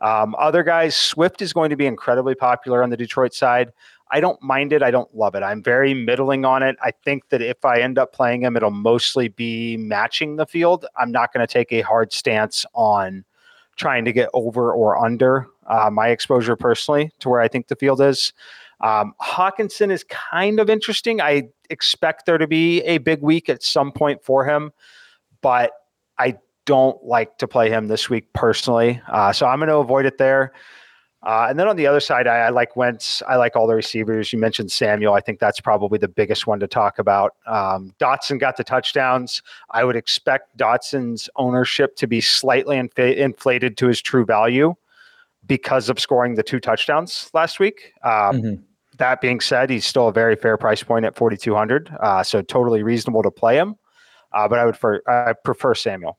Um, 0.00 0.34
other 0.38 0.62
guys, 0.62 0.96
Swift 0.96 1.42
is 1.42 1.52
going 1.52 1.70
to 1.70 1.76
be 1.76 1.86
incredibly 1.86 2.34
popular 2.34 2.82
on 2.82 2.90
the 2.90 2.96
Detroit 2.96 3.34
side. 3.34 3.72
I 4.14 4.20
don't 4.20 4.40
mind 4.40 4.72
it. 4.72 4.80
I 4.80 4.92
don't 4.92 5.12
love 5.12 5.34
it. 5.34 5.42
I'm 5.42 5.60
very 5.60 5.92
middling 5.92 6.44
on 6.44 6.62
it. 6.62 6.76
I 6.80 6.92
think 6.92 7.30
that 7.30 7.42
if 7.42 7.64
I 7.64 7.80
end 7.80 7.98
up 7.98 8.12
playing 8.12 8.42
him, 8.42 8.56
it'll 8.56 8.70
mostly 8.70 9.26
be 9.26 9.76
matching 9.76 10.36
the 10.36 10.46
field. 10.46 10.86
I'm 10.96 11.10
not 11.10 11.32
going 11.32 11.44
to 11.44 11.52
take 11.52 11.72
a 11.72 11.80
hard 11.80 12.12
stance 12.12 12.64
on 12.74 13.24
trying 13.74 14.04
to 14.04 14.12
get 14.12 14.28
over 14.32 14.72
or 14.72 15.04
under 15.04 15.48
uh, 15.66 15.90
my 15.90 16.10
exposure 16.10 16.54
personally 16.54 17.10
to 17.18 17.28
where 17.28 17.40
I 17.40 17.48
think 17.48 17.66
the 17.66 17.74
field 17.74 18.00
is. 18.00 18.32
Um, 18.82 19.14
Hockenson 19.20 19.90
is 19.90 20.04
kind 20.04 20.60
of 20.60 20.70
interesting. 20.70 21.20
I 21.20 21.48
expect 21.68 22.24
there 22.24 22.38
to 22.38 22.46
be 22.46 22.82
a 22.82 22.98
big 22.98 23.20
week 23.20 23.48
at 23.48 23.64
some 23.64 23.90
point 23.90 24.22
for 24.22 24.44
him, 24.44 24.70
but 25.40 25.72
I 26.20 26.36
don't 26.66 27.02
like 27.02 27.38
to 27.38 27.48
play 27.48 27.68
him 27.68 27.88
this 27.88 28.08
week 28.08 28.32
personally. 28.32 29.02
Uh, 29.08 29.32
so 29.32 29.46
I'm 29.46 29.58
going 29.58 29.70
to 29.70 29.78
avoid 29.78 30.06
it 30.06 30.18
there. 30.18 30.52
Uh, 31.24 31.46
and 31.48 31.58
then 31.58 31.66
on 31.66 31.76
the 31.76 31.86
other 31.86 32.00
side, 32.00 32.26
I, 32.26 32.36
I, 32.36 32.48
like 32.50 32.76
Wentz. 32.76 33.22
I 33.26 33.36
like 33.36 33.56
all 33.56 33.66
the 33.66 33.74
receivers. 33.74 34.30
You 34.30 34.38
mentioned 34.38 34.70
Samuel. 34.70 35.14
I 35.14 35.20
think 35.20 35.38
that's 35.38 35.58
probably 35.58 35.98
the 35.98 36.08
biggest 36.08 36.46
one 36.46 36.60
to 36.60 36.66
talk 36.66 36.98
about. 36.98 37.34
Um, 37.46 37.94
Dotson 37.98 38.38
got 38.38 38.58
the 38.58 38.64
touchdowns. 38.64 39.42
I 39.70 39.84
would 39.84 39.96
expect 39.96 40.56
Dotson's 40.58 41.30
ownership 41.36 41.96
to 41.96 42.06
be 42.06 42.20
slightly 42.20 42.76
inf- 42.76 42.98
inflated 42.98 43.78
to 43.78 43.86
his 43.86 44.02
true 44.02 44.26
value 44.26 44.74
because 45.46 45.88
of 45.88 45.98
scoring 45.98 46.34
the 46.34 46.42
two 46.42 46.60
touchdowns 46.60 47.30
last 47.32 47.58
week. 47.58 47.94
Um, 48.02 48.12
mm-hmm. 48.12 48.62
That 48.98 49.22
being 49.22 49.40
said, 49.40 49.70
he's 49.70 49.86
still 49.86 50.08
a 50.08 50.12
very 50.12 50.36
fair 50.36 50.58
price 50.58 50.82
point 50.82 51.06
at 51.06 51.16
4,200. 51.16 51.90
Uh, 52.00 52.22
so 52.22 52.42
totally 52.42 52.82
reasonable 52.82 53.22
to 53.22 53.30
play 53.30 53.56
him. 53.56 53.76
Uh, 54.32 54.46
but 54.46 54.58
I 54.58 54.66
would 54.66 54.76
for, 54.76 55.02
I 55.08 55.32
prefer 55.32 55.74
Samuel. 55.74 56.18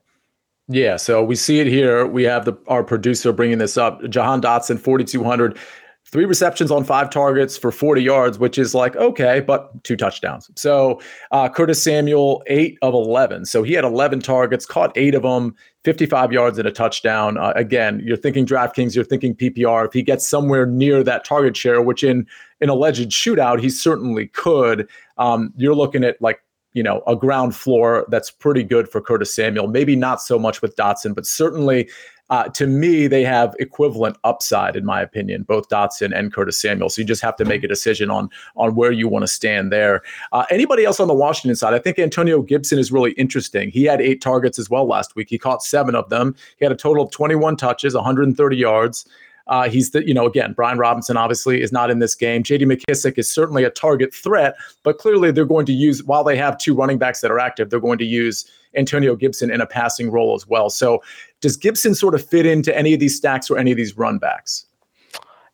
Yeah, 0.68 0.98
so 0.98 1.24
we 1.24 1.36
see 1.36 1.60
it 1.60 1.68
here. 1.68 2.08
We 2.08 2.24
have 2.24 2.46
the 2.46 2.54
our 2.68 2.84
producer 2.84 3.32
bringing 3.32 3.60
this 3.60 3.78
up. 3.78 4.02
Jahan 4.10 4.42
Dotson, 4.42 4.80
4,200, 4.80 5.58
three 6.06 6.26
receptions 6.26 6.72
on 6.72 6.84
five 6.84 7.10
targets 7.10 7.58
for 7.58 7.72
40 7.72 8.02
yards, 8.02 8.40
which 8.40 8.58
is 8.58 8.74
like, 8.74 8.96
okay, 8.96 9.42
but 9.42 9.84
two 9.84 9.98
touchdowns. 9.98 10.50
So 10.56 11.02
uh, 11.32 11.50
Curtis 11.50 11.84
Samuel, 11.84 12.42
eight 12.48 12.78
of 12.82 12.94
11. 12.94 13.46
So 13.46 13.64
he 13.64 13.74
had 13.74 13.84
11 13.84 14.22
targets, 14.22 14.66
caught 14.66 14.96
eight 14.96 15.14
of 15.14 15.24
them, 15.24 15.56
55 15.84 16.32
yards 16.32 16.58
and 16.58 16.68
a 16.68 16.72
touchdown. 16.72 17.38
Uh, 17.38 17.54
again, 17.56 18.02
you're 18.04 18.18
thinking 18.18 18.46
DraftKings, 18.46 18.96
you're 18.96 19.04
thinking 19.04 19.36
PPR. 19.36 19.86
If 19.88 19.94
he 19.94 20.04
gets 20.04 20.28
somewhere 20.28 20.66
near 20.66 21.04
that 21.04 21.26
target 21.26 21.58
share, 21.58 21.82
which 21.82 22.04
in 22.04 22.26
an 22.62 22.70
alleged 22.70 23.12
shootout, 23.12 23.60
he 23.60 23.70
certainly 23.70 24.28
could, 24.28 24.88
um, 25.18 25.54
you're 25.58 25.76
looking 25.76 26.04
at 26.04 26.22
like 26.22 26.40
you 26.76 26.84
know, 26.84 27.02
a 27.08 27.16
ground 27.16 27.56
floor 27.56 28.06
that's 28.10 28.30
pretty 28.30 28.62
good 28.62 28.88
for 28.88 29.02
Curtis 29.02 29.34
Samuel. 29.34 29.68
Maybe 29.68 29.96
not 29.96 30.22
so 30.22 30.38
much 30.38 30.62
with 30.62 30.76
Dotson, 30.76 31.16
but 31.16 31.26
certainly 31.26 31.90
uh, 32.30 32.50
to 32.50 32.66
me, 32.66 33.08
they 33.08 33.24
have 33.24 33.56
equivalent 33.60 34.18
upside, 34.24 34.76
in 34.76 34.84
my 34.84 35.00
opinion, 35.00 35.44
both 35.44 35.70
Dotson 35.70 36.12
and 36.18 36.34
Curtis 36.34 36.60
Samuel. 36.60 36.90
So 36.90 37.02
you 37.02 37.08
just 37.08 37.22
have 37.22 37.36
to 37.36 37.46
make 37.46 37.64
a 37.64 37.68
decision 37.68 38.10
on 38.10 38.30
on 38.56 38.76
where 38.76 38.92
you 38.92 39.08
want 39.08 39.24
to 39.24 39.28
stand 39.28 39.72
there. 39.72 40.02
Uh, 40.32 40.46
anybody 40.50 40.86
else 40.86 41.00
on 41.00 41.08
the 41.08 41.14
Washington 41.14 41.56
side? 41.56 41.76
I 41.76 41.80
think 41.80 42.00
Antonio 42.00 42.42
Gibson 42.42 42.80
is 42.80 42.92
really 42.92 43.12
interesting. 43.12 43.70
He 43.70 43.84
had 43.84 44.02
eight 44.02 44.22
targets 44.22 44.58
as 44.58 44.70
well 44.70 44.88
last 44.88 45.16
week. 45.16 45.30
He 45.30 45.38
caught 45.38 45.62
seven 45.62 45.94
of 45.94 46.10
them. 46.10 46.36
He 46.58 46.66
had 46.66 46.72
a 46.72 46.76
total 46.76 47.04
of 47.04 47.12
21 47.12 47.58
touches, 47.58 47.94
130 47.94 48.58
yards. 48.58 49.06
Uh, 49.48 49.70
he's 49.70 49.92
the, 49.92 50.06
you 50.08 50.14
know, 50.14 50.26
again, 50.26 50.54
Brian 50.54 50.78
Robinson 50.78 51.18
obviously 51.18 51.62
is 51.62 51.72
not 51.72 51.92
in 51.92 52.00
this 52.00 52.16
game. 52.16 52.44
JD 52.44 52.64
McKissic 52.64 53.18
is 53.18 53.32
certainly 53.32 53.64
a 53.64 53.70
target 53.70 54.14
threat, 54.14 54.56
but 54.84 54.98
clearly 54.98 55.32
they're 55.32 55.46
going 55.46 55.66
to 55.68 55.74
use, 55.74 56.04
while 56.04 56.24
they 56.24 56.36
have 56.36 56.58
two 56.58 56.74
running 56.74 56.98
backs 56.98 57.22
that 57.22 57.32
are 57.32 57.40
active, 57.40 57.70
they're 57.70 57.80
going 57.80 58.00
to 58.00 58.06
use 58.06 58.50
Antonio 58.76 59.16
Gibson 59.16 59.52
in 59.52 59.62
a 59.62 59.68
passing 59.68 60.10
role 60.10 60.34
as 60.36 60.48
well. 60.48 60.70
So 60.70 61.04
does 61.42 61.58
Gibson 61.58 61.94
sort 61.94 62.16
of 62.16 62.26
fit 62.26 62.46
into 62.46 62.76
any 62.76 62.94
of 62.94 63.00
these 63.00 63.16
stacks 63.16 63.50
or 63.50 63.58
any 63.58 63.72
of 63.72 63.78
these 63.78 63.98
run 63.98 64.18
backs? 64.18 64.66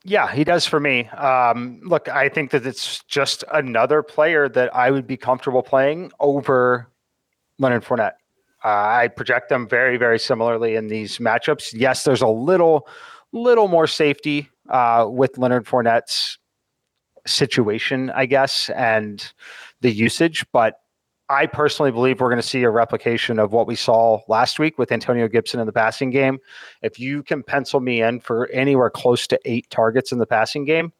Yeah, 0.03 0.31
he 0.33 0.43
does 0.43 0.65
for 0.65 0.79
me. 0.79 1.05
Um, 1.09 1.79
look, 1.83 2.09
I 2.09 2.27
think 2.29 2.51
that 2.51 2.65
it's 2.65 3.03
just 3.03 3.43
another 3.53 4.01
player 4.01 4.49
that 4.49 4.75
I 4.75 4.89
would 4.89 5.05
be 5.05 5.15
comfortable 5.15 5.61
playing 5.61 6.11
over 6.19 6.87
Leonard 7.59 7.83
Fournette. 7.83 8.13
Uh, 8.63 8.67
I 8.67 9.09
project 9.09 9.49
them 9.49 9.67
very, 9.67 9.97
very 9.97 10.17
similarly 10.17 10.75
in 10.75 10.87
these 10.87 11.17
matchups. 11.17 11.73
Yes, 11.73 12.03
there's 12.03 12.21
a 12.21 12.27
little 12.27 12.87
little 13.33 13.67
more 13.67 13.87
safety 13.87 14.49
uh, 14.69 15.05
with 15.09 15.37
Leonard 15.37 15.65
Fournette's 15.65 16.37
situation, 17.25 18.09
I 18.11 18.25
guess, 18.25 18.69
and 18.71 19.31
the 19.81 19.91
usage. 19.91 20.45
But 20.51 20.79
I 21.29 21.45
personally 21.45 21.91
believe 21.91 22.19
we're 22.19 22.29
going 22.29 22.41
to 22.41 22.47
see 22.47 22.63
a 22.63 22.69
replication 22.69 23.39
of 23.39 23.53
what 23.53 23.65
we 23.65 23.75
saw 23.75 24.19
last 24.27 24.59
week 24.59 24.77
with 24.77 24.91
Antonio 24.91 25.29
Gibson 25.29 25.61
in 25.61 25.65
the 25.65 25.71
passing 25.71 26.09
game. 26.09 26.39
If 26.81 26.99
you 26.99 27.23
can 27.23 27.41
pencil 27.41 27.79
me 27.79 28.01
in 28.01 28.19
for 28.19 28.49
anywhere 28.49 28.89
close 28.89 29.27
to 29.27 29.39
eight 29.45 29.69
targets 29.69 30.11
in 30.11 30.17
the 30.17 30.25
passing 30.25 30.65
game, 30.65 30.91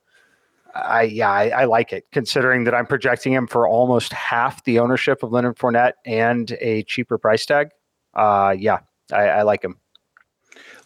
I 0.74 1.02
yeah, 1.02 1.30
I, 1.30 1.50
I 1.50 1.65
like 1.65 1.91
it. 1.91 2.06
Considering 2.13 2.63
that 2.63 2.74
I'm 2.74 2.86
projecting 2.86 3.34
him 3.34 3.46
for 3.46 3.67
almost 3.67 4.13
half 4.13 4.63
the 4.63 4.80
ownership 4.80 5.22
of 5.22 5.34
Leonard 5.34 5.58
Fournette 5.58 5.94
and 6.06 6.56
a 6.62 6.84
cheaper 6.84 7.17
price 7.17 7.46
tag. 7.46 7.72
Uh, 8.13 8.56
yeah, 8.58 8.80
I, 9.12 9.24
I 9.24 9.41
like 9.41 9.62
him. 9.62 9.81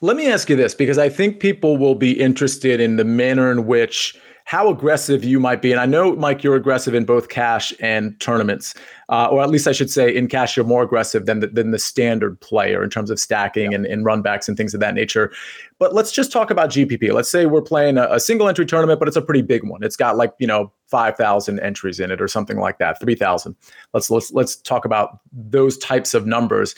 Let 0.01 0.17
me 0.17 0.27
ask 0.27 0.49
you 0.49 0.55
this 0.55 0.75
because 0.75 0.97
I 0.97 1.09
think 1.09 1.39
people 1.39 1.77
will 1.77 1.95
be 1.95 2.11
interested 2.19 2.79
in 2.79 2.97
the 2.97 3.05
manner 3.05 3.51
in 3.51 3.65
which 3.65 4.17
how 4.45 4.69
aggressive 4.69 5.23
you 5.23 5.39
might 5.39 5.59
be. 5.59 5.71
And 5.71 5.81
I 5.81 5.87
know, 5.87 6.15
Mike, 6.15 6.43
you're 6.43 6.55
aggressive 6.55 6.93
in 6.93 7.03
both 7.03 7.29
cash 7.29 7.73
and 7.79 8.17
tournaments, 8.19 8.75
uh, 9.09 9.25
or 9.25 9.41
at 9.41 9.49
least 9.49 9.67
I 9.67 9.71
should 9.71 9.89
say 9.89 10.15
in 10.15 10.27
cash, 10.27 10.55
you're 10.55 10.65
more 10.65 10.83
aggressive 10.83 11.25
than 11.25 11.39
the, 11.39 11.47
than 11.47 11.71
the 11.71 11.79
standard 11.79 12.39
player 12.41 12.83
in 12.83 12.91
terms 12.91 13.09
of 13.09 13.19
stacking 13.19 13.71
yeah. 13.71 13.77
and, 13.77 13.85
and 13.87 14.05
runbacks 14.05 14.47
and 14.47 14.55
things 14.55 14.75
of 14.75 14.79
that 14.81 14.93
nature. 14.93 15.33
But 15.79 15.95
let's 15.95 16.11
just 16.11 16.31
talk 16.31 16.51
about 16.51 16.69
GPP. 16.69 17.11
Let's 17.11 17.29
say 17.29 17.47
we're 17.47 17.63
playing 17.63 17.97
a, 17.97 18.07
a 18.11 18.19
single 18.19 18.47
entry 18.47 18.67
tournament, 18.67 18.99
but 18.99 19.07
it's 19.07 19.17
a 19.17 19.21
pretty 19.21 19.41
big 19.41 19.67
one. 19.67 19.81
It's 19.81 19.97
got 19.97 20.15
like, 20.15 20.33
you 20.37 20.45
know, 20.45 20.71
5,000 20.89 21.59
entries 21.59 21.99
in 21.99 22.11
it 22.11 22.21
or 22.21 22.27
something 22.27 22.59
like 22.59 22.77
that, 22.77 22.99
3,000. 22.99 23.55
Let's, 23.95 24.11
let's, 24.11 24.31
let's 24.31 24.57
talk 24.57 24.85
about 24.85 25.21
those 25.33 25.75
types 25.79 26.13
of 26.13 26.27
numbers. 26.27 26.75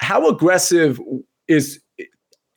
How 0.00 0.26
aggressive 0.28 0.98
is 1.46 1.78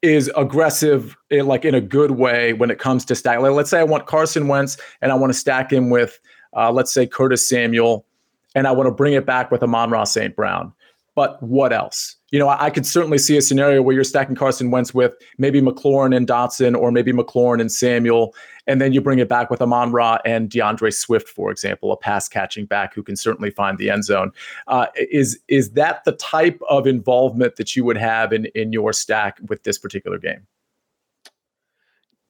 is 0.06 0.32
aggressive 0.38 1.18
in, 1.30 1.48
like 1.48 1.66
in 1.66 1.76
a 1.76 1.82
good 1.82 2.12
way 2.12 2.54
when 2.54 2.72
it 2.72 2.80
comes 2.80 3.04
to 3.06 3.16
stack. 3.16 3.40
Like, 3.40 3.52
let's 3.52 3.70
say 3.70 3.80
I 3.80 3.84
want 3.84 4.06
Carson 4.06 4.48
Wentz 4.48 4.78
and 5.02 5.12
I 5.12 5.16
want 5.16 5.34
to 5.34 5.38
stack 5.38 5.72
him 5.72 5.90
with, 5.90 6.20
uh, 6.56 6.72
let's 6.72 6.94
say 6.94 7.08
Curtis 7.08 7.48
Samuel, 7.48 8.06
and 8.54 8.68
I 8.68 8.72
want 8.72 8.88
to 8.88 8.92
bring 8.92 9.14
it 9.14 9.26
back 9.26 9.52
with 9.52 9.62
Amon-Ra 9.64 10.06
St. 10.06 10.36
Brown. 10.36 10.72
But 11.16 11.42
what 11.42 11.72
else? 11.72 12.18
You 12.32 12.40
know, 12.40 12.50
I, 12.50 12.66
I, 12.66 12.70
could 12.70 12.86
certainly 12.86 13.18
see 13.18 13.38
a 13.38 13.42
scenario 13.42 13.82
where 13.82 13.96
you're 13.96 14.04
stacking 14.04 14.36
Carson 14.36 14.70
Wentz 14.70 14.94
with 14.94 15.14
maybe 15.38 15.62
McLaurin 15.62 16.16
and 16.16 16.28
Dotson, 16.28 16.78
or 16.78 16.92
maybe 16.92 17.14
McLaurin 17.14 17.62
and 17.62 17.72
Samuel, 17.72 18.36
and 18.68 18.82
then 18.82 18.92
you 18.92 19.00
bring 19.00 19.20
it 19.20 19.30
back 19.30 19.50
with 19.50 19.62
Amon 19.62 19.94
Ra 19.94 20.18
and 20.26 20.50
DeAndre 20.50 20.94
Swift, 20.94 21.30
for 21.30 21.52
example, 21.52 21.94
a 21.94 21.98
pass 21.98 22.28
catching 22.28 22.66
back 22.66 22.94
who 22.94 23.02
can 23.02 23.16
certainly 23.16 23.50
find 23.50 23.78
the 23.78 23.90
end 23.90 24.04
zone. 24.04 24.32
Uh, 24.68 24.88
is 24.98 25.40
is 25.48 25.72
that 25.72 26.04
the 26.04 26.12
type 26.14 26.60
of 26.70 26.86
involvement 26.86 27.56
that 27.56 27.76
you 27.76 27.86
would 27.86 27.98
have 27.98 28.34
in 28.34 28.46
in 28.48 28.74
your 28.74 28.92
stack 28.92 29.40
with 29.48 29.64
this 29.64 29.78
particular 29.78 30.18
game? 30.18 30.46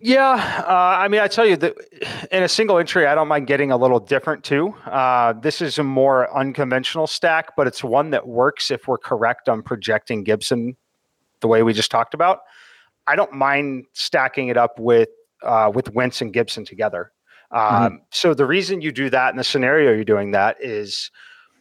Yeah, 0.05 0.63
uh, 0.67 0.97
I 0.99 1.07
mean, 1.07 1.19
I 1.19 1.27
tell 1.27 1.47
you 1.47 1.57
that 1.57 1.75
in 2.31 2.43
a 2.43 2.47
single 2.47 2.77
entry, 2.77 3.07
I 3.07 3.15
don't 3.15 3.27
mind 3.27 3.47
getting 3.47 3.71
a 3.71 3.77
little 3.77 3.99
different 3.99 4.43
too. 4.43 4.75
Uh, 4.85 5.33
this 5.33 5.63
is 5.63 5.79
a 5.79 5.83
more 5.83 6.31
unconventional 6.37 7.07
stack, 7.07 7.55
but 7.55 7.65
it's 7.65 7.83
one 7.83 8.11
that 8.11 8.27
works 8.27 8.69
if 8.69 8.87
we're 8.87 8.99
correct 8.99 9.49
on 9.49 9.63
projecting 9.63 10.23
Gibson 10.23 10.77
the 11.39 11.47
way 11.47 11.63
we 11.63 11.73
just 11.73 11.89
talked 11.89 12.13
about. 12.13 12.41
I 13.07 13.15
don't 13.15 13.33
mind 13.33 13.85
stacking 13.93 14.49
it 14.49 14.57
up 14.57 14.77
with 14.77 15.09
uh, 15.41 15.71
with 15.73 15.91
Wentz 15.95 16.21
and 16.21 16.31
Gibson 16.31 16.65
together. 16.65 17.11
Um, 17.49 17.61
mm-hmm. 17.63 17.95
So 18.11 18.35
the 18.35 18.45
reason 18.45 18.81
you 18.81 18.91
do 18.91 19.09
that 19.09 19.31
in 19.31 19.37
the 19.37 19.43
scenario 19.43 19.91
you're 19.91 20.03
doing 20.03 20.29
that 20.33 20.57
is 20.59 21.09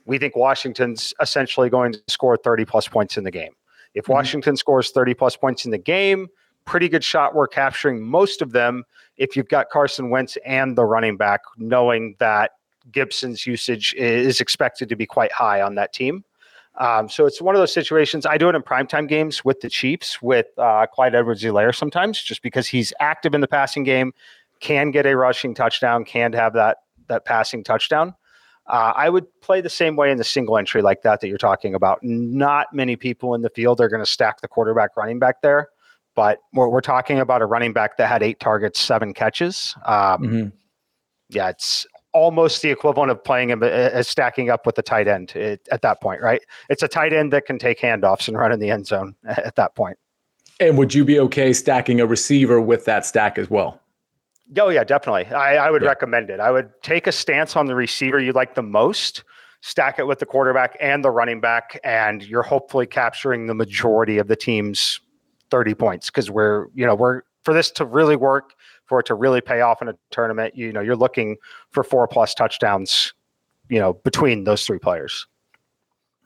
we 0.04 0.18
think 0.18 0.36
Washington's 0.36 1.14
essentially 1.18 1.70
going 1.70 1.94
to 1.94 2.02
score 2.08 2.36
30 2.36 2.66
plus 2.66 2.88
points 2.88 3.16
in 3.16 3.24
the 3.24 3.30
game. 3.30 3.54
If 3.94 4.04
mm-hmm. 4.04 4.12
Washington 4.12 4.56
scores 4.58 4.90
30 4.90 5.14
plus 5.14 5.34
points 5.34 5.64
in 5.64 5.70
the 5.70 5.78
game, 5.78 6.28
pretty 6.64 6.88
good 6.88 7.04
shot 7.04 7.34
we're 7.34 7.46
capturing 7.46 8.02
most 8.02 8.42
of 8.42 8.52
them 8.52 8.84
if 9.16 9.36
you've 9.36 9.48
got 9.48 9.70
Carson 9.70 10.10
Wentz 10.10 10.36
and 10.44 10.76
the 10.76 10.84
running 10.84 11.16
back, 11.16 11.42
knowing 11.56 12.16
that 12.18 12.52
Gibson's 12.90 13.46
usage 13.46 13.94
is 13.94 14.40
expected 14.40 14.88
to 14.88 14.96
be 14.96 15.06
quite 15.06 15.32
high 15.32 15.62
on 15.62 15.74
that 15.76 15.92
team. 15.92 16.24
Um, 16.76 17.08
so 17.08 17.24
it's 17.24 17.40
one 17.40 17.54
of 17.54 17.60
those 17.60 17.72
situations. 17.72 18.26
I 18.26 18.36
do 18.36 18.48
it 18.48 18.56
in 18.56 18.62
primetime 18.62 19.08
games 19.08 19.44
with 19.44 19.60
the 19.60 19.70
Chiefs 19.70 20.20
with 20.20 20.46
uh, 20.58 20.86
Clyde 20.92 21.14
Edwards-Helaire 21.14 21.74
sometimes, 21.74 22.20
just 22.20 22.42
because 22.42 22.66
he's 22.66 22.92
active 22.98 23.32
in 23.34 23.40
the 23.40 23.48
passing 23.48 23.84
game, 23.84 24.12
can 24.60 24.90
get 24.90 25.06
a 25.06 25.16
rushing 25.16 25.54
touchdown, 25.54 26.04
can 26.04 26.32
have 26.32 26.52
that 26.54 26.78
that 27.06 27.24
passing 27.24 27.62
touchdown. 27.62 28.14
Uh, 28.66 28.92
I 28.96 29.10
would 29.10 29.26
play 29.42 29.60
the 29.60 29.68
same 29.68 29.94
way 29.94 30.10
in 30.10 30.16
the 30.16 30.24
single 30.24 30.56
entry 30.56 30.80
like 30.80 31.02
that 31.02 31.20
that 31.20 31.28
you're 31.28 31.36
talking 31.36 31.74
about. 31.74 32.02
Not 32.02 32.72
many 32.72 32.96
people 32.96 33.34
in 33.34 33.42
the 33.42 33.50
field 33.50 33.80
are 33.80 33.88
going 33.88 34.02
to 34.02 34.10
stack 34.10 34.40
the 34.40 34.48
quarterback 34.48 34.96
running 34.96 35.18
back 35.18 35.42
there, 35.42 35.68
but 36.14 36.40
we're, 36.52 36.68
we're, 36.68 36.80
talking 36.80 37.18
about 37.18 37.42
a 37.42 37.46
running 37.46 37.72
back 37.72 37.96
that 37.96 38.08
had 38.08 38.22
eight 38.22 38.40
targets, 38.40 38.80
seven 38.80 39.14
catches. 39.14 39.74
Um, 39.84 39.94
mm-hmm. 39.94 40.48
Yeah, 41.30 41.48
it's 41.48 41.86
almost 42.12 42.62
the 42.62 42.70
equivalent 42.70 43.10
of 43.10 43.22
playing 43.22 43.50
him 43.50 43.62
uh, 43.62 43.66
as 43.66 44.08
stacking 44.08 44.48
up 44.48 44.64
with 44.64 44.76
the 44.76 44.82
tight 44.82 45.08
end 45.08 45.32
at 45.36 45.82
that 45.82 46.00
point, 46.00 46.22
right? 46.22 46.40
It's 46.70 46.82
a 46.82 46.88
tight 46.88 47.12
end 47.12 47.32
that 47.32 47.44
can 47.44 47.58
take 47.58 47.80
handoffs 47.80 48.28
and 48.28 48.38
run 48.38 48.52
in 48.52 48.60
the 48.60 48.70
end 48.70 48.86
zone 48.86 49.14
at 49.26 49.56
that 49.56 49.74
point. 49.74 49.98
And 50.60 50.78
would 50.78 50.94
you 50.94 51.04
be 51.04 51.18
okay 51.18 51.52
stacking 51.52 52.00
a 52.00 52.06
receiver 52.06 52.60
with 52.60 52.84
that 52.84 53.04
stack 53.04 53.38
as 53.38 53.50
well? 53.50 53.80
Oh 54.58 54.68
yeah, 54.68 54.84
definitely. 54.84 55.26
I, 55.34 55.56
I 55.56 55.70
would 55.70 55.82
yeah. 55.82 55.88
recommend 55.88 56.30
it. 56.30 56.38
I 56.38 56.50
would 56.50 56.70
take 56.82 57.06
a 57.06 57.12
stance 57.12 57.56
on 57.56 57.66
the 57.66 57.74
receiver 57.74 58.20
you 58.20 58.32
like 58.32 58.54
the 58.54 58.62
most, 58.62 59.24
stack 59.62 59.98
it 59.98 60.06
with 60.06 60.20
the 60.20 60.26
quarterback 60.26 60.76
and 60.80 61.04
the 61.04 61.10
running 61.10 61.40
back, 61.40 61.80
and 61.82 62.22
you're 62.22 62.42
hopefully 62.42 62.86
capturing 62.86 63.46
the 63.46 63.54
majority 63.54 64.18
of 64.18 64.28
the 64.28 64.36
team's 64.36 65.00
30 65.54 65.74
points 65.74 66.10
because 66.10 66.32
we're, 66.32 66.66
you 66.74 66.84
know, 66.84 66.96
we're 66.96 67.22
for 67.44 67.54
this 67.54 67.70
to 67.70 67.84
really 67.84 68.16
work, 68.16 68.54
for 68.86 68.98
it 68.98 69.06
to 69.06 69.14
really 69.14 69.40
pay 69.40 69.60
off 69.60 69.80
in 69.80 69.86
a 69.86 69.94
tournament, 70.10 70.56
you 70.56 70.72
know, 70.72 70.80
you're 70.80 70.96
looking 70.96 71.36
for 71.70 71.84
four 71.84 72.08
plus 72.08 72.34
touchdowns, 72.34 73.14
you 73.68 73.78
know, 73.78 73.92
between 73.92 74.42
those 74.42 74.66
three 74.66 74.80
players. 74.80 75.28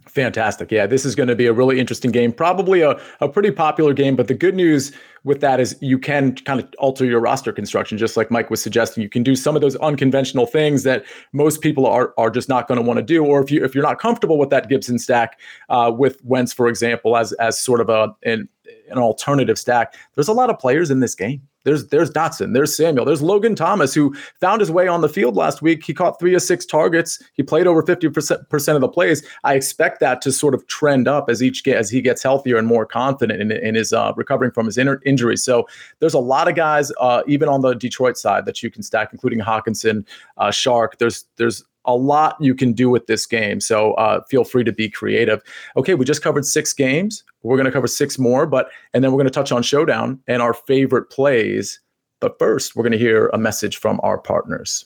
Fantastic. 0.09 0.73
Yeah, 0.73 0.87
this 0.87 1.05
is 1.05 1.15
going 1.15 1.29
to 1.29 1.37
be 1.37 1.45
a 1.45 1.53
really 1.53 1.79
interesting 1.79 2.11
game. 2.11 2.33
Probably 2.33 2.81
a, 2.81 2.99
a 3.21 3.29
pretty 3.29 3.51
popular 3.51 3.93
game, 3.93 4.17
but 4.17 4.29
the 4.29 4.35
good 4.35 4.55
news 4.55 4.93
with 5.25 5.41
that 5.41 5.61
is 5.61 5.77
you 5.81 5.99
can 5.99 6.35
kind 6.35 6.61
of 6.61 6.69
alter 6.79 7.05
your 7.05 7.21
roster 7.21 7.53
construction, 7.53 7.99
just 7.99 8.17
like 8.17 8.31
Mike 8.31 8.49
was 8.49 8.63
suggesting. 8.63 9.03
You 9.03 9.11
can 9.11 9.23
do 9.23 9.37
some 9.37 9.55
of 9.55 9.61
those 9.61 9.77
unconventional 9.77 10.47
things 10.47 10.83
that 10.85 11.05
most 11.33 11.61
people 11.61 11.87
are 11.87 12.15
are 12.17 12.31
just 12.31 12.49
not 12.49 12.69
going 12.69 12.77
to 12.77 12.83
want 12.83 12.99
to 12.99 13.03
do. 13.03 13.25
Or 13.25 13.43
if 13.43 13.51
you 13.51 13.63
if 13.63 13.75
you're 13.75 13.85
not 13.85 13.99
comfortable 13.99 14.39
with 14.39 14.51
that 14.51 14.69
Gibson 14.69 14.99
stack 14.99 15.39
uh, 15.69 15.93
with 15.95 16.25
Wentz, 16.25 16.53
for 16.53 16.69
example, 16.69 17.17
as 17.17 17.33
as 17.35 17.61
sort 17.61 17.81
of 17.81 17.91
a 17.91 18.15
an, 18.25 18.49
an 18.91 18.99
alternative 18.99 19.59
stack, 19.59 19.95
there's 20.15 20.29
a 20.29 20.33
lot 20.33 20.51
of 20.51 20.59
players 20.59 20.91
in 20.91 21.01
this 21.01 21.15
game 21.15 21.43
there's 21.69 21.89
there's 21.89 22.11
Dotson, 22.11 22.55
there's 22.55 22.75
Samuel, 22.75 23.05
there's 23.05 23.21
Logan 23.21 23.55
Thomas 23.55 23.93
who 23.93 24.15
found 24.41 24.61
his 24.61 24.71
way 24.71 24.89
on 24.89 25.03
the 25.03 25.09
field 25.09 25.37
last 25.37 25.61
week. 25.61 25.85
He 25.85 25.93
caught 25.93 26.19
three 26.19 26.35
of 26.35 26.43
six 26.43 26.65
targets. 26.65 27.23
He 27.35 27.43
played 27.43 27.67
over 27.67 27.83
50% 27.83 28.75
of 28.75 28.81
the 28.81 28.89
plays. 28.89 29.23
I 29.45 29.55
expect 29.55 30.01
that 30.01 30.23
to 30.23 30.33
sort 30.33 30.55
of 30.55 30.67
trend 30.67 31.09
up 31.09 31.29
as 31.29 31.43
each 31.43 31.67
as 31.69 31.91
he 31.91 32.01
gets 32.01 32.23
healthier 32.23 32.57
and 32.57 32.67
more 32.67 32.87
confident 32.87 33.41
in, 33.41 33.53
in 33.53 33.75
his 33.75 33.93
uh, 33.93 34.13
recovering 34.17 34.51
from 34.51 34.67
his 34.67 34.79
inner 34.79 35.01
injury. 35.05 35.37
So 35.37 35.69
there's 36.01 36.15
a 36.15 36.19
lot 36.19 36.49
of 36.49 36.55
guys, 36.55 36.91
uh, 37.01 37.23
even 37.27 37.49
on 37.49 37.61
the 37.61 37.75
Detroit 37.75 38.17
side, 38.17 38.47
that 38.47 38.63
you 38.63 38.71
can 38.71 38.83
stack, 38.83 39.11
including 39.13 39.41
Hockenson, 39.41 40.07
uh, 40.39 40.49
Chark. 40.49 40.99
There's 40.99 41.27
there's 41.37 41.65
a 41.89 41.97
lot 41.97 42.37
you 42.39 42.55
can 42.55 42.73
do 42.73 42.89
with 42.89 43.07
this 43.07 43.27
game. 43.27 43.61
So 43.61 43.95
uh, 43.95 44.21
feel 44.31 44.45
free 44.45 44.63
to 44.63 44.73
be 44.73 44.89
creative. 44.89 45.43
Okay, 45.77 45.95
we 45.95 46.05
just 46.05 46.23
covered 46.23 46.47
six 46.47 46.73
games. 46.73 47.25
We're 47.43 47.57
going 47.57 47.67
to 47.67 47.73
cover 47.73 47.89
six 47.89 48.19
more, 48.19 48.47
but 48.47 48.69
and 48.95 49.03
then 49.03 49.11
we're 49.11 49.17
going 49.17 49.27
to 49.27 49.31
touch 49.33 49.51
on 49.51 49.63
Showdown 49.63 50.21
and 50.29 50.41
our 50.41 50.55
favorite 50.55 51.11
plays. 51.11 51.81
But 52.21 52.39
first, 52.39 52.77
we're 52.77 52.83
going 52.83 52.93
to 52.93 52.99
hear 52.99 53.29
a 53.29 53.39
message 53.39 53.79
from 53.79 54.01
our 54.03 54.19
partners. 54.19 54.85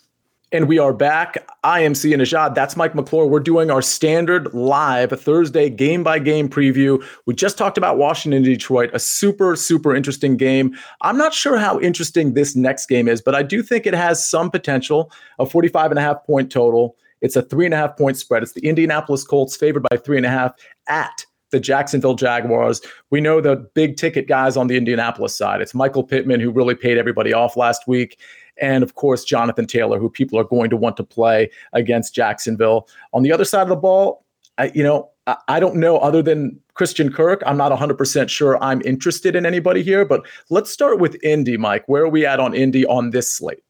And 0.52 0.68
we 0.68 0.78
are 0.78 0.92
back. 0.92 1.48
I 1.64 1.80
am 1.80 1.94
Sia 1.94 2.14
Nejad. 2.18 2.54
That's 2.54 2.76
Mike 2.76 2.94
McClure. 2.94 3.24
We're 3.24 3.40
doing 3.40 3.70
our 3.70 3.80
standard 3.80 4.52
live 4.52 5.08
Thursday 5.18 5.70
game 5.70 6.02
by 6.02 6.18
game 6.18 6.46
preview. 6.46 7.02
We 7.24 7.32
just 7.32 7.56
talked 7.56 7.78
about 7.78 7.96
Washington 7.96 8.42
Detroit, 8.42 8.90
a 8.92 8.98
super, 8.98 9.56
super 9.56 9.96
interesting 9.96 10.36
game. 10.36 10.76
I'm 11.00 11.16
not 11.16 11.32
sure 11.32 11.56
how 11.56 11.80
interesting 11.80 12.34
this 12.34 12.54
next 12.54 12.84
game 12.84 13.08
is, 13.08 13.22
but 13.22 13.34
I 13.34 13.42
do 13.42 13.62
think 13.62 13.86
it 13.86 13.94
has 13.94 14.28
some 14.28 14.50
potential. 14.50 15.10
A 15.38 15.46
45 15.46 15.90
and 15.92 15.98
a 15.98 16.02
half 16.02 16.22
point 16.26 16.52
total. 16.52 16.96
It's 17.22 17.34
a 17.34 17.40
three 17.40 17.64
and 17.64 17.72
a 17.72 17.78
half 17.78 17.96
point 17.96 18.18
spread. 18.18 18.42
It's 18.42 18.52
the 18.52 18.68
Indianapolis 18.68 19.24
Colts 19.24 19.56
favored 19.56 19.86
by 19.88 19.96
three 19.96 20.18
and 20.18 20.26
a 20.26 20.30
half 20.30 20.52
at 20.86 21.24
the 21.50 21.60
Jacksonville 21.60 22.14
Jaguars. 22.14 22.82
We 23.08 23.22
know 23.22 23.40
the 23.40 23.56
big 23.56 23.96
ticket 23.96 24.28
guys 24.28 24.58
on 24.58 24.66
the 24.66 24.76
Indianapolis 24.76 25.34
side. 25.34 25.62
It's 25.62 25.74
Michael 25.74 26.04
Pittman, 26.04 26.40
who 26.40 26.50
really 26.50 26.74
paid 26.74 26.98
everybody 26.98 27.32
off 27.32 27.56
last 27.56 27.84
week 27.86 28.18
and 28.60 28.82
of 28.82 28.94
course 28.94 29.24
Jonathan 29.24 29.66
Taylor, 29.66 29.98
who 29.98 30.08
people 30.08 30.38
are 30.38 30.44
going 30.44 30.70
to 30.70 30.76
want 30.76 30.96
to 30.98 31.04
play 31.04 31.50
against 31.72 32.14
Jacksonville. 32.14 32.88
On 33.12 33.22
the 33.22 33.32
other 33.32 33.44
side 33.44 33.62
of 33.62 33.68
the 33.68 33.76
ball, 33.76 34.24
I, 34.58 34.70
you 34.74 34.82
know, 34.82 35.10
I, 35.26 35.36
I 35.48 35.60
don't 35.60 35.76
know 35.76 35.98
other 35.98 36.22
than 36.22 36.60
Christian 36.74 37.12
Kirk. 37.12 37.42
I'm 37.46 37.56
not 37.56 37.72
100% 37.72 38.28
sure 38.28 38.62
I'm 38.62 38.82
interested 38.82 39.36
in 39.36 39.46
anybody 39.46 39.82
here, 39.82 40.04
but 40.04 40.26
let's 40.50 40.70
start 40.70 40.98
with 40.98 41.22
Indy, 41.22 41.56
Mike. 41.56 41.84
Where 41.86 42.04
are 42.04 42.08
we 42.08 42.26
at 42.26 42.40
on 42.40 42.54
Indy 42.54 42.86
on 42.86 43.10
this 43.10 43.30
slate? 43.30 43.62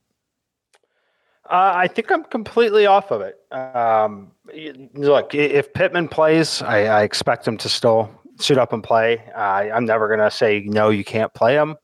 Uh, 1.50 1.72
I 1.74 1.88
think 1.88 2.10
I'm 2.10 2.24
completely 2.24 2.86
off 2.86 3.10
of 3.10 3.20
it. 3.20 3.38
Um, 3.52 4.30
look, 4.94 5.34
if 5.34 5.72
Pittman 5.74 6.08
plays, 6.08 6.62
I, 6.62 6.84
I, 6.86 7.02
expect 7.02 7.46
him 7.46 7.58
to 7.58 7.68
still 7.68 8.10
suit 8.38 8.56
up 8.56 8.72
and 8.72 8.82
play. 8.82 9.22
Uh, 9.36 9.68
I'm 9.74 9.84
never 9.84 10.08
going 10.08 10.20
to 10.20 10.30
say 10.30 10.60
no, 10.60 10.88
you 10.88 11.04
can't 11.04 11.34
play 11.34 11.54
him 11.54 11.76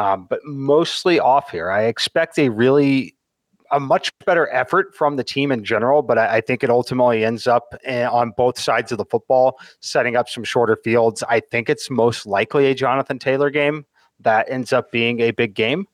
um, 0.00 0.26
but 0.30 0.40
mostly 0.44 1.20
off 1.20 1.50
here. 1.50 1.70
I 1.70 1.82
expect 1.82 2.38
a 2.38 2.48
really 2.48 3.14
a 3.70 3.78
much 3.78 4.10
better 4.24 4.48
effort 4.50 4.94
from 4.94 5.16
the 5.16 5.22
team 5.22 5.52
in 5.52 5.62
general, 5.62 6.00
but 6.00 6.16
I, 6.16 6.36
I 6.36 6.40
think 6.40 6.64
it 6.64 6.70
ultimately 6.70 7.22
ends 7.24 7.46
up 7.46 7.74
in, 7.84 8.06
on 8.06 8.32
both 8.36 8.58
sides 8.58 8.90
of 8.92 8.98
the 8.98 9.04
football, 9.04 9.60
setting 9.80 10.16
up 10.16 10.28
some 10.28 10.42
shorter 10.42 10.76
fields. 10.82 11.22
I 11.28 11.40
think 11.40 11.68
it's 11.68 11.90
most 11.90 12.24
likely 12.24 12.66
a 12.66 12.74
Jonathan 12.74 13.18
Taylor 13.18 13.50
game 13.50 13.84
that 14.20 14.50
ends 14.50 14.72
up 14.72 14.90
being 14.90 15.20
a 15.20 15.32
big 15.32 15.52
game. 15.54 15.86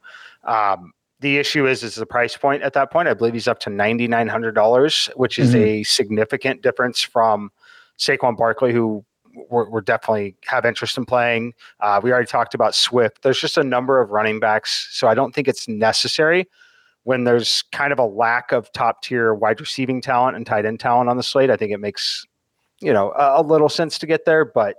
Um, 0.45 0.93
the 1.19 1.39
issue 1.39 1.67
is 1.67 1.83
is 1.83 1.97
the 1.97 2.07
price 2.07 2.37
point 2.37 2.63
at 2.63 2.75
that 2.75 2.93
point. 2.93 3.09
I 3.09 3.15
believe 3.15 3.35
he's 3.35 3.49
up 3.49 3.59
to 3.61 3.71
ninety 3.71 4.07
nine 4.07 4.29
hundred 4.29 4.55
dollars, 4.55 5.11
which 5.17 5.39
is 5.39 5.53
mm-hmm. 5.53 5.65
a 5.65 5.83
significant 5.83 6.63
difference 6.63 7.01
from 7.01 7.51
Saquon 7.99 8.37
Barkley, 8.37 8.73
who 8.73 9.05
we're, 9.49 9.69
we're 9.69 9.81
definitely 9.81 10.37
have 10.47 10.65
interest 10.65 10.97
in 10.97 11.05
playing. 11.05 11.55
Uh, 11.81 12.01
we 12.03 12.11
already 12.13 12.27
talked 12.27 12.55
about 12.55 12.75
Swift. 12.75 13.23
There's 13.23 13.41
just 13.41 13.59
a 13.59 13.65
number 13.65 14.01
of 14.01 14.11
running 14.11 14.41
backs, 14.41 14.89
so 14.93 15.09
I 15.09 15.15
don't 15.15 15.35
think 15.35 15.49
it's 15.49 15.69
necessary 15.69 16.49
when 17.05 17.25
there's 17.25 17.63
kind 17.71 17.93
of 17.93 17.99
a 17.99 18.05
lack 18.05 18.51
of 18.51 18.73
top 18.73 19.03
tier 19.03 19.33
wide 19.33 19.61
receiving 19.61 20.01
talent 20.01 20.37
and 20.37 20.45
tight 20.47 20.65
end 20.65 20.81
talent 20.81 21.09
on 21.09 21.17
the 21.17 21.23
slate. 21.23 21.51
I 21.51 21.57
think 21.57 21.73
it 21.73 21.79
makes 21.79 22.27
you 22.81 22.93
know 22.93 23.13
a, 23.13 23.41
a 23.41 23.43
little 23.43 23.69
sense 23.69 23.99
to 23.99 24.07
get 24.07 24.25
there, 24.25 24.45
but 24.45 24.77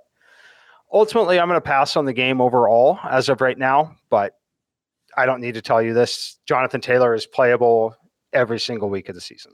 ultimately, 0.91 1.39
I'm 1.39 1.48
going 1.48 1.58
to 1.58 1.62
pass 1.62 1.96
on 1.96 2.06
the 2.06 2.13
game 2.13 2.41
overall 2.41 3.00
as 3.10 3.30
of 3.30 3.41
right 3.41 3.58
now. 3.58 3.96
But 4.10 4.34
I 5.15 5.26
don't 5.26 5.41
need 5.41 5.54
to 5.54 5.62
tell 5.62 5.82
you 5.82 5.93
this. 5.93 6.38
Jonathan 6.46 6.82
Taylor 6.82 7.13
is 7.13 7.26
playable 7.26 7.96
every 8.34 8.60
single 8.60 8.89
week 8.89 9.10
of 9.10 9.15
the 9.15 9.22
season. 9.22 9.54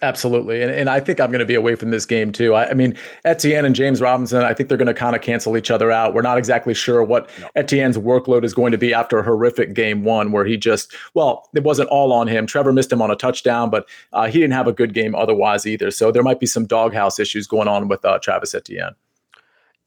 Absolutely. 0.00 0.62
And, 0.62 0.72
and 0.72 0.90
I 0.90 0.98
think 0.98 1.20
I'm 1.20 1.30
going 1.30 1.40
to 1.40 1.46
be 1.46 1.54
away 1.54 1.76
from 1.76 1.90
this 1.90 2.06
game 2.06 2.32
too. 2.32 2.54
I, 2.54 2.70
I 2.70 2.74
mean, 2.74 2.96
Etienne 3.24 3.64
and 3.64 3.74
James 3.74 4.00
Robinson, 4.00 4.42
I 4.42 4.52
think 4.52 4.68
they're 4.68 4.78
going 4.78 4.86
to 4.86 4.94
kind 4.94 5.14
of 5.14 5.22
cancel 5.22 5.56
each 5.56 5.70
other 5.70 5.92
out. 5.92 6.12
We're 6.12 6.22
not 6.22 6.38
exactly 6.38 6.74
sure 6.74 7.04
what 7.04 7.30
no. 7.38 7.48
Etienne's 7.54 7.96
workload 7.96 8.42
is 8.42 8.52
going 8.52 8.72
to 8.72 8.78
be 8.78 8.92
after 8.92 9.18
a 9.20 9.22
horrific 9.22 9.74
game 9.74 10.02
one 10.02 10.32
where 10.32 10.44
he 10.44 10.56
just, 10.56 10.92
well, 11.14 11.48
it 11.54 11.62
wasn't 11.62 11.88
all 11.90 12.12
on 12.12 12.26
him. 12.26 12.46
Trevor 12.46 12.72
missed 12.72 12.90
him 12.90 13.00
on 13.00 13.12
a 13.12 13.16
touchdown, 13.16 13.70
but 13.70 13.88
uh, 14.12 14.26
he 14.26 14.40
didn't 14.40 14.54
have 14.54 14.66
a 14.66 14.72
good 14.72 14.92
game 14.92 15.14
otherwise 15.14 15.66
either. 15.66 15.92
So 15.92 16.10
there 16.10 16.24
might 16.24 16.40
be 16.40 16.46
some 16.46 16.66
doghouse 16.66 17.20
issues 17.20 17.46
going 17.46 17.68
on 17.68 17.86
with 17.86 18.04
uh, 18.04 18.18
Travis 18.18 18.54
Etienne. 18.56 18.96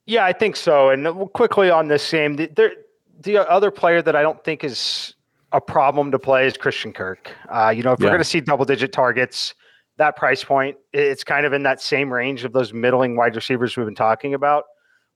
Yeah, 0.05 0.23
I 0.23 0.31
think 0.31 0.55
so. 0.55 0.91
And 0.91 1.07
quickly 1.33 1.69
on 1.69 1.89
this 1.89 2.09
game, 2.09 2.37
the, 2.37 2.71
the 3.19 3.49
other 3.49 3.71
player 3.71 4.01
that 4.01 4.15
I 4.15 4.21
don't 4.21 4.41
think 4.45 4.63
is 4.63 5.13
a 5.51 5.59
problem 5.59 6.11
to 6.11 6.19
play 6.19 6.47
is 6.47 6.55
Christian 6.55 6.93
Kirk. 6.93 7.33
Uh, 7.49 7.69
you 7.69 7.83
know, 7.83 7.91
if 7.91 7.99
yeah. 7.99 8.05
we're 8.05 8.11
going 8.11 8.19
to 8.19 8.23
see 8.23 8.39
double 8.39 8.63
digit 8.63 8.93
targets, 8.93 9.53
that 9.97 10.15
price 10.15 10.43
point, 10.43 10.77
it's 10.93 11.23
kind 11.23 11.45
of 11.45 11.53
in 11.53 11.63
that 11.63 11.81
same 11.81 12.11
range 12.11 12.43
of 12.43 12.53
those 12.53 12.73
middling 12.73 13.15
wide 13.15 13.35
receivers 13.35 13.77
we've 13.77 13.85
been 13.85 13.95
talking 13.95 14.33
about. 14.33 14.65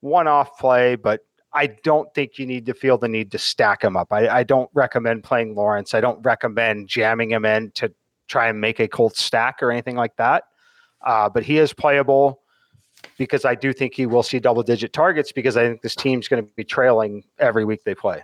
One 0.02 0.28
off 0.28 0.58
play, 0.58 0.96
but 0.96 1.22
I 1.54 1.68
don't 1.84 2.14
think 2.14 2.38
you 2.38 2.46
need 2.46 2.66
to 2.68 2.74
feel 2.74 2.98
the 2.98 3.08
need 3.08 3.32
to 3.32 3.38
stack 3.38 3.84
him 3.84 3.98
up. 3.98 4.08
I, 4.12 4.28
I, 4.30 4.44
don't 4.44 4.70
recommend 4.74 5.24
playing 5.24 5.56
Lawrence. 5.56 5.94
I 5.94 6.02
don't 6.02 6.22
recommend 6.22 6.88
jamming 6.88 7.32
him 7.32 7.44
in 7.44 7.72
to 7.72 7.92
try 8.28 8.48
and 8.48 8.62
make 8.62 8.80
a 8.80 8.88
cold 8.88 9.16
stack 9.16 9.62
or 9.64 9.72
anything 9.72 9.96
like 9.96 10.16
that. 10.18 10.44
Uh, 11.06 11.28
but 11.28 11.44
he 11.44 11.58
is 11.58 11.74
playable 11.74 12.42
because 13.18 13.46
I 13.46 13.56
do 13.56 13.74
think 13.74 13.96
he 13.96 14.06
will 14.06 14.24
see 14.24 14.40
double 14.40 14.64
digit 14.64 14.94
targets 14.94 15.32
because 15.32 15.58
I 15.58 15.68
think 15.68 15.82
this 15.82 15.96
team's 15.96 16.28
going 16.28 16.46
to 16.46 16.52
be 16.56 16.64
trailing 16.64 17.24
every 17.40 17.66
week 17.66 17.84
they 17.84 17.96
play. 17.96 18.24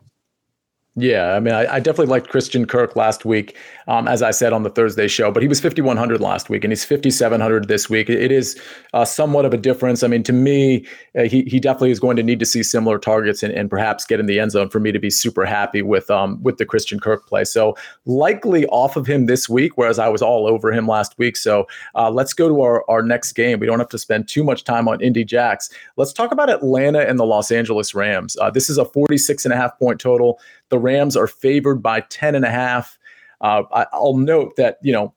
Yeah, 0.97 1.33
I 1.33 1.41
mean, 1.41 1.53
I, 1.53 1.75
I, 1.75 1.79
definitely 1.81 2.05
liked 2.05 2.29
Christian 2.29 2.65
Kirk 2.65 2.95
last 2.95 3.25
week, 3.25 3.57
um, 3.89 4.07
as 4.07 4.21
I 4.21 4.31
said 4.31 4.53
on 4.53 4.63
the 4.63 4.69
Thursday 4.69 5.09
show, 5.09 5.29
but 5.29 5.43
he 5.43 5.49
was 5.49 5.59
5,100 5.59 6.21
last 6.21 6.49
week 6.49 6.63
and 6.63 6.71
he's 6.71 6.85
5,700 6.85 7.67
this 7.67 7.89
week. 7.89 8.09
It 8.09 8.31
is 8.31 8.57
uh, 8.93 9.03
somewhat 9.03 9.43
of 9.43 9.53
a 9.53 9.57
difference. 9.57 10.03
I 10.03 10.07
mean, 10.07 10.23
to 10.23 10.31
me, 10.31 10.85
uh, 11.19 11.23
he, 11.23 11.43
he 11.43 11.59
definitely 11.59 11.91
is 11.91 11.99
going 11.99 12.15
to 12.15 12.23
need 12.23 12.39
to 12.39 12.45
see 12.45 12.63
similar 12.63 12.97
targets 12.97 13.43
and, 13.43 13.53
and 13.53 13.69
perhaps 13.69 14.05
get 14.05 14.21
in 14.21 14.25
the 14.25 14.39
end 14.39 14.51
zone 14.51 14.69
for 14.69 14.79
me 14.79 14.93
to 14.93 14.99
be 14.99 15.09
super 15.09 15.43
happy 15.43 15.81
with 15.81 16.09
um, 16.09 16.41
with 16.43 16.59
the 16.59 16.65
Christian 16.65 16.97
Kirk 16.97 17.27
play. 17.27 17.43
So 17.43 17.75
likely 18.05 18.65
off 18.67 18.95
of 18.95 19.05
him 19.05 19.25
this 19.25 19.49
week, 19.49 19.77
whereas 19.77 19.99
I 19.99 20.07
was 20.07 20.21
all 20.21 20.47
over 20.47 20.71
him 20.71 20.87
last 20.87 21.17
week. 21.17 21.35
So 21.35 21.67
uh, 21.95 22.09
let's 22.09 22.31
go 22.33 22.47
to 22.47 22.61
our, 22.61 22.89
our 22.89 23.01
next 23.01 23.33
game. 23.33 23.59
We 23.59 23.67
don't 23.67 23.79
have 23.79 23.89
to 23.89 23.99
spend 23.99 24.29
too 24.29 24.45
much 24.45 24.63
time 24.63 24.87
on 24.87 25.01
Indy 25.01 25.25
Jacks. 25.25 25.69
Let's 25.97 26.13
talk 26.13 26.31
about 26.31 26.49
Atlanta 26.49 27.01
and 27.01 27.19
the 27.19 27.25
Los 27.25 27.51
Angeles 27.51 27.93
Rams. 27.93 28.37
Uh, 28.37 28.49
this 28.49 28.69
is 28.69 28.77
a 28.77 28.85
46 28.85 29.43
and 29.43 29.53
a 29.53 29.57
half 29.57 29.77
point 29.77 29.99
total. 29.99 30.39
The 30.69 30.79
Rams 30.79 31.15
are 31.15 31.27
favored 31.27 31.81
by 31.81 32.01
10 32.01 32.35
and 32.35 32.45
a 32.45 32.49
half. 32.49 32.97
Uh, 33.41 33.63
I, 33.73 33.85
I'll 33.93 34.17
note 34.17 34.55
that, 34.57 34.77
you 34.81 34.93
know, 34.93 35.13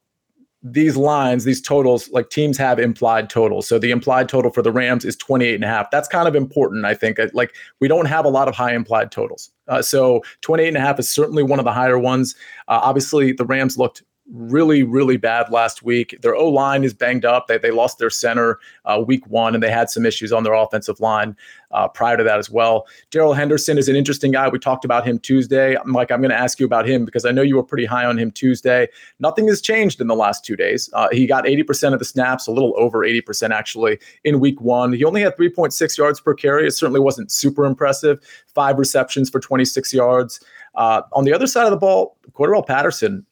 these 0.62 0.96
lines, 0.96 1.44
these 1.44 1.62
totals, 1.62 2.11
like 2.11 2.30
teams 2.30 2.59
have 2.59 2.78
implied 2.78 3.30
totals. 3.30 3.68
So 3.68 3.78
the 3.78 3.90
implied 3.90 4.28
total 4.28 4.51
for 4.51 4.61
the 4.61 4.72
Rams 4.72 5.05
is 5.05 5.16
28 5.16 5.55
and 5.55 5.64
a 5.64 5.68
half. 5.68 5.90
That's 5.90 6.09
kind 6.09 6.26
of 6.26 6.34
important, 6.34 6.84
I 6.84 6.94
think. 6.94 7.18
Like 7.32 7.55
we 7.80 7.86
don't 7.86 8.07
have 8.07 8.24
a 8.24 8.28
lot 8.28 8.49
of 8.49 8.57
high 8.57 8.74
implied 8.74 9.12
totals. 9.12 9.51
Uh, 9.68 9.82
so 9.82 10.22
28 10.40 10.68
and 10.68 10.76
a 10.76 10.80
half 10.80 10.99
is 10.99 11.09
certainly 11.09 11.42
one 11.42 11.59
of 11.59 11.64
the 11.64 11.72
higher 11.72 11.99
ones. 11.99 12.34
Uh, 12.66 12.80
obviously, 12.82 13.32
the 13.32 13.44
Rams 13.44 13.78
looked 13.78 14.03
really, 14.32 14.82
really 14.82 15.16
bad 15.16 15.50
last 15.50 15.82
week. 15.82 16.16
Their 16.20 16.34
O 16.34 16.48
line 16.48 16.84
is 16.84 16.92
banged 16.92 17.24
up. 17.24 17.46
They, 17.46 17.58
they 17.58 17.70
lost 17.70 17.98
their 17.98 18.10
center 18.10 18.58
uh, 18.84 19.02
week 19.06 19.26
one, 19.26 19.54
and 19.54 19.62
they 19.62 19.70
had 19.70 19.90
some 19.90 20.04
issues 20.04 20.32
on 20.32 20.44
their 20.44 20.54
offensive 20.54 21.00
line 21.00 21.36
uh, 21.70 21.88
prior 21.88 22.16
to 22.16 22.24
that 22.24 22.38
as 22.38 22.50
well. 22.50 22.86
Darrell 23.10 23.32
Henderson 23.32 23.78
is 23.78 23.88
an 23.88 23.96
interesting 23.96 24.32
guy. 24.32 24.48
We 24.48 24.58
talked 24.58 24.84
about 24.84 25.06
him 25.06 25.18
Tuesday. 25.18 25.76
Mike, 25.84 26.10
I'm 26.10 26.20
going 26.20 26.30
to 26.30 26.38
ask 26.38 26.60
you 26.60 26.66
about 26.66 26.88
him 26.88 27.04
because 27.04 27.24
I 27.24 27.30
know 27.30 27.42
you 27.42 27.56
were 27.56 27.62
pretty 27.62 27.84
high 27.84 28.04
on 28.04 28.18
him 28.18 28.30
Tuesday. 28.30 28.88
Nothing 29.18 29.48
has 29.48 29.60
changed 29.60 30.00
in 30.00 30.06
the 30.06 30.16
last 30.16 30.44
two 30.44 30.56
days. 30.56 30.90
Uh, 30.92 31.08
he 31.12 31.26
got 31.26 31.44
80% 31.44 31.92
of 31.92 31.98
the 31.98 32.04
snaps, 32.04 32.46
a 32.46 32.52
little 32.52 32.74
over 32.76 33.00
80% 33.00 33.50
actually, 33.50 33.98
in 34.24 34.40
week 34.40 34.60
one. 34.60 34.92
He 34.92 35.04
only 35.04 35.20
had 35.20 35.36
3.6 35.36 35.98
yards 35.98 36.20
per 36.20 36.34
carry. 36.34 36.66
It 36.66 36.72
certainly 36.72 37.00
wasn't 37.00 37.30
super 37.30 37.64
impressive. 37.64 38.18
Five 38.46 38.78
receptions 38.78 39.30
for 39.30 39.40
26 39.40 39.92
yards. 39.92 40.40
Uh, 40.74 41.02
on 41.12 41.24
the 41.24 41.32
other 41.32 41.46
side 41.46 41.64
of 41.64 41.70
the 41.70 41.76
ball, 41.76 42.16
Cordarrelle 42.32 42.66
Patterson, 42.66 43.26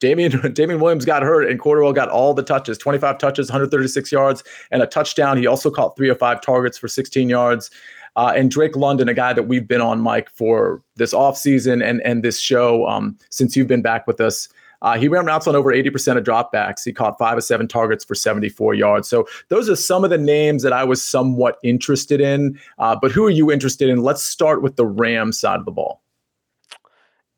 Damien 0.00 0.52
Damien 0.52 0.80
Williams 0.80 1.04
got 1.04 1.22
hurt 1.22 1.48
and 1.48 1.60
Cordarrelle 1.60 1.94
got 1.94 2.08
all 2.08 2.34
the 2.34 2.42
touches, 2.42 2.78
25 2.78 3.18
touches, 3.18 3.48
136 3.48 4.12
yards, 4.12 4.44
and 4.70 4.82
a 4.82 4.86
touchdown. 4.86 5.36
He 5.36 5.46
also 5.46 5.70
caught 5.70 5.96
three 5.96 6.08
or 6.08 6.14
five 6.14 6.40
targets 6.40 6.78
for 6.78 6.88
16 6.88 7.28
yards. 7.28 7.70
Uh, 8.16 8.32
and 8.34 8.50
Drake 8.50 8.74
London, 8.74 9.08
a 9.08 9.14
guy 9.14 9.32
that 9.32 9.44
we've 9.44 9.68
been 9.68 9.80
on, 9.80 10.00
Mike, 10.00 10.28
for 10.30 10.82
this 10.96 11.14
offseason 11.14 11.84
and, 11.84 12.02
and 12.02 12.24
this 12.24 12.40
show 12.40 12.84
um, 12.86 13.16
since 13.30 13.54
you've 13.56 13.68
been 13.68 13.82
back 13.82 14.06
with 14.08 14.20
us. 14.20 14.48
Uh, 14.82 14.96
he 14.96 15.08
ran 15.08 15.26
routes 15.26 15.46
on 15.46 15.56
over 15.56 15.72
80% 15.72 16.16
of 16.16 16.24
dropbacks. 16.24 16.84
He 16.84 16.92
caught 16.92 17.18
five 17.18 17.36
of 17.36 17.44
seven 17.44 17.66
targets 17.66 18.04
for 18.04 18.14
74 18.14 18.74
yards. 18.74 19.08
So 19.08 19.26
those 19.48 19.68
are 19.68 19.76
some 19.76 20.04
of 20.04 20.10
the 20.10 20.18
names 20.18 20.62
that 20.62 20.72
I 20.72 20.84
was 20.84 21.02
somewhat 21.02 21.58
interested 21.62 22.20
in. 22.20 22.58
Uh, 22.78 22.96
but 23.00 23.10
who 23.10 23.24
are 23.24 23.30
you 23.30 23.50
interested 23.50 23.88
in? 23.88 24.02
Let's 24.02 24.22
start 24.22 24.62
with 24.62 24.76
the 24.76 24.86
Rams 24.86 25.38
side 25.38 25.58
of 25.58 25.64
the 25.64 25.72
ball. 25.72 26.00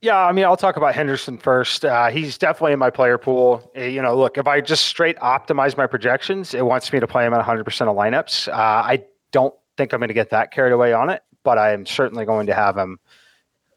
Yeah, 0.03 0.19
I 0.19 0.33
mean, 0.33 0.47
I'll 0.47 0.57
talk 0.57 0.79
about 0.79 0.95
Henderson 0.95 1.37
first. 1.37 1.85
Uh, 1.85 2.09
he's 2.09 2.39
definitely 2.39 2.73
in 2.73 2.79
my 2.79 2.89
player 2.89 3.19
pool. 3.19 3.71
Uh, 3.77 3.83
you 3.83 4.01
know, 4.01 4.17
look, 4.17 4.39
if 4.39 4.47
I 4.47 4.63
just 4.63 4.87
straight 4.87 5.19
optimize 5.19 5.77
my 5.77 5.87
projections, 5.87 6.55
it 6.55 6.65
wants 6.65 6.91
me 6.91 7.01
to 7.01 7.07
play 7.07 7.27
him 7.27 7.35
at 7.35 7.45
100% 7.45 7.61
of 7.83 7.97
lineups. 7.97 8.49
Uh, 8.49 8.53
I 8.53 9.05
don't 9.31 9.55
think 9.77 9.93
I'm 9.93 10.01
going 10.01 10.09
to 10.09 10.15
get 10.15 10.31
that 10.31 10.53
carried 10.53 10.73
away 10.73 10.95
on 10.95 11.11
it, 11.11 11.23
but 11.43 11.59
I 11.59 11.73
am 11.75 11.85
certainly 11.85 12.25
going 12.25 12.47
to 12.47 12.55
have 12.55 12.79
him, 12.79 12.99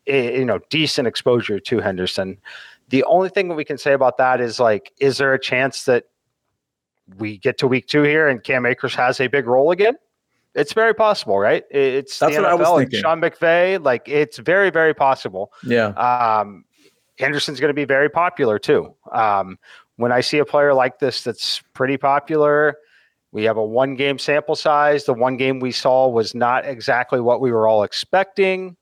eh, 0.08 0.38
you 0.38 0.46
know, 0.46 0.60
decent 0.70 1.10
exposure 1.10 1.60
to 1.60 1.80
Henderson. 1.82 2.38
The 2.88 3.04
only 3.04 3.28
thing 3.28 3.54
we 3.54 3.66
can 3.66 3.78
say 3.78 3.92
about 3.92 4.18
that 4.18 4.40
is 4.40 4.62
like, 4.62 4.94
is 5.00 5.18
there 5.18 5.34
a 5.34 5.40
chance 5.40 5.84
that 5.86 6.06
we 7.18 7.38
get 7.38 7.58
to 7.58 7.68
week 7.68 7.88
two 7.88 8.04
here 8.04 8.30
and 8.30 8.42
Cam 8.42 8.66
Akers 8.66 8.96
has 8.96 9.20
a 9.20 9.28
big 9.28 9.46
role 9.46 9.72
again? 9.72 9.96
It's 10.56 10.74
very 10.74 10.94
possible, 10.94 11.40
right? 11.40 11.64
It's 11.72 12.20
that's 12.20 12.36
what 12.36 12.46
NFL 12.46 12.50
I 12.50 12.54
was 12.54 12.82
thinking. 12.82 13.02
Sean 13.02 13.22
McVay, 13.22 13.84
like 13.84 14.08
it's 14.08 14.38
very, 14.38 14.70
very 14.70 14.94
possible. 14.94 15.52
Yeah. 15.64 15.88
Um, 15.88 16.66
Henderson's 17.18 17.60
going 17.60 17.70
to 17.70 17.76
be 17.76 17.86
very 17.86 18.10
popular 18.10 18.60
too. 18.60 18.94
Um, 19.12 19.58
when 19.98 20.12
I 20.12 20.22
see 20.22 20.40
a 20.40 20.46
player 20.46 20.74
like 20.74 21.00
this 21.00 21.24
that's 21.24 21.62
pretty 21.74 21.98
popular, 21.98 22.78
we 23.32 23.44
have 23.46 23.58
a 23.58 23.66
one 23.66 23.96
game 23.96 24.20
sample 24.20 24.56
size. 24.56 25.06
The 25.06 25.14
one 25.14 25.38
game 25.38 25.60
we 25.60 25.72
saw 25.72 26.08
was 26.08 26.36
not 26.36 26.66
exactly 26.66 27.20
what 27.20 27.42
we 27.42 27.52
were 27.52 27.68
all 27.68 27.84
expecting. 27.84 28.78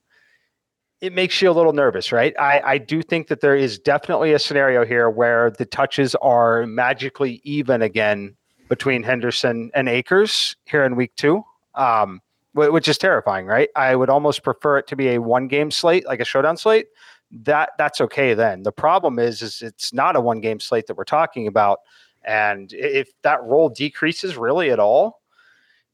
It 0.99 1.13
makes 1.13 1.41
you 1.41 1.49
a 1.49 1.53
little 1.53 1.73
nervous, 1.73 2.11
right? 2.11 2.37
I, 2.37 2.61
I 2.63 2.77
do 2.77 3.01
think 3.01 3.27
that 3.29 3.41
there 3.41 3.55
is 3.55 3.79
definitely 3.79 4.33
a 4.33 4.39
scenario 4.39 4.85
here 4.85 5.09
where 5.09 5.49
the 5.49 5.65
touches 5.65 6.15
are 6.15 6.67
magically 6.67 7.41
even 7.43 7.81
again 7.81 8.35
between 8.69 9.03
Henderson 9.03 9.71
and 9.73 9.89
Akers 9.89 10.55
here 10.65 10.83
in 10.83 10.95
week 10.95 11.15
two 11.15 11.43
um, 11.75 12.21
which 12.53 12.87
is 12.87 12.97
terrifying, 12.97 13.45
right? 13.45 13.69
I 13.75 13.95
would 13.95 14.09
almost 14.09 14.43
prefer 14.43 14.77
it 14.77 14.87
to 14.87 14.95
be 14.95 15.09
a 15.09 15.21
one 15.21 15.47
game 15.47 15.71
slate, 15.71 16.05
like 16.05 16.19
a 16.19 16.25
showdown 16.25 16.57
slate. 16.57 16.87
That 17.31 17.71
that's 17.77 18.01
okay 18.01 18.33
then. 18.33 18.63
The 18.63 18.73
problem 18.73 19.19
is, 19.19 19.41
is 19.41 19.61
it's 19.61 19.93
not 19.93 20.15
a 20.15 20.21
one 20.21 20.41
game 20.41 20.59
slate 20.59 20.87
that 20.87 20.97
we're 20.97 21.05
talking 21.05 21.47
about, 21.47 21.79
and 22.23 22.73
if 22.73 23.09
that 23.21 23.41
role 23.43 23.69
decreases 23.69 24.35
really 24.35 24.69
at 24.69 24.79
all, 24.79 25.21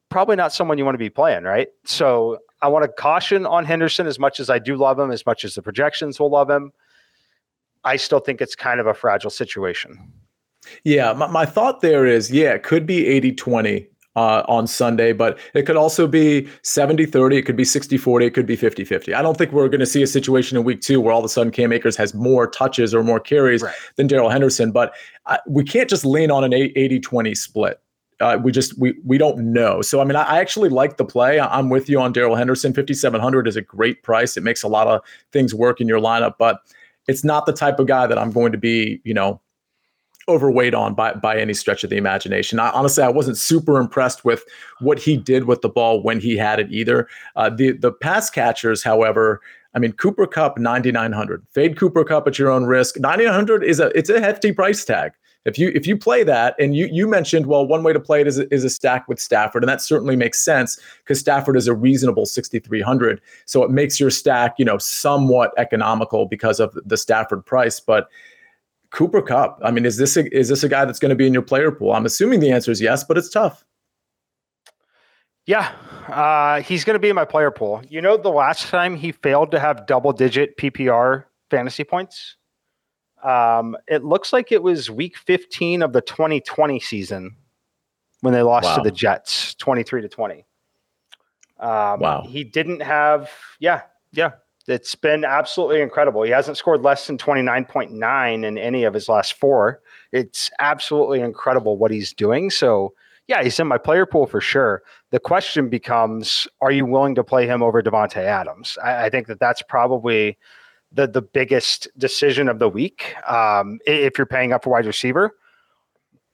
probably 0.10 0.36
not 0.36 0.52
someone 0.52 0.78
you 0.78 0.86
want 0.86 0.96
to 0.96 1.00
be 1.00 1.10
playing, 1.10 1.44
right? 1.44 1.68
So 1.86 2.40
I 2.62 2.70
want 2.70 2.84
to 2.86 2.90
caution 2.90 3.46
on 3.46 3.66
Henderson 3.66 4.08
as 4.08 4.18
much 4.18 4.40
as 4.40 4.50
I 4.50 4.58
do 4.58 4.76
love 4.76 4.98
him, 5.00 5.12
as 5.12 5.26
much 5.26 5.46
as 5.46 5.56
the 5.56 5.62
projections 5.62 6.20
will 6.20 6.32
love 6.32 6.50
him. 6.50 6.72
I 7.84 7.98
still 7.98 8.20
think 8.20 8.42
it's 8.42 8.56
kind 8.56 8.80
of 8.80 8.88
a 8.88 8.94
fragile 8.94 9.30
situation. 9.30 10.12
Yeah, 10.84 11.14
my, 11.14 11.28
my 11.28 11.46
thought 11.46 11.82
there 11.82 12.06
is, 12.06 12.32
yeah, 12.32 12.54
it 12.54 12.64
could 12.64 12.86
be 12.86 13.06
80 13.08 13.34
20 13.34 13.88
uh, 14.18 14.44
on 14.48 14.66
Sunday, 14.66 15.14
but 15.14 15.38
it 15.54 15.68
could 15.68 15.76
also 15.76 16.08
be 16.08 16.50
70 16.64 17.06
30. 17.06 17.38
It 17.38 17.44
could 17.44 17.56
be 17.56 17.64
60 17.64 17.98
40. 17.98 18.26
It 18.26 18.34
could 18.34 18.48
be 18.48 18.56
50 18.56 18.84
50. 18.84 19.14
I 19.14 19.22
don't 19.22 19.38
think 19.38 19.52
we're 19.52 19.70
going 19.70 19.80
to 19.80 19.86
see 19.86 20.02
a 20.02 20.08
situation 20.08 20.58
in 20.58 20.64
week 20.64 20.82
two 20.82 21.00
where 21.00 21.14
all 21.14 21.20
of 21.20 21.26
a 21.26 21.30
sudden 21.30 21.52
Cam 21.52 21.72
Akers 21.72 21.96
has 21.98 22.16
more 22.16 22.48
touches 22.50 22.96
or 22.96 23.04
more 23.04 23.20
carries 23.20 23.62
right. 23.62 23.76
than 23.96 24.08
Darrell 24.08 24.32
Henderson, 24.32 24.72
but 24.72 24.96
uh, 25.28 25.38
we 25.48 25.64
can't 25.64 25.88
just 25.88 26.04
lean 26.04 26.32
on 26.32 26.44
an 26.44 26.52
80 26.52 27.00
20 27.00 27.36
split. 27.36 27.80
Uh, 28.20 28.40
we 28.44 28.52
just 28.52 28.76
we 28.80 28.96
we 29.06 29.20
don't 29.20 29.38
know. 29.54 29.84
So 29.84 30.02
I 30.02 30.04
mean, 30.04 30.16
I, 30.16 30.24
I 30.24 30.40
actually 30.40 30.70
like 30.70 30.98
the 30.98 31.06
play. 31.06 31.38
I, 31.38 31.60
am 31.60 31.70
with 31.70 31.88
you 31.88 32.02
on 32.02 32.12
Darrell 32.12 32.36
Henderson. 32.36 32.74
5700 32.74 33.48
is 33.48 33.56
a 33.56 33.62
great 33.62 34.02
price. 34.02 34.36
It 34.36 34.42
makes 34.42 34.64
a 34.64 34.68
lot 34.68 34.88
of 34.88 35.02
things 35.32 35.54
work 35.54 35.80
in 35.80 35.88
your 35.88 36.00
lineup, 36.00 36.34
but 36.40 36.62
it's 37.08 37.24
not 37.24 37.46
the 37.46 37.54
type 37.54 37.78
of 37.78 37.86
guy 37.86 38.08
that 38.08 38.18
I'm 38.18 38.32
going 38.32 38.52
to 38.52 38.58
be, 38.58 39.00
you 39.04 39.14
know, 39.14 39.40
overweight 40.28 40.74
on 40.74 40.94
by 40.94 41.14
by 41.14 41.38
any 41.38 41.54
stretch 41.54 41.84
of 41.84 41.90
the 41.90 41.98
imagination. 41.98 42.60
I, 42.60 42.70
honestly, 42.72 43.04
I 43.04 43.10
wasn't 43.10 43.38
super 43.38 43.80
impressed 43.80 44.26
with 44.26 44.44
what 44.80 45.00
he 45.00 45.18
did 45.18 45.46
with 45.46 45.62
the 45.62 45.70
ball 45.70 46.02
when 46.02 46.20
he 46.20 46.38
had 46.38 46.60
it 46.60 46.72
either. 46.72 47.08
Uh, 47.36 47.50
the 47.50 47.72
the 47.72 47.92
pass 47.92 48.30
catchers, 48.30 48.84
however, 48.84 49.42
I 49.74 49.80
mean 49.80 49.94
Cooper 49.94 50.28
Kupp 50.28 50.58
9900. 50.58 51.46
Fade 51.52 51.78
Cooper 51.78 52.04
Kupp 52.04 52.28
at 52.28 52.40
your 52.40 52.50
own 52.50 52.66
risk. 52.66 53.00
9900 53.00 53.64
is 53.64 53.80
a 53.80 53.88
it's 53.98 54.10
a 54.10 54.20
hefty 54.20 54.52
price 54.52 54.84
tag. 54.84 55.14
If 55.48 55.58
you 55.58 55.72
if 55.74 55.88
you 55.88 55.98
play 55.98 56.24
that, 56.24 56.56
and 56.60 56.76
you 56.76 56.90
you 56.92 57.08
mentioned, 57.08 57.46
well, 57.46 57.66
one 57.66 57.82
way 57.82 57.94
to 57.94 58.02
play 58.02 58.20
it 58.20 58.28
is 58.28 58.38
a, 58.38 58.54
is 58.54 58.66
a 58.66 58.70
stack 58.70 59.08
with 59.08 59.18
Stafford, 59.18 59.64
and 59.64 59.70
that 59.70 59.82
certainly 59.82 60.18
makes 60.18 60.44
sense 60.44 60.78
because 61.04 61.22
Stafford 61.22 61.56
is 61.56 61.68
a 61.68 61.74
reasonable 61.74 62.26
6,300, 62.26 63.22
so 63.46 63.64
it 63.64 63.72
makes 63.72 63.98
your 63.98 64.10
stack, 64.10 64.56
you 64.58 64.66
know, 64.66 64.78
somewhat 64.78 65.54
economical 65.58 66.26
because 66.26 66.60
of 66.60 66.78
the 66.86 66.98
Stafford 66.98 67.46
price. 67.46 67.80
But 67.80 68.10
Cooper 68.92 69.22
Kupp. 69.22 69.60
I 69.64 69.72
mean, 69.72 69.86
is 69.86 69.98
this 69.98 70.18
a, 70.18 70.36
is 70.36 70.50
this 70.50 70.64
a 70.64 70.70
guy 70.70 70.86
that's 70.86 71.00
going 71.00 71.10
to 71.10 71.16
be 71.16 71.28
in 71.28 71.34
your 71.34 71.42
player 71.42 71.72
pool? 71.72 71.94
I'm 71.94 72.06
assuming 72.06 72.40
the 72.40 72.52
answer 72.52 72.72
is 72.72 72.82
yes, 72.82 73.04
but 73.04 73.18
it's 73.18 73.30
tough. 73.30 73.66
Yeah, 75.46 75.72
uh, 76.10 76.62
he's 76.62 76.84
going 76.84 76.96
to 76.96 77.00
be 77.00 77.10
in 77.10 77.16
my 77.16 77.24
player 77.24 77.52
pool. 77.52 77.82
You 77.90 78.02
know, 78.02 78.18
the 78.18 78.30
last 78.30 78.68
time 78.68 78.96
he 78.96 79.14
failed 79.14 79.52
to 79.52 79.60
have 79.60 79.88
double 79.88 80.12
digit 80.12 80.58
PPR 80.58 81.24
fantasy 81.50 81.86
points, 81.86 82.36
um, 83.24 83.78
it 83.88 84.04
looks 84.04 84.34
like 84.34 84.52
it 84.52 84.62
was 84.62 84.92
week 84.92 85.18
15 85.18 85.84
of 85.84 85.94
the 85.94 86.02
2020 86.02 86.80
season 86.82 87.36
when 88.22 88.34
they 88.34 88.42
lost 88.42 88.66
wow. 88.66 88.76
to 88.78 88.82
the 88.82 88.92
Jets, 88.92 89.54
23 89.56 90.02
to 90.02 90.10
20. 90.10 90.46
Um, 91.60 92.00
wow. 92.00 92.26
He 92.28 92.44
didn't 92.44 92.82
have, 92.82 93.32
yeah, 93.60 93.84
yeah, 94.12 94.32
it's 94.68 94.96
been 94.96 95.24
absolutely 95.24 95.82
incredible. 95.82 96.24
He 96.24 96.32
hasn't 96.32 96.58
scored 96.58 96.82
less 96.82 97.08
than 97.08 97.18
29.9 97.18 98.46
in 98.46 98.58
any 98.58 98.84
of 98.84 98.94
his 98.94 99.08
last 99.08 99.34
four. 99.34 99.82
It's 100.12 100.52
absolutely 100.60 101.22
incredible 101.22 101.78
what 101.78 101.92
he's 101.92 102.14
doing. 102.14 102.50
So, 102.50 102.94
yeah, 103.28 103.44
he's 103.44 103.60
in 103.60 103.68
my 103.68 103.78
player 103.78 104.06
pool 104.06 104.26
for 104.26 104.42
sure. 104.42 104.84
The 105.12 105.20
question 105.20 105.70
becomes 105.70 106.48
are 106.62 106.72
you 106.72 106.86
willing 106.86 107.16
to 107.16 107.24
play 107.24 107.48
him 107.48 107.64
over 107.64 107.82
Davante 107.82 108.18
Adams? 108.18 108.78
I, 108.84 109.06
I, 109.06 109.10
think 109.10 109.28
that 109.28 109.40
that's 109.40 109.62
probably 109.62 110.38
the, 110.92 111.08
the 111.08 111.22
biggest 111.22 111.88
decision 111.98 112.48
of 112.50 112.60
the 112.60 112.70
week. 112.70 113.16
Um, 113.30 113.80
if 113.86 114.18
you're 114.18 114.28
paying 114.28 114.54
up 114.54 114.64
for 114.64 114.72
wide 114.72 114.86
receiver, 114.86 115.36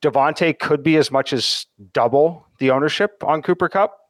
Davante 0.02 0.58
could 0.58 0.84
be 0.84 0.98
as 0.98 1.12
much 1.12 1.34
as 1.34 1.66
double 1.94 2.46
the 2.60 2.72
ownership 2.72 3.24
on 3.24 3.42
Cooper 3.42 3.70
Kupp 3.70 4.03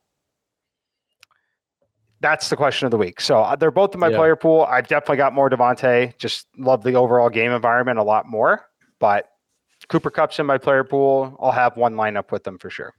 that's 2.23 2.49
the 2.49 2.55
question 2.55 2.85
of 2.85 2.91
the 2.91 2.97
week. 2.97 3.19
So 3.19 3.41
uh, 3.41 3.57
they're 3.57 3.69
both 3.69 3.93
in 3.93 3.99
my 3.99 4.07
yeah. 4.07 4.17
player 4.17 4.35
pool. 4.37 4.61
I've 4.61 4.87
definitely 4.87 5.17
got 5.17 5.33
more 5.33 5.49
Davante. 5.49 6.17
Just 6.17 6.47
love 6.57 6.81
the 6.81 6.95
overall 6.95 7.29
game 7.29 7.51
environment 7.51 7.99
a 7.99 8.03
lot 8.03 8.25
more. 8.27 8.65
But 8.97 9.29
Cooper 9.89 10.09
Kupp's 10.09 10.39
in 10.39 10.45
my 10.45 10.57
player 10.57 10.85
pool. 10.85 11.37
I'll 11.41 11.51
have 11.51 11.75
one 11.75 11.95
lineup 11.95 12.31
with 12.31 12.45
them 12.45 12.57
for 12.57 12.69
sure. 12.69 12.93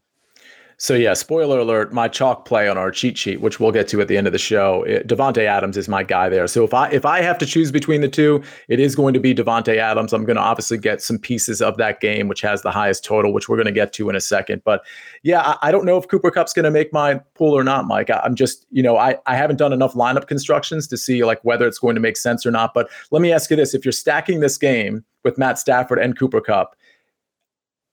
So 0.76 0.94
yeah, 0.94 1.14
spoiler 1.14 1.58
alert, 1.58 1.92
my 1.92 2.08
chalk 2.08 2.44
play 2.44 2.68
on 2.68 2.76
our 2.76 2.90
cheat 2.90 3.16
sheet, 3.16 3.40
which 3.40 3.60
we'll 3.60 3.72
get 3.72 3.88
to 3.88 4.00
at 4.00 4.08
the 4.08 4.16
end 4.16 4.26
of 4.26 4.32
the 4.32 4.38
show, 4.38 4.82
it, 4.82 5.06
Davante 5.06 5.44
Adams 5.44 5.76
is 5.76 5.88
my 5.88 6.02
guy 6.02 6.28
there. 6.28 6.46
So 6.46 6.64
if 6.64 6.74
I 6.74 6.88
if 6.90 7.04
I 7.06 7.22
have 7.22 7.38
to 7.38 7.46
choose 7.46 7.70
between 7.70 8.00
the 8.00 8.08
two, 8.08 8.42
it 8.68 8.80
is 8.80 8.94
going 8.94 9.14
to 9.14 9.20
be 9.20 9.34
Davante 9.34 9.76
Adams. 9.76 10.12
I'm 10.12 10.24
going 10.24 10.36
to 10.36 10.42
obviously 10.42 10.78
get 10.78 11.00
some 11.00 11.18
pieces 11.18 11.62
of 11.62 11.76
that 11.76 12.00
game, 12.00 12.28
which 12.28 12.40
has 12.40 12.62
the 12.62 12.70
highest 12.70 13.04
total, 13.04 13.32
which 13.32 13.48
we're 13.48 13.56
going 13.56 13.66
to 13.66 13.72
get 13.72 13.92
to 13.94 14.10
in 14.10 14.16
a 14.16 14.20
second. 14.20 14.62
But 14.64 14.84
yeah, 15.22 15.40
I, 15.40 15.68
I 15.68 15.70
don't 15.70 15.84
know 15.84 15.96
if 15.96 16.08
Cooper 16.08 16.30
Kupp's 16.30 16.52
going 16.52 16.64
to 16.64 16.70
make 16.70 16.92
my 16.92 17.14
pool 17.34 17.56
or 17.56 17.64
not, 17.64 17.86
Mike. 17.86 18.10
I, 18.10 18.20
I'm 18.24 18.34
just, 18.34 18.66
you 18.70 18.82
know, 18.82 18.96
I, 18.96 19.16
I 19.26 19.36
haven't 19.36 19.56
done 19.56 19.72
enough 19.72 19.94
lineup 19.94 20.26
constructions 20.26 20.86
to 20.88 20.96
see 20.96 21.24
like 21.24 21.42
whether 21.44 21.66
it's 21.66 21.78
going 21.78 21.94
to 21.94 22.00
make 22.00 22.16
sense 22.16 22.44
or 22.44 22.50
not. 22.50 22.74
But 22.74 22.90
let 23.10 23.22
me 23.22 23.32
ask 23.32 23.50
you 23.50 23.56
this: 23.56 23.74
if 23.74 23.84
you're 23.84 23.92
stacking 23.92 24.40
this 24.40 24.58
game 24.58 25.04
with 25.22 25.38
Matt 25.38 25.58
Stafford 25.58 25.98
and 25.98 26.18
Cooper 26.18 26.40
Kupp, 26.40 26.76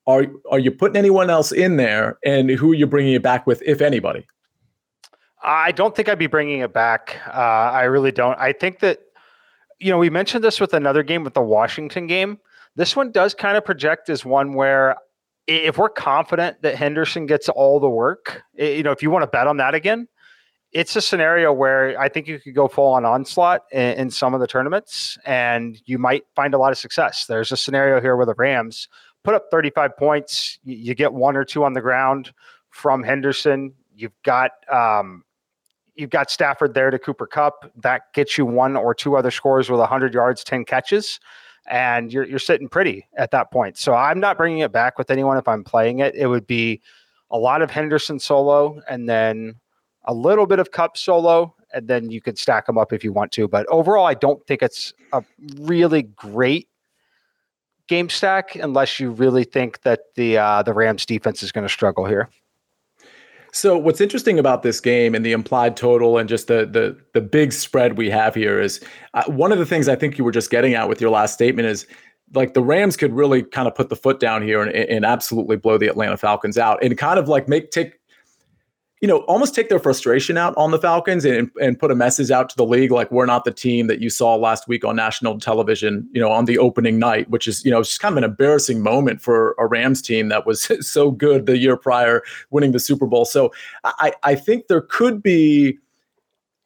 are 0.08 0.26
are 0.49 0.60
you 0.60 0.72
putting 0.72 0.97
anyone 0.97 1.30
else 1.30 1.52
in 1.52 1.78
there, 1.78 2.18
and 2.26 2.49
who 2.49 2.72
are 2.72 2.76
you 2.76 2.88
bringing 2.88 3.14
it 3.14 3.22
back 3.22 3.45
with, 3.45 3.62
if 3.66 3.82
anybody? 3.82 4.26
I 5.43 5.72
don't 5.72 5.95
think 5.95 6.08
I'd 6.10 6.20
be 6.20 6.28
bringing 6.28 6.60
it 6.60 6.74
back. 6.74 7.18
Uh, 7.28 7.32
I 7.32 7.84
really 7.84 8.12
don't. 8.12 8.38
I 8.39 8.54
think 8.54 8.80
that 8.80 8.99
you 9.80 9.91
know 9.91 9.97
we 9.97 10.10
mentioned 10.10 10.43
this 10.43 10.60
with 10.60 10.74
another 10.74 11.04
game 11.04 11.24
with 11.24 11.34
the 11.34 11.41
Washington 11.41 12.08
game. 12.08 12.39
This 12.76 12.95
one 12.95 13.12
does 13.12 13.34
kind 13.34 13.58
of 13.58 13.66
project 13.66 14.10
as 14.10 14.24
one 14.24 14.54
where 14.54 14.95
if 15.47 15.78
we're 15.78 15.89
confident 15.89 16.62
that 16.62 16.76
Henderson 16.76 17.26
gets 17.26 17.49
all 17.49 17.80
the 17.80 17.89
work, 17.89 18.43
you 18.54 18.84
know, 18.84 18.91
if 18.91 19.04
you 19.04 19.10
want 19.10 19.24
to 19.24 19.28
bet 19.28 19.47
on 19.47 19.58
that 19.58 19.76
again, 19.76 20.08
it's 20.72 20.95
a 20.95 21.02
scenario 21.02 21.52
where 21.52 21.99
I 21.99 22.08
think 22.08 22.28
you 22.28 22.39
could 22.39 22.56
go 22.56 22.68
full 22.68 22.93
on 22.93 23.04
onslaught 23.04 23.64
in, 23.72 23.97
in, 23.97 24.10
some 24.10 24.34
of 24.34 24.39
the 24.39 24.47
tournaments 24.47 25.18
and 25.26 25.78
you 25.86 25.97
might 25.97 26.24
find 26.36 26.54
a 26.54 26.58
lot 26.58 26.72
of 26.72 26.78
success. 26.78 27.26
There's 27.26 27.52
a 27.52 27.58
scenario 27.58 27.99
here 27.99 28.16
where 28.16 28.26
the 28.26 28.36
Rams 28.38 28.88
put 29.24 29.34
up 29.34 29.45
35 29.51 29.95
points. 29.97 30.59
You, 30.63 30.95
get 30.95 31.13
one 31.13 31.36
or 31.36 31.45
two 31.45 31.63
on 31.63 31.74
the 31.74 31.82
ground 31.82 32.32
from 32.69 33.03
Henderson. 33.03 33.74
You've 33.95 34.19
got 34.24 34.51
um, 34.72 35.24
you've 35.95 36.09
got 36.09 36.32
Stafford 36.32 36.74
there 36.74 36.89
to 36.89 36.99
Cooper 36.99 37.28
Kupp. 37.28 37.72
That 37.76 38.13
gets 38.13 38.38
you 38.38 38.45
one 38.45 38.76
or 38.76 38.93
two 38.93 39.15
other 39.15 39.32
scores 39.32 39.69
with 39.69 39.80
100 39.80 40.13
yards, 40.13 40.43
10 40.43 40.65
catches, 40.65 41.19
and 41.67 42.11
you're 42.11 42.26
you're 42.26 42.39
sitting 42.39 42.67
pretty 42.67 43.07
at 43.17 43.32
that 43.32 43.51
point. 43.51 43.78
So 43.78 43.93
I'm 43.93 44.19
not 44.19 44.38
bringing 44.38 44.59
it 44.59 44.72
back 44.72 44.97
with 44.97 45.11
anyone 45.11 45.38
if 45.38 45.47
I'm 45.47 45.63
playing 45.63 45.99
it. 45.99 46.15
It 46.15 46.28
would 46.28 46.47
be 46.47 46.82
a 47.30 47.38
lot 47.38 47.61
of 47.61 47.72
Henderson 47.72 48.19
solo, 48.19 48.82
and 48.89 49.07
then 49.07 49.55
a 50.05 50.13
little 50.13 50.47
bit 50.47 50.59
of 50.59 50.72
Kupp 50.72 50.97
solo, 50.97 51.55
and 51.74 51.88
then 51.88 52.09
you 52.09 52.22
could 52.22 52.38
stack 52.38 52.65
them 52.65 52.78
up 52.78 52.91
if 52.91 53.03
you 53.03 53.13
want 53.13 53.32
to. 53.34 53.47
But 53.47 53.67
overall, 53.67 54.05
I 54.05 54.15
don't 54.15 54.45
think 54.47 54.61
it's 54.61 54.93
a 55.13 55.24
really 55.59 56.03
great 56.03 56.67
game 57.92 58.08
stack 58.08 58.56
unless 58.56 59.02
you 59.02 59.12
really 59.12 59.44
think 59.44 59.82
that 59.82 60.00
the 60.16 60.38
uh, 60.38 60.64
the 60.64 60.74
Rams 60.74 61.06
defense 61.06 61.44
is 61.44 61.52
going 61.52 61.68
to 61.68 61.72
struggle 61.72 62.06
here. 62.06 62.30
So 63.52 63.78
what's 63.78 64.00
interesting 64.00 64.39
about 64.39 64.64
this 64.64 64.80
game 64.80 65.14
and 65.14 65.26
the 65.26 65.34
implied 65.34 65.76
total 65.76 66.18
and 66.18 66.30
just 66.30 66.48
the 66.48 66.66
the 66.66 66.98
the 67.14 67.20
big 67.20 67.52
spread 67.52 67.98
we 67.98 68.10
have 68.10 68.34
here 68.34 68.62
is 68.62 68.80
uh, 69.14 69.26
one 69.26 69.52
of 69.52 69.60
the 69.60 69.66
things 69.66 69.89
I 69.89 69.98
think 69.98 70.18
you 70.18 70.24
were 70.24 70.32
just 70.32 70.50
getting 70.50 70.74
at 70.74 70.88
with 70.88 71.02
your 71.02 71.10
last 71.10 71.34
statement 71.34 71.68
is 71.68 71.86
like 72.34 72.54
the 72.54 72.64
Rams 72.64 72.96
could 72.96 73.12
really 73.12 73.44
kind 73.44 73.68
of 73.68 73.76
put 73.76 73.89
the 73.89 73.98
foot 73.98 74.22
down 74.22 74.42
here 74.42 74.62
and, 74.62 74.72
and 74.74 75.04
absolutely 75.04 75.58
blow 75.58 75.78
the 75.78 75.88
Atlanta 75.88 76.16
Falcons 76.16 76.58
out 76.58 76.82
and 76.82 76.98
kind 76.98 77.20
of 77.20 77.28
like 77.28 77.50
make 77.50 77.72
take 77.72 78.00
you 79.02 79.08
know, 79.08 79.20
almost 79.22 79.56
take 79.56 79.68
their 79.68 79.80
frustration 79.80 80.38
out 80.38 80.54
on 80.58 80.70
the 80.70 80.78
Falcons 80.78 81.26
and, 81.26 81.49
and 81.60 81.78
put 81.80 81.89
a 81.89 81.95
message 81.95 82.30
out 82.30 82.49
to 82.49 82.56
the 82.56 82.66
league 82.66 82.91
like 82.91 83.12
we're 83.12 83.26
not 83.26 83.45
the 83.45 83.52
team 83.52 83.88
that 83.88 83.99
you 83.99 84.12
saw 84.12 84.36
last 84.36 84.68
week 84.68 84.86
on 84.86 84.95
national 84.95 85.39
television, 85.39 86.08
you 86.14 86.22
know, 86.22 86.32
on 86.32 86.45
the 86.45 86.60
opening 86.60 86.99
night, 86.99 87.28
which 87.32 87.47
is, 87.47 87.66
you 87.66 87.72
know, 87.72 87.82
just 87.82 87.99
kind 87.99 88.14
of 88.14 88.18
an 88.18 88.24
embarrassing 88.24 88.84
moment 88.84 89.20
for 89.20 89.56
a 89.58 89.66
Rams 89.66 90.04
team 90.04 90.30
that 90.30 90.45
was 90.45 90.72
so 90.88 91.10
good 91.10 91.47
the 91.47 91.58
year 91.58 91.76
prior 91.76 92.22
winning 92.52 92.74
the 92.74 92.80
Super 92.80 93.08
Bowl. 93.08 93.26
So 93.26 93.52
I, 93.84 94.14
I 94.22 94.36
think 94.36 94.68
there 94.68 94.82
could 94.82 95.24
be, 95.24 95.80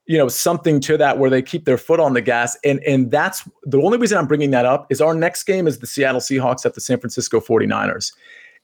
you 0.06 0.18
know, 0.18 0.28
something 0.28 0.82
to 0.82 0.98
that 0.98 1.18
where 1.18 1.30
they 1.30 1.42
keep 1.42 1.64
their 1.64 1.78
foot 1.78 2.02
on 2.02 2.14
the 2.14 2.22
gas. 2.22 2.58
And, 2.66 2.82
and 2.82 3.10
that's 3.12 3.48
the 3.64 3.82
only 3.82 3.98
reason 3.98 4.18
I'm 4.18 4.28
bringing 4.28 4.52
that 4.52 4.66
up 4.66 4.88
is 4.92 5.00
our 5.00 5.16
next 5.16 5.46
game 5.46 5.68
is 5.68 5.80
the 5.80 5.88
Seattle 5.88 6.20
Seahawks 6.20 6.66
at 6.66 6.74
the 6.74 6.82
San 6.82 7.00
Francisco 7.00 7.40
49ers. 7.40 8.12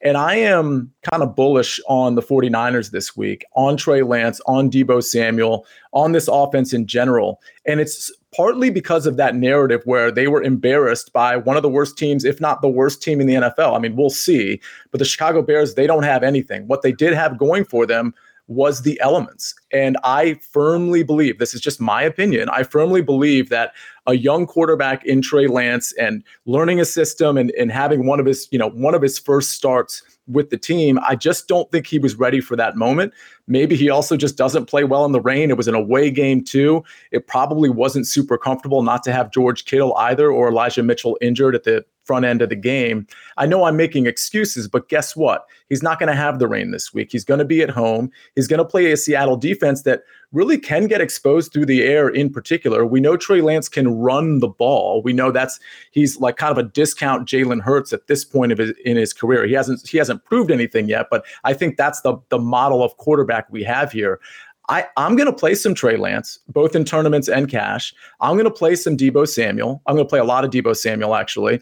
And 0.04 0.18
I 0.18 0.36
am 0.36 0.92
kind 1.04 1.22
of 1.22 1.36
bullish 1.36 1.80
on 1.88 2.16
the 2.16 2.22
49ers 2.22 2.92
this 2.92 3.16
week, 3.16 3.46
on 3.56 3.78
Trey 3.78 4.02
Lance, 4.02 4.42
on 4.48 4.70
Deebo 4.70 5.04
Samuel, 5.04 5.66
on 5.92 6.12
this 6.12 6.28
offense 6.28 6.74
in 6.74 6.88
general. 6.88 7.40
And 7.66 7.80
it's 7.80 8.12
partly 8.36 8.70
because 8.70 9.06
of 9.06 9.18
that 9.18 9.36
narrative 9.36 9.82
where 9.86 10.12
they 10.12 10.28
were 10.28 10.42
embarrassed 10.42 11.14
by 11.14 11.38
one 11.38 11.56
of 11.56 11.64
the 11.64 11.70
worst 11.70 11.98
teams, 11.98 12.26
if 12.26 12.42
not 12.42 12.62
the 12.62 12.70
worst 12.70 13.04
team 13.04 13.22
in 13.22 13.28
the 13.28 13.36
NFL. 13.36 13.76
I 13.76 13.80
mean, 13.80 13.96
we'll 13.96 14.10
see. 14.10 14.60
But 14.90 15.00
the 15.00 15.06
Chicago 15.06 15.42
Bears, 15.42 15.76
they 15.76 15.86
don't 15.86 16.04
have 16.04 16.24
anything. 16.24 16.68
What 16.68 16.82
they 16.82 16.92
did 16.92 17.14
have 17.14 17.38
going 17.38 17.66
for 17.66 17.86
them 17.86 18.14
was 18.52 18.82
the 18.82 19.00
elements. 19.00 19.56
And 19.72 19.98
I 20.04 20.34
firmly 20.52 21.04
believe 21.04 21.40
this 21.40 21.54
is 21.54 21.62
just 21.62 21.80
my 21.80 22.04
opinion. 22.04 22.50
I 22.50 22.64
firmly 22.64 23.02
believe 23.02 23.50
that 23.50 23.74
a 24.08 24.14
young 24.14 24.46
quarterback 24.46 25.06
in 25.06 25.22
Trey 25.22 25.48
Lance 25.48 25.94
and 25.94 26.24
learning 26.46 26.80
a 26.80 26.86
system 26.86 27.38
and, 27.38 27.52
and 27.52 27.72
having 27.72 28.06
one 28.06 28.20
of 28.20 28.26
his, 28.26 28.50
you 28.52 28.60
know, 28.60 28.70
one 28.70 28.94
of 28.94 29.02
his 29.02 29.18
first 29.18 29.52
starts 29.52 30.04
with 30.28 30.50
the 30.50 30.58
team, 30.58 31.00
I 31.08 31.16
just 31.16 31.48
don't 31.48 31.72
think 31.72 31.88
he 31.88 31.98
was 31.98 32.16
ready 32.16 32.42
for 32.42 32.56
that 32.58 32.76
moment. 32.76 33.14
Maybe 33.48 33.76
he 33.76 33.90
also 33.90 34.18
just 34.18 34.38
doesn't 34.38 34.66
play 34.66 34.84
well 34.84 35.06
in 35.06 35.14
the 35.14 35.22
rain. 35.22 35.50
It 35.50 35.58
was 35.58 35.68
an 35.68 35.76
away 35.76 36.12
game 36.12 36.44
too. 36.44 36.84
It 37.12 37.28
probably 37.28 37.70
wasn't 37.70 38.08
super 38.08 38.38
comfortable 38.38 38.84
not 38.84 39.04
to 39.04 39.14
have 39.14 39.32
George 39.32 39.66
Kittle 39.66 39.96
either 39.96 40.30
or 40.30 40.50
Elijah 40.50 40.84
Mitchell 40.84 41.18
injured 41.22 41.56
at 41.56 41.64
the 41.64 41.86
front 42.04 42.26
end 42.26 42.42
of 42.42 42.50
the 42.50 42.56
game. 42.56 43.08
I 43.38 43.46
know 43.46 43.64
I'm 43.64 43.78
making 43.78 44.06
excuses, 44.06 44.68
but 44.68 44.90
guess 44.90 45.16
what? 45.16 45.46
He's 45.70 45.84
not 45.84 46.00
going 46.00 46.08
to 46.08 46.16
have 46.16 46.40
the 46.40 46.48
rain 46.48 46.72
this 46.72 46.94
week. 46.94 47.10
He's 47.12 47.26
going 47.26 47.40
to 47.40 47.46
be 47.46 47.62
at 47.62 47.70
home. 47.70 48.12
He's 48.36 48.48
going 48.48 48.60
to 48.60 48.66
play 48.66 48.92
a 48.92 48.98
Seattle 48.98 49.38
defense 49.38 49.84
that 49.84 50.04
really 50.32 50.58
can 50.58 50.88
get 50.88 51.02
exposed 51.02 51.52
through 51.52 51.66
the 51.66 51.84
air 51.84 52.10
in 52.10 52.32
particular. 52.32 52.86
We 52.86 53.02
know 53.02 53.18
Trey 53.18 53.42
Lance 53.42 53.68
can 53.68 54.00
run 54.00 54.40
the 54.40 54.48
ball. 54.48 55.02
We 55.04 55.14
know 55.14 55.32
that's 55.32 55.60
he's 55.92 56.20
like 56.20 56.38
kind 56.38 56.52
of 56.52 56.58
a 56.58 56.68
discount 56.68 57.28
Jalen 57.28 57.62
Hurts 57.62 57.94
at 57.94 58.08
this 58.08 58.24
point 58.24 58.52
of 58.52 58.58
his 58.58 58.72
in 58.86 58.98
his 58.98 59.14
career. 59.14 59.46
He 59.46 59.54
hasn't 59.54 59.88
he 59.88 59.98
hasn't 59.98 60.24
proved 60.26 60.52
anything 60.52 60.88
yet, 60.88 61.08
but 61.12 61.26
I 61.44 61.54
think 61.54 61.78
that's 61.78 62.02
the 62.02 62.18
the 62.30 62.40
model 62.40 62.84
of 62.84 62.98
quarterback 62.98 63.48
we 63.52 63.64
have 63.64 63.92
here. 63.92 64.20
I, 64.70 64.86
I'm 64.96 65.18
going 65.18 65.28
to 65.28 65.34
play 65.34 65.56
some 65.56 65.76
Trey 65.76 65.98
Lance, 65.98 66.40
both 66.48 66.76
in 66.76 66.86
tournaments 66.86 67.28
and 67.28 67.50
cash. 67.50 67.94
I'm 68.22 68.36
going 68.36 68.46
to 68.46 68.52
play 68.52 68.76
some 68.76 68.96
Deebo 68.96 69.28
Samuel. 69.28 69.82
I'm 69.86 69.96
going 69.96 70.06
to 70.06 70.10
play 70.10 70.20
a 70.20 70.24
lot 70.24 70.46
of 70.46 70.52
Deebo 70.52 70.78
Samuel, 70.78 71.16
actually. 71.16 71.62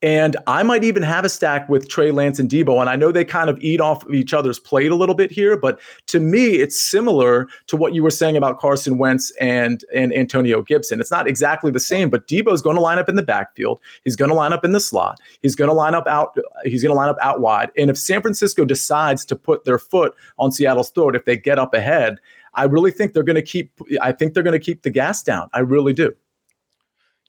And 0.00 0.36
I 0.46 0.62
might 0.62 0.84
even 0.84 1.02
have 1.02 1.24
a 1.24 1.28
stack 1.28 1.68
with 1.68 1.88
Trey 1.88 2.12
Lance 2.12 2.38
and 2.38 2.48
Deebo. 2.48 2.80
And 2.80 2.88
I 2.88 2.94
know 2.94 3.10
they 3.10 3.24
kind 3.24 3.50
of 3.50 3.58
eat 3.60 3.80
off 3.80 4.06
of 4.06 4.14
each 4.14 4.32
other's 4.32 4.60
plate 4.60 4.92
a 4.92 4.94
little 4.94 5.14
bit 5.14 5.32
here, 5.32 5.56
but 5.56 5.80
to 6.06 6.20
me, 6.20 6.56
it's 6.56 6.80
similar 6.80 7.48
to 7.66 7.76
what 7.76 7.94
you 7.94 8.04
were 8.04 8.10
saying 8.10 8.36
about 8.36 8.60
Carson 8.60 8.96
Wentz 8.98 9.32
and, 9.40 9.84
and 9.92 10.14
Antonio 10.14 10.62
Gibson. 10.62 11.00
It's 11.00 11.10
not 11.10 11.26
exactly 11.26 11.72
the 11.72 11.80
same, 11.80 12.10
but 12.10 12.28
Deebo's 12.28 12.62
going 12.62 12.76
to 12.76 12.82
line 12.82 12.98
up 12.98 13.08
in 13.08 13.16
the 13.16 13.24
backfield. 13.24 13.80
He's 14.04 14.14
going 14.14 14.28
to 14.28 14.36
line 14.36 14.52
up 14.52 14.64
in 14.64 14.70
the 14.70 14.80
slot. 14.80 15.18
He's 15.42 15.56
going 15.56 15.68
to 15.68 15.74
line 15.74 15.94
up 15.94 16.06
out. 16.06 16.38
He's 16.64 16.82
going 16.82 16.94
to 16.94 16.96
line 16.96 17.08
up 17.08 17.18
out 17.20 17.40
wide. 17.40 17.70
And 17.76 17.90
if 17.90 17.98
San 17.98 18.22
Francisco 18.22 18.64
decides 18.64 19.24
to 19.24 19.34
put 19.34 19.64
their 19.64 19.80
foot 19.80 20.14
on 20.38 20.52
Seattle's 20.52 20.90
throat, 20.90 21.16
if 21.16 21.24
they 21.24 21.36
get 21.36 21.58
up 21.58 21.74
ahead, 21.74 22.18
I 22.54 22.64
really 22.64 22.92
think 22.92 23.14
they're 23.14 23.24
going 23.24 23.36
to 23.36 23.42
keep. 23.42 23.72
I 24.00 24.12
think 24.12 24.34
they're 24.34 24.42
going 24.44 24.58
to 24.58 24.64
keep 24.64 24.82
the 24.82 24.90
gas 24.90 25.24
down. 25.24 25.48
I 25.52 25.60
really 25.60 25.92
do. 25.92 26.14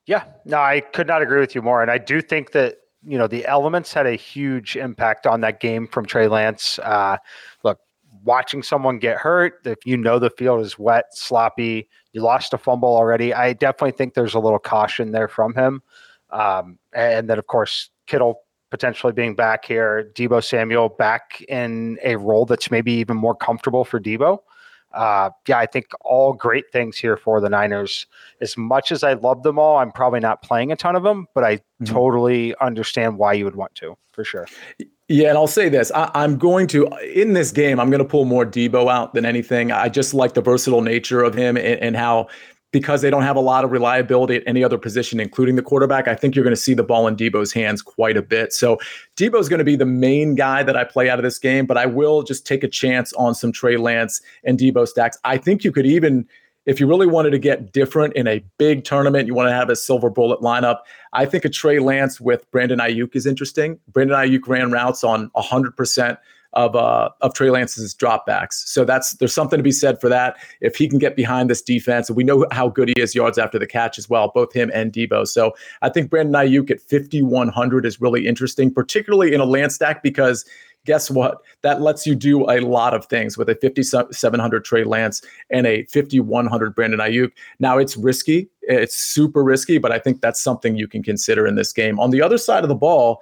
Yeah, 0.10 0.24
no, 0.44 0.58
I 0.58 0.80
could 0.80 1.06
not 1.06 1.22
agree 1.22 1.40
with 1.40 1.54
you 1.54 1.62
more. 1.62 1.84
And 1.84 1.92
I 1.92 2.00
do 2.00 2.20
think 2.20 2.52
that, 2.54 2.78
you 3.06 3.16
know, 3.16 3.28
the 3.28 3.46
elements 3.46 3.94
had 3.94 4.08
a 4.08 4.16
huge 4.16 4.76
impact 4.76 5.28
on 5.28 5.42
that 5.42 5.60
game 5.60 5.86
from 5.86 6.08
Trey 6.08 6.28
Lance. 6.28 6.80
Uh, 6.80 7.18
look, 7.64 7.78
watching 8.24 8.64
someone 8.64 8.98
get 8.98 9.18
hurt, 9.18 9.60
if 9.66 9.86
you 9.86 9.98
know 9.98 10.18
the 10.18 10.32
field 10.32 10.62
is 10.62 10.80
wet, 10.80 11.06
sloppy, 11.12 11.88
you 12.14 12.24
lost 12.24 12.56
a 12.56 12.58
fumble 12.58 12.90
already, 12.90 13.36
I 13.36 13.54
definitely 13.54 13.92
think 13.92 14.16
there's 14.16 14.34
a 14.34 14.40
little 14.40 14.58
caution 14.58 15.12
there 15.12 15.28
from 15.28 15.54
him. 15.54 15.84
Um, 16.32 16.80
and 16.92 17.30
then, 17.30 17.38
of 17.38 17.46
course, 17.46 17.92
Kittle 18.08 18.42
potentially 18.72 19.14
being 19.14 19.36
back 19.36 19.64
here, 19.64 20.12
Deebo 20.16 20.44
Samuel 20.44 20.90
back 20.90 21.46
in 21.48 22.00
a 22.04 22.16
role 22.16 22.48
that's 22.48 22.72
maybe 22.72 22.94
even 22.94 23.16
more 23.16 23.36
comfortable 23.36 23.86
for 23.86 24.00
Deebo 24.00 24.40
uh, 24.92 25.30
yeah, 25.48 25.60
I 25.60 25.66
think 25.66 25.88
all 26.02 26.34
great 26.34 26.72
things 26.72 26.98
here 26.98 27.18
for 27.18 27.40
the 27.40 27.50
Niners. 27.50 28.08
As 28.42 28.58
much 28.58 28.92
as 28.92 29.04
I 29.04 29.14
love 29.14 29.44
them 29.44 29.60
all, 29.60 29.78
I'm 29.78 29.92
probably 29.92 30.20
not 30.20 30.42
playing 30.42 30.72
a 30.72 30.76
ton 30.76 30.96
of 30.96 31.04
them, 31.04 31.28
but 31.36 31.44
I 31.44 31.58
mm-hmm. 31.58 31.86
totally 31.86 32.56
understand 32.62 33.18
why 33.18 33.34
you 33.34 33.46
would 33.46 33.56
want 33.56 33.76
to, 33.76 33.96
for 34.12 34.24
sure. 34.24 34.48
Yeah, 35.08 35.30
and 35.30 35.38
I'll 35.38 35.48
say 35.48 35.70
this: 35.70 35.92
I, 35.94 36.24
am 36.24 36.38
going 36.38 36.68
to 36.68 36.88
in 37.14 37.34
this 37.34 37.52
game. 37.52 37.80
I'm 37.80 37.90
going 37.90 38.04
to 38.04 38.08
pull 38.08 38.26
more 38.26 38.46
Deebo 38.46 38.92
out 38.92 39.14
than 39.14 39.26
anything. 39.26 39.72
I 39.72 39.90
just 39.90 40.14
like 40.14 40.34
the 40.34 40.42
versatile 40.42 40.82
nature 40.82 41.24
of 41.24 41.34
him 41.34 41.58
and, 41.58 41.82
and 41.82 41.96
how 41.96 42.28
because 42.72 43.02
they 43.02 43.10
don't 43.10 43.24
have 43.24 43.36
a 43.36 43.42
lot 43.42 43.64
of 43.64 43.72
reliability 43.72 44.36
at 44.36 44.44
any 44.46 44.64
other 44.64 44.78
position, 44.78 45.20
including 45.20 45.56
the 45.56 45.62
quarterback, 45.62 46.08
I 46.08 46.14
think 46.14 46.36
you're 46.36 46.44
going 46.44 46.56
to 46.56 46.62
see 46.62 46.74
the 46.74 46.84
ball 46.84 47.08
in 47.08 47.16
Deebo's 47.16 47.52
hands 47.52 47.82
quite 47.82 48.16
a 48.16 48.22
bit. 48.22 48.54
So 48.54 48.78
Deebo's 49.16 49.50
going 49.50 49.60
to 49.60 49.66
be 49.66 49.76
the 49.76 49.86
main 49.86 50.36
guy 50.36 50.62
that 50.64 50.78
I 50.78 50.84
play 50.84 51.10
out 51.10 51.18
of 51.18 51.24
this 51.24 51.40
game, 51.40 51.66
but 51.66 51.78
I 51.78 51.88
will 51.88 52.22
just 52.22 52.46
take 52.46 52.64
a 52.64 52.68
chance 52.68 53.12
on 53.14 53.34
some 53.34 53.52
Trey 53.52 53.78
Lance 53.78 54.22
and 54.44 54.60
Deebo 54.60 54.88
stacks. 54.88 55.18
I 55.24 55.38
think 55.38 55.64
you 55.64 55.72
could 55.72 55.88
even, 55.88 56.28
if 56.68 56.80
you 56.80 56.86
really 56.86 57.08
wanted 57.08 57.32
to 57.32 57.40
get 57.40 57.72
different 57.72 58.14
in 58.14 58.28
a 58.28 58.44
big 58.60 58.84
tournament, 58.84 59.26
you 59.26 59.34
want 59.34 59.50
to 59.50 59.54
have 59.54 59.70
a 59.70 59.76
silver 59.76 60.12
bullet 60.12 60.42
lineup. 60.42 60.80
I 61.14 61.26
think 61.26 61.46
a 61.46 61.50
Trey 61.50 61.80
Lance 61.80 62.22
with 62.22 62.50
Brandon 62.52 62.78
Aiyuk 62.78 63.16
is 63.16 63.26
interesting. 63.26 63.80
Brandon 63.88 64.16
Aiyuk 64.16 64.48
ran 64.48 64.72
routes 64.72 65.04
on 65.04 65.32
100% 65.36 66.18
of 66.54 66.76
uh, 66.76 67.10
of 67.22 67.34
Trey 67.34 67.50
Lance's 67.50 67.94
dropbacks. 67.94 68.54
So 68.54 68.84
that's 68.84 69.14
there's 69.14 69.34
something 69.34 69.58
to 69.58 69.64
be 69.64 69.72
said 69.72 70.02
for 70.02 70.10
that. 70.10 70.38
If 70.62 70.76
he 70.76 70.88
can 70.88 71.00
get 71.00 71.16
behind 71.16 71.50
this 71.50 71.62
defense, 71.62 72.10
and 72.10 72.16
we 72.16 72.24
know 72.24 72.46
how 72.52 72.70
good 72.70 72.90
he 72.90 73.02
is 73.02 73.14
yards 73.14 73.38
after 73.38 73.60
the 73.60 73.68
catch 73.68 73.98
as 73.98 74.10
well, 74.10 74.32
both 74.34 74.54
him 74.54 74.72
and 74.74 74.92
Deebo. 74.92 75.28
So 75.28 75.54
I 75.82 75.90
think 75.90 76.10
Brandon 76.10 76.34
Aiyuk 76.34 76.72
at 76.72 76.82
5100 76.82 77.86
is 77.86 78.02
really 78.02 78.28
interesting, 78.28 78.74
particularly 78.74 79.34
in 79.34 79.42
a 79.42 79.46
Lance 79.46 79.76
stack 79.76 80.02
because 80.02 80.46
guess 80.86 81.12
what? 81.12 81.42
That 81.62 81.82
lets 81.82 82.08
you 82.08 82.16
do 82.16 82.50
a 82.50 82.62
lot 82.62 82.94
of 82.94 83.06
things 83.06 83.38
with 83.38 83.50
a 83.50 83.56
5700 83.56 84.66
Trey 84.66 84.84
Lance 84.84 85.22
and 85.52 85.68
a 85.68 85.84
5100 85.86 86.74
Brandon 86.74 87.00
Aiyuk. 87.00 87.32
Now 87.60 87.78
it's 87.78 87.96
risky, 87.96 88.50
it's 88.64 88.96
super 88.96 89.44
risky, 89.44 89.78
but 89.78 89.92
I 89.92 90.00
think 90.00 90.22
that's 90.22 90.42
something 90.42 90.78
you 90.78 90.88
can 90.88 91.04
consider 91.04 91.46
in 91.46 91.56
this 91.56 91.74
game. 91.74 92.00
On 92.00 92.10
the 92.10 92.22
other 92.22 92.38
side 92.38 92.64
of 92.64 92.70
the 92.70 92.76
ball, 92.76 93.22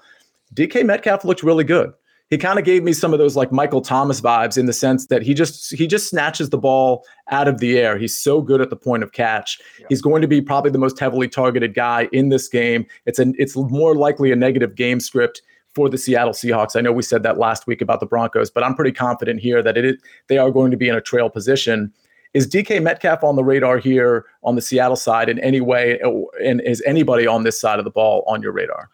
DK 0.54 0.86
Metcalf 0.86 1.26
looked 1.26 1.44
really 1.44 1.66
good 1.66 1.94
he 2.30 2.38
kind 2.38 2.60
of 2.60 2.66
gave 2.66 2.84
me 2.84 2.92
some 2.92 3.14
of 3.14 3.20
those 3.20 3.36
like 3.36 3.52
Michael 3.52 3.82
Thomas 3.82 4.20
vibes 4.20 4.58
in 4.58 4.66
the 4.66 4.74
sense 4.74 5.08
that 5.08 5.22
he 5.22 5.34
just 5.34 5.74
he 5.74 5.88
just 5.88 6.10
snatches 6.10 6.50
the 6.50 6.58
ball 6.58 7.06
out 7.30 7.48
of 7.48 7.60
the 7.60 7.78
air. 7.78 7.98
He's 7.98 8.18
so 8.18 8.42
good 8.42 8.60
at 8.60 8.70
the 8.70 8.76
point 8.76 9.04
of 9.04 9.14
catch. 9.14 9.60
Yeah. 9.80 9.86
He's 9.90 10.02
going 10.02 10.22
to 10.22 10.28
be 10.28 10.42
probably 10.42 10.72
the 10.72 10.78
most 10.78 11.00
heavily 11.00 11.30
targeted 11.30 11.74
guy 11.74 12.10
in 12.12 12.30
this 12.30 12.48
game. 12.50 12.86
It's 13.06 13.20
an 13.20 13.34
it's 13.38 13.56
more 13.56 13.96
likely 13.96 14.32
a 14.32 14.36
negative 14.36 14.76
game 14.76 15.00
script 15.00 15.42
for 15.74 15.90
the 15.90 15.98
Seattle 15.98 16.34
Seahawks. 16.34 16.76
I 16.76 16.82
know 16.82 16.92
we 16.92 17.04
said 17.04 17.24
that 17.24 17.38
last 17.38 17.68
week 17.68 17.82
about 17.82 18.00
the 18.00 18.06
Broncos, 18.08 18.50
but 18.50 18.64
I'm 18.64 18.76
pretty 18.76 18.92
confident 18.92 19.40
here 19.40 19.62
that 19.62 19.78
it 19.78 19.86
is, 19.86 19.96
they 20.28 20.38
are 20.38 20.52
going 20.52 20.72
to 20.72 20.78
be 20.78 20.90
in 20.90 20.96
a 20.96 21.02
trail 21.02 21.30
position. 21.30 21.94
Is 22.34 22.48
DK 22.48 22.82
Metcalf 22.82 23.24
on 23.24 23.36
the 23.36 23.44
radar 23.44 23.78
here 23.78 24.26
on 24.44 24.56
the 24.56 24.62
Seattle 24.62 24.96
side 24.96 25.30
in 25.30 25.40
any 25.40 25.62
way, 25.62 26.00
and 26.44 26.62
is 26.62 26.84
anybody 26.86 27.26
on 27.26 27.44
this 27.44 27.62
side 27.62 27.80
of 27.80 27.86
the 27.86 27.92
ball 27.92 28.24
on 28.28 28.42
your 28.42 28.52
radar? 28.52 28.90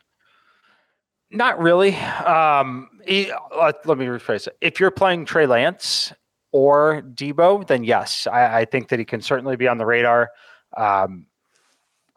Not 1.32 1.58
really. 1.58 1.96
Um, 1.96 2.90
he, 3.06 3.32
let, 3.58 3.86
let, 3.86 3.98
me 3.98 4.06
rephrase 4.06 4.48
it. 4.48 4.58
If 4.62 4.80
you're 4.80 4.92
playing 4.92 5.26
Trey 5.26 5.46
Lance 5.46 6.14
or 6.52 7.02
Deebo, 7.02 7.68
then 7.68 7.84
yes, 7.84 8.28
I, 8.28 8.62
I 8.62 8.66
think 8.66 8.90
that 8.90 9.00
he 9.00 9.06
can 9.06 9.22
certainly 9.22 9.56
be 9.56 9.68
on 9.68 9.78
the 9.78 9.86
radar. 9.86 10.32
Um, 10.76 11.28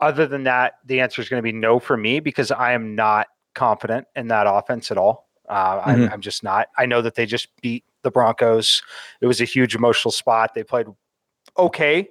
other 0.00 0.26
than 0.26 0.44
that, 0.44 0.74
the 0.84 1.00
answer 1.00 1.22
is 1.22 1.28
going 1.28 1.38
to 1.38 1.44
be 1.44 1.52
no 1.52 1.78
for 1.78 1.96
me 1.96 2.20
because 2.20 2.50
I 2.50 2.72
am 2.72 2.94
not 2.94 3.28
confident 3.54 4.06
in 4.14 4.28
that 4.28 4.46
offense 4.46 4.90
at 4.90 4.98
all. 4.98 5.28
Uh, 5.48 5.80
mm-hmm. 5.80 5.90
I'm, 5.90 6.12
I'm, 6.12 6.20
just 6.20 6.42
not. 6.42 6.68
I 6.76 6.86
know 6.86 7.00
that 7.02 7.14
they 7.14 7.24
just 7.24 7.48
beat 7.62 7.84
the 8.02 8.10
Broncos. 8.10 8.82
It 9.20 9.26
was 9.26 9.40
a 9.40 9.44
huge 9.44 9.74
emotional 9.74 10.12
spot. 10.12 10.54
They 10.54 10.64
played 10.64 10.86
okay 11.56 12.08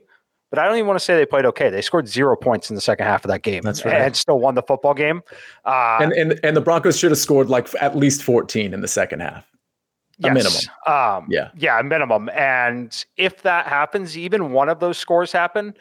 but 0.55 0.61
I 0.61 0.67
don't 0.67 0.77
even 0.77 0.87
want 0.87 0.97
to 0.97 1.03
say 1.03 1.17
they 1.17 1.25
played 1.25 1.45
okay. 1.45 1.69
They 1.69 1.81
scored 1.81 2.07
zero 2.07 2.37
points 2.37 2.69
in 2.69 2.75
the 2.75 2.81
second 2.81 3.05
half 3.05 3.25
of 3.25 3.29
that 3.29 3.41
game. 3.41 3.61
That's 3.61 3.83
right. 3.83 3.95
And 3.95 4.15
still 4.15 4.39
won 4.39 4.55
the 4.55 4.63
football 4.63 4.93
game. 4.93 5.21
Uh, 5.65 5.97
and, 6.01 6.13
and 6.13 6.39
and 6.43 6.55
the 6.55 6.61
Broncos 6.61 6.97
should 6.97 7.11
have 7.11 7.17
scored 7.17 7.49
like 7.49 7.67
at 7.81 7.97
least 7.97 8.23
14 8.23 8.73
in 8.73 8.79
the 8.79 8.87
second 8.87 9.19
half. 9.19 9.43
A 10.23 10.27
yes. 10.27 10.33
minimum. 10.33 10.61
Um, 10.87 11.27
yeah. 11.29 11.49
Yeah, 11.57 11.81
minimum. 11.81 12.29
And 12.29 13.05
if 13.17 13.41
that 13.41 13.67
happens, 13.67 14.17
even 14.17 14.53
one 14.53 14.69
of 14.69 14.79
those 14.79 14.97
scores 14.97 15.33
happen, 15.33 15.75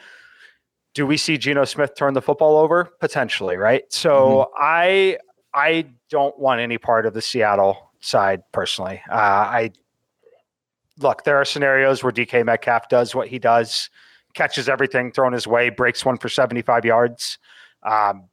do 0.93 1.07
we 1.07 1.15
see 1.15 1.37
Geno 1.37 1.63
Smith 1.63 1.95
turn 1.95 2.13
the 2.13 2.21
football 2.21 2.57
over? 2.57 2.91
Potentially, 2.99 3.55
right? 3.55 3.83
So 3.93 4.11
mm-hmm. 4.11 4.61
I 4.61 5.17
I 5.53 5.85
don't 6.09 6.37
want 6.37 6.59
any 6.59 6.77
part 6.77 7.05
of 7.05 7.13
the 7.13 7.21
Seattle 7.21 7.91
side 8.01 8.43
personally. 8.51 9.01
Uh, 9.09 9.13
I 9.13 9.71
look, 10.99 11.23
there 11.23 11.37
are 11.37 11.45
scenarios 11.45 12.03
where 12.03 12.11
DK 12.11 12.45
Metcalf 12.45 12.89
does 12.89 13.15
what 13.15 13.29
he 13.29 13.39
does 13.39 13.89
catches 14.35 14.69
everything 14.69 15.11
thrown 15.11 15.33
his 15.33 15.47
way, 15.47 15.69
breaks 15.69 16.05
one 16.05 16.17
for 16.17 16.29
75 16.29 16.85
yards. 16.85 17.39
Um, 17.83 18.29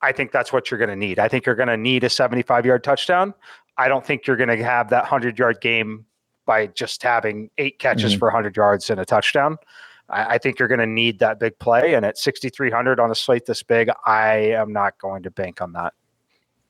I 0.00 0.10
think 0.12 0.32
that's 0.32 0.52
what 0.52 0.70
you're 0.70 0.78
going 0.78 0.90
to 0.90 0.96
need. 0.96 1.18
I 1.18 1.28
think 1.28 1.46
you're 1.46 1.54
going 1.54 1.68
to 1.68 1.76
need 1.76 2.02
a 2.02 2.10
75 2.10 2.66
yard 2.66 2.82
touchdown. 2.82 3.34
I 3.78 3.88
don't 3.88 4.04
think 4.04 4.26
you're 4.26 4.36
going 4.36 4.48
to 4.48 4.62
have 4.64 4.90
that 4.90 5.02
100 5.02 5.38
yard 5.38 5.60
game 5.60 6.04
by 6.44 6.66
just 6.66 7.02
having 7.02 7.50
eight 7.58 7.78
catches 7.78 8.12
mm-hmm. 8.12 8.18
for 8.18 8.28
100 8.28 8.56
yards 8.56 8.90
and 8.90 8.98
a 8.98 9.04
touchdown. 9.04 9.56
I, 10.08 10.34
I 10.34 10.38
think 10.38 10.58
you're 10.58 10.68
going 10.68 10.80
to 10.80 10.86
need 10.86 11.20
that 11.20 11.38
big 11.38 11.58
play. 11.58 11.94
And 11.94 12.04
at 12.04 12.18
6,300 12.18 12.98
on 12.98 13.10
a 13.10 13.14
slate 13.14 13.46
this 13.46 13.62
big, 13.62 13.90
I 14.04 14.34
am 14.34 14.72
not 14.72 14.98
going 14.98 15.22
to 15.22 15.30
bank 15.30 15.60
on 15.60 15.72
that. 15.72 15.94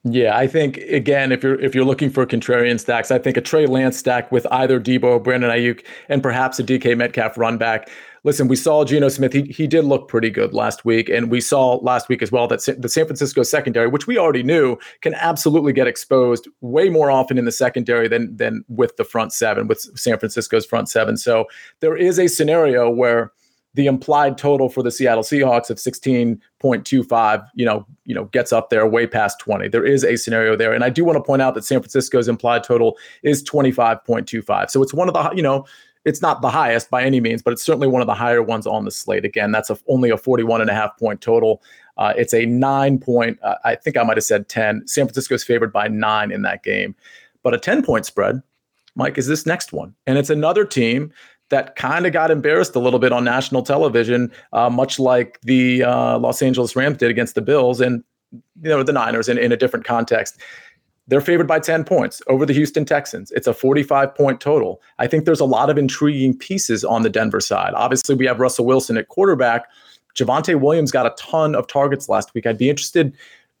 Yeah, 0.05 0.37
I 0.37 0.47
think 0.47 0.77
again, 0.77 1.31
if 1.31 1.43
you're 1.43 1.57
if 1.61 1.73
you're 1.73 1.85
looking 1.85 2.09
for 2.09 2.25
contrarian 2.25 2.77
stacks, 2.77 3.09
I 3.09 3.19
think 3.19 3.37
a 3.37 3.41
Trey 3.41 3.67
Lance 3.67 3.97
stack 3.97 4.33
with 4.33 4.45
either 4.51 4.77
Deebo, 4.77 5.23
Brandon 5.23 5.49
Aiyuk, 5.49 5.85
and 6.09 6.21
perhaps 6.21 6.59
a 6.59 6.63
DK 6.63 6.97
Metcalf 6.97 7.37
run 7.37 7.57
back 7.57 7.89
listen, 8.23 8.47
we 8.47 8.55
saw 8.55 8.85
Geno 8.85 9.09
Smith. 9.09 9.33
He, 9.33 9.43
he 9.43 9.67
did 9.67 9.85
look 9.85 10.07
pretty 10.07 10.29
good 10.29 10.53
last 10.53 10.85
week. 10.85 11.09
And 11.09 11.29
we 11.29 11.41
saw 11.41 11.75
last 11.75 12.09
week 12.09 12.21
as 12.21 12.31
well 12.31 12.47
that 12.47 12.61
the 12.77 12.89
San 12.89 13.05
Francisco 13.05 13.43
secondary, 13.43 13.87
which 13.87 14.07
we 14.07 14.17
already 14.17 14.43
knew, 14.43 14.77
can 15.01 15.13
absolutely 15.15 15.73
get 15.73 15.87
exposed 15.87 16.47
way 16.61 16.89
more 16.89 17.11
often 17.11 17.37
in 17.37 17.45
the 17.45 17.51
secondary 17.51 18.07
than, 18.07 18.35
than 18.35 18.63
with 18.69 18.95
the 18.97 19.03
front 19.03 19.33
seven, 19.33 19.67
with 19.67 19.79
San 19.97 20.17
Francisco's 20.17 20.65
front 20.65 20.89
seven. 20.89 21.17
So 21.17 21.45
there 21.81 21.97
is 21.97 22.17
a 22.19 22.27
scenario 22.27 22.89
where 22.89 23.31
the 23.75 23.87
implied 23.87 24.37
total 24.37 24.69
for 24.69 24.83
the 24.83 24.91
Seattle 24.91 25.23
Seahawks 25.23 25.71
of 25.71 25.77
16.25, 25.77 27.47
you 27.55 27.65
know, 27.65 27.85
you 28.05 28.13
know, 28.13 28.25
gets 28.25 28.53
up 28.53 28.69
there 28.69 28.85
way 28.85 29.07
past 29.07 29.39
20. 29.39 29.67
There 29.67 29.85
is 29.85 30.03
a 30.03 30.15
scenario 30.15 30.55
there. 30.55 30.73
And 30.73 30.83
I 30.83 30.89
do 30.89 31.03
want 31.03 31.17
to 31.17 31.23
point 31.23 31.41
out 31.41 31.55
that 31.55 31.65
San 31.65 31.79
Francisco's 31.79 32.27
implied 32.27 32.63
total 32.63 32.97
is 33.23 33.43
25.25. 33.43 34.69
So 34.69 34.83
it's 34.83 34.93
one 34.93 35.07
of 35.07 35.15
the, 35.15 35.31
you 35.35 35.41
know, 35.41 35.65
it's 36.05 36.21
not 36.21 36.41
the 36.41 36.49
highest 36.49 36.89
by 36.89 37.03
any 37.03 37.21
means, 37.21 37.41
but 37.41 37.53
it's 37.53 37.63
certainly 37.63 37.87
one 37.87 38.01
of 38.01 38.07
the 38.07 38.13
higher 38.13 38.43
ones 38.43 38.67
on 38.67 38.85
the 38.85 38.91
slate. 38.91 39.25
Again, 39.25 39.51
that's 39.51 39.69
a, 39.69 39.77
only 39.87 40.09
a 40.09 40.17
41 40.17 40.61
and 40.61 40.69
a 40.69 40.73
half 40.73 40.97
point 40.97 41.21
total. 41.21 41.61
Uh, 41.97 42.13
it's 42.17 42.33
a 42.33 42.45
nine 42.45 42.97
point, 42.99 43.39
uh, 43.43 43.55
I 43.63 43.75
think 43.75 43.97
I 43.97 44.03
might 44.03 44.17
have 44.17 44.23
said 44.23 44.49
10. 44.49 44.87
San 44.87 45.05
Francisco's 45.05 45.43
favored 45.43 45.71
by 45.71 45.87
nine 45.87 46.31
in 46.31 46.41
that 46.41 46.63
game. 46.63 46.95
But 47.41 47.53
a 47.53 47.57
10 47.57 47.83
point 47.83 48.05
spread, 48.05 48.41
Mike, 48.95 49.17
is 49.17 49.27
this 49.27 49.45
next 49.45 49.71
one. 49.71 49.93
And 50.07 50.17
it's 50.17 50.29
another 50.29 50.65
team 50.65 51.13
that 51.49 51.75
kind 51.75 52.05
of 52.05 52.13
got 52.13 52.31
embarrassed 52.31 52.75
a 52.75 52.79
little 52.79 52.99
bit 52.99 53.11
on 53.11 53.23
national 53.23 53.61
television, 53.61 54.31
uh, 54.53 54.69
much 54.69 54.97
like 54.97 55.39
the 55.41 55.83
uh, 55.83 56.17
Los 56.17 56.41
Angeles 56.41 56.75
Rams 56.75 56.97
did 56.97 57.11
against 57.11 57.35
the 57.35 57.41
Bills 57.41 57.79
and 57.79 58.03
you 58.31 58.69
know 58.69 58.81
the 58.81 58.93
Niners 58.93 59.29
in, 59.29 59.37
in 59.37 59.51
a 59.51 59.57
different 59.57 59.85
context. 59.85 60.39
They're 61.07 61.21
favored 61.21 61.47
by 61.47 61.59
10 61.59 61.83
points 61.83 62.21
over 62.27 62.45
the 62.45 62.53
Houston 62.53 62.85
Texans. 62.85 63.31
It's 63.31 63.47
a 63.47 63.53
45 63.53 64.15
point 64.15 64.39
total. 64.39 64.81
I 64.99 65.07
think 65.07 65.25
there's 65.25 65.39
a 65.39 65.45
lot 65.45 65.69
of 65.69 65.77
intriguing 65.77 66.37
pieces 66.37 66.83
on 66.83 67.01
the 67.01 67.09
Denver 67.09 67.41
side. 67.41 67.73
Obviously, 67.73 68.15
we 68.15 68.25
have 68.25 68.39
Russell 68.39 68.65
Wilson 68.65 68.97
at 68.97 69.09
quarterback. 69.09 69.67
Javonte 70.15 70.59
Williams 70.59 70.91
got 70.91 71.05
a 71.05 71.15
ton 71.17 71.55
of 71.55 71.67
targets 71.67 72.07
last 72.07 72.33
week. 72.33 72.45
I'd 72.45 72.57
be 72.57 72.69
interested 72.69 73.15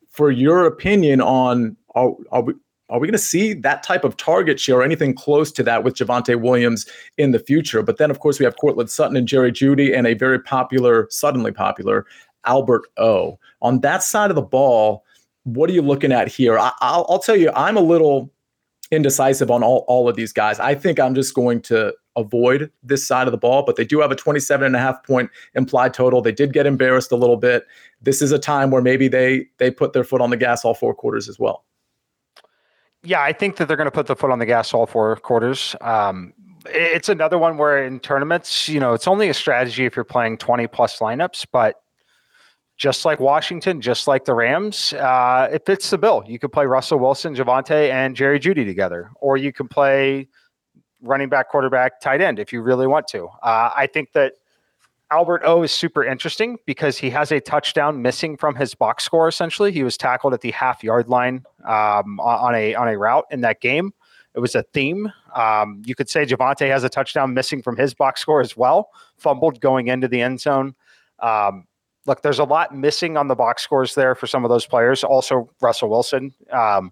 for 0.09 0.31
your 0.31 0.65
opinion 0.65 1.19
on 1.19 1.75
are, 1.95 2.13
are 2.31 2.43
we, 2.43 2.53
are 2.89 2.99
we 2.99 3.07
going 3.07 3.13
to 3.13 3.17
see 3.17 3.53
that 3.53 3.81
type 3.81 4.03
of 4.03 4.17
target 4.17 4.59
share 4.59 4.77
or 4.77 4.83
anything 4.83 5.15
close 5.15 5.51
to 5.53 5.63
that 5.63 5.83
with 5.83 5.95
Javonte 5.95 6.39
Williams 6.39 6.85
in 7.17 7.31
the 7.31 7.39
future? 7.39 7.81
But 7.81 7.97
then, 7.97 8.11
of 8.11 8.19
course, 8.19 8.39
we 8.39 8.45
have 8.45 8.57
Courtland 8.57 8.89
Sutton 8.89 9.17
and 9.17 9.27
Jerry 9.27 9.51
Jeudy 9.51 9.97
and 9.97 10.05
a 10.05 10.13
very 10.13 10.39
popular, 10.39 11.07
suddenly 11.09 11.51
popular 11.51 12.05
Albert 12.45 12.83
O. 12.97 13.39
On 13.61 13.79
that 13.79 14.03
side 14.03 14.29
of 14.29 14.35
the 14.35 14.41
ball, 14.41 15.03
what 15.43 15.69
are 15.69 15.73
you 15.73 15.81
looking 15.81 16.11
at 16.11 16.27
here? 16.27 16.57
I, 16.57 16.71
will 16.81 17.05
I'll 17.09 17.19
tell 17.19 17.35
you, 17.35 17.51
I'm 17.55 17.77
a 17.77 17.81
little 17.81 18.31
indecisive 18.91 19.51
on 19.51 19.63
all, 19.63 19.85
all 19.87 20.07
of 20.07 20.15
these 20.15 20.31
guys. 20.31 20.59
I 20.59 20.75
think 20.75 20.99
I'm 20.99 21.15
just 21.15 21.33
going 21.33 21.61
to 21.63 21.93
avoid 22.15 22.71
this 22.83 23.05
side 23.05 23.27
of 23.27 23.31
the 23.31 23.37
ball, 23.37 23.63
but 23.63 23.75
they 23.75 23.85
do 23.85 23.99
have 23.99 24.11
a 24.11 24.15
27 24.15 24.65
and 24.65 24.75
a 24.75 24.79
half 24.79 25.03
point 25.03 25.31
implied 25.55 25.93
total. 25.93 26.21
They 26.21 26.31
did 26.31 26.53
get 26.53 26.65
embarrassed 26.65 27.11
a 27.11 27.15
little 27.15 27.37
bit. 27.37 27.65
This 28.01 28.21
is 28.21 28.31
a 28.31 28.39
time 28.39 28.71
where 28.71 28.81
maybe 28.81 29.07
they 29.07 29.47
they 29.57 29.71
put 29.71 29.93
their 29.93 30.03
foot 30.03 30.21
on 30.21 30.29
the 30.29 30.37
gas 30.37 30.63
all 30.63 30.73
four 30.73 30.93
quarters 30.93 31.27
as 31.27 31.39
well. 31.39 31.65
Yeah, 33.03 33.21
I 33.21 33.33
think 33.33 33.57
that 33.57 33.67
they're 33.67 33.77
going 33.77 33.85
to 33.85 33.91
put 33.91 34.07
the 34.07 34.15
foot 34.15 34.31
on 34.31 34.39
the 34.39 34.45
gas 34.45 34.73
all 34.73 34.85
four 34.85 35.15
quarters. 35.17 35.75
Um, 35.81 36.33
it's 36.67 37.09
another 37.09 37.37
one 37.37 37.57
where 37.57 37.83
in 37.83 37.99
tournaments, 37.99 38.69
you 38.69 38.79
know, 38.79 38.93
it's 38.93 39.07
only 39.07 39.27
a 39.27 39.33
strategy 39.33 39.85
if 39.85 39.95
you're 39.95 40.05
playing 40.05 40.37
20 40.37 40.67
plus 40.67 40.99
lineups, 40.99 41.45
but 41.51 41.81
just 42.83 43.05
like 43.05 43.21
Washington, 43.21 43.79
just 43.79 44.09
like 44.09 44.25
the 44.25 44.33
Rams, 44.33 44.91
uh, 44.91 45.47
it 45.49 45.65
fits 45.65 45.89
the 45.89 45.97
bill. 45.97 46.21
You 46.27 46.37
could 46.37 46.51
play 46.51 46.65
Russell 46.65 46.99
Wilson, 46.99 47.33
Javonte, 47.33 47.89
and 47.89 48.13
Jerry 48.13 48.41
Jeudy 48.41 48.65
together, 48.65 49.09
or 49.21 49.37
you 49.37 49.53
can 49.53 49.69
play 49.69 50.27
running 51.01 51.29
back, 51.29 51.49
quarterback, 51.49 52.01
tight 52.01 52.19
end 52.19 52.39
if 52.39 52.51
you 52.51 52.61
really 52.61 52.85
want 52.85 53.07
to. 53.07 53.27
Uh, 53.41 53.71
I 53.73 53.87
think 53.87 54.11
that 54.11 54.33
Albert 55.11 55.43
O 55.45 55.63
is 55.63 55.71
super 55.71 56.03
interesting 56.03 56.57
because 56.65 56.97
he 56.97 57.09
has 57.09 57.31
a 57.31 57.39
touchdown 57.39 58.01
missing 58.01 58.35
from 58.35 58.53
his 58.53 58.75
box 58.75 59.05
score. 59.05 59.29
Essentially, 59.29 59.71
he 59.71 59.85
was 59.85 59.95
tackled 59.95 60.33
at 60.33 60.41
the 60.41 60.51
half 60.51 60.83
yard 60.83 61.07
line 61.07 61.45
um, 61.63 62.19
on 62.19 62.53
a 62.53 62.75
on 62.75 62.89
a 62.89 62.97
route 62.97 63.27
in 63.31 63.39
that 63.41 63.61
game. 63.61 63.93
It 64.35 64.41
was 64.41 64.55
a 64.55 64.63
theme. 64.73 65.09
Um, 65.33 65.83
you 65.85 65.95
could 65.95 66.09
say 66.09 66.25
Javonte 66.25 66.67
has 66.67 66.83
a 66.83 66.89
touchdown 66.89 67.33
missing 67.33 67.61
from 67.61 67.77
his 67.77 67.93
box 67.93 68.19
score 68.19 68.41
as 68.41 68.57
well, 68.57 68.89
fumbled 69.15 69.61
going 69.61 69.87
into 69.87 70.09
the 70.09 70.21
end 70.21 70.41
zone. 70.41 70.75
Um, 71.19 71.65
look, 72.05 72.21
there's 72.21 72.39
a 72.39 72.43
lot 72.43 72.75
missing 72.75 73.17
on 73.17 73.27
the 73.27 73.35
box 73.35 73.63
scores 73.63 73.95
there 73.95 74.15
for 74.15 74.27
some 74.27 74.43
of 74.43 74.49
those 74.49 74.65
players. 74.65 75.03
Also, 75.03 75.49
Russell 75.61 75.89
Wilson. 75.89 76.33
Um, 76.51 76.91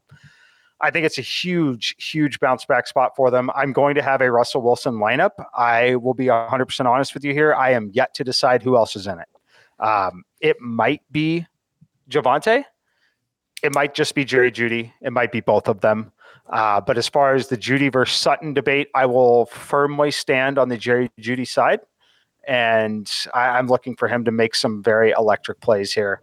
I 0.82 0.90
think 0.90 1.06
it's 1.06 1.20
a 1.20 1.24
huge, 1.24 1.96
huge 2.04 2.40
bounce 2.40 2.66
back 2.66 2.88
spot 2.88 3.16
for 3.16 3.30
them. 3.30 3.52
I'm 3.56 3.72
going 3.72 3.96
to 3.96 4.02
have 4.02 4.22
a 4.22 4.32
Russell 4.32 4.62
Wilson 4.62 4.96
lineup. 4.96 5.32
I 5.56 5.96
will 5.96 6.16
be 6.16 6.26
100% 6.26 6.86
honest 6.86 7.14
with 7.14 7.24
you 7.24 7.34
here. 7.34 7.54
I 7.54 7.72
am 7.72 7.92
yet 7.94 8.14
to 8.16 8.24
decide 8.24 8.64
who 8.64 8.76
else 8.76 8.96
is 8.96 9.06
in 9.06 9.20
it. 9.20 9.28
Um, 9.80 10.24
it 10.40 10.60
might 10.60 11.02
be 11.12 11.46
Javonte. 12.10 12.66
It 13.64 13.76
might 13.76 13.94
just 13.94 14.16
be 14.16 14.26
Jerry 14.26 14.52
Jeudy. 14.52 14.92
It 15.02 15.14
might 15.14 15.32
be 15.32 15.40
both 15.40 15.68
of 15.68 15.82
them. 15.82 16.12
Uh, 16.50 16.82
but 16.82 16.98
as 16.98 17.08
far 17.08 17.36
as 17.36 17.48
the 17.48 17.58
Jeudy 17.58 17.92
versus 17.92 18.18
Sutton 18.18 18.54
debate, 18.54 18.90
I 18.96 19.06
will 19.06 19.46
firmly 19.46 20.10
stand 20.10 20.58
on 20.58 20.70
the 20.70 20.78
Jerry 20.78 21.12
Jeudy 21.20 21.48
side. 21.48 21.80
And 22.48 23.12
I, 23.34 23.60
am 23.60 23.68
looking 23.68 23.96
for 23.96 24.08
him 24.08 24.26
to 24.26 24.32
make 24.32 24.56
some 24.56 24.82
very 24.82 25.12
electric 25.12 25.60
plays 25.62 25.94
here. 25.94 26.22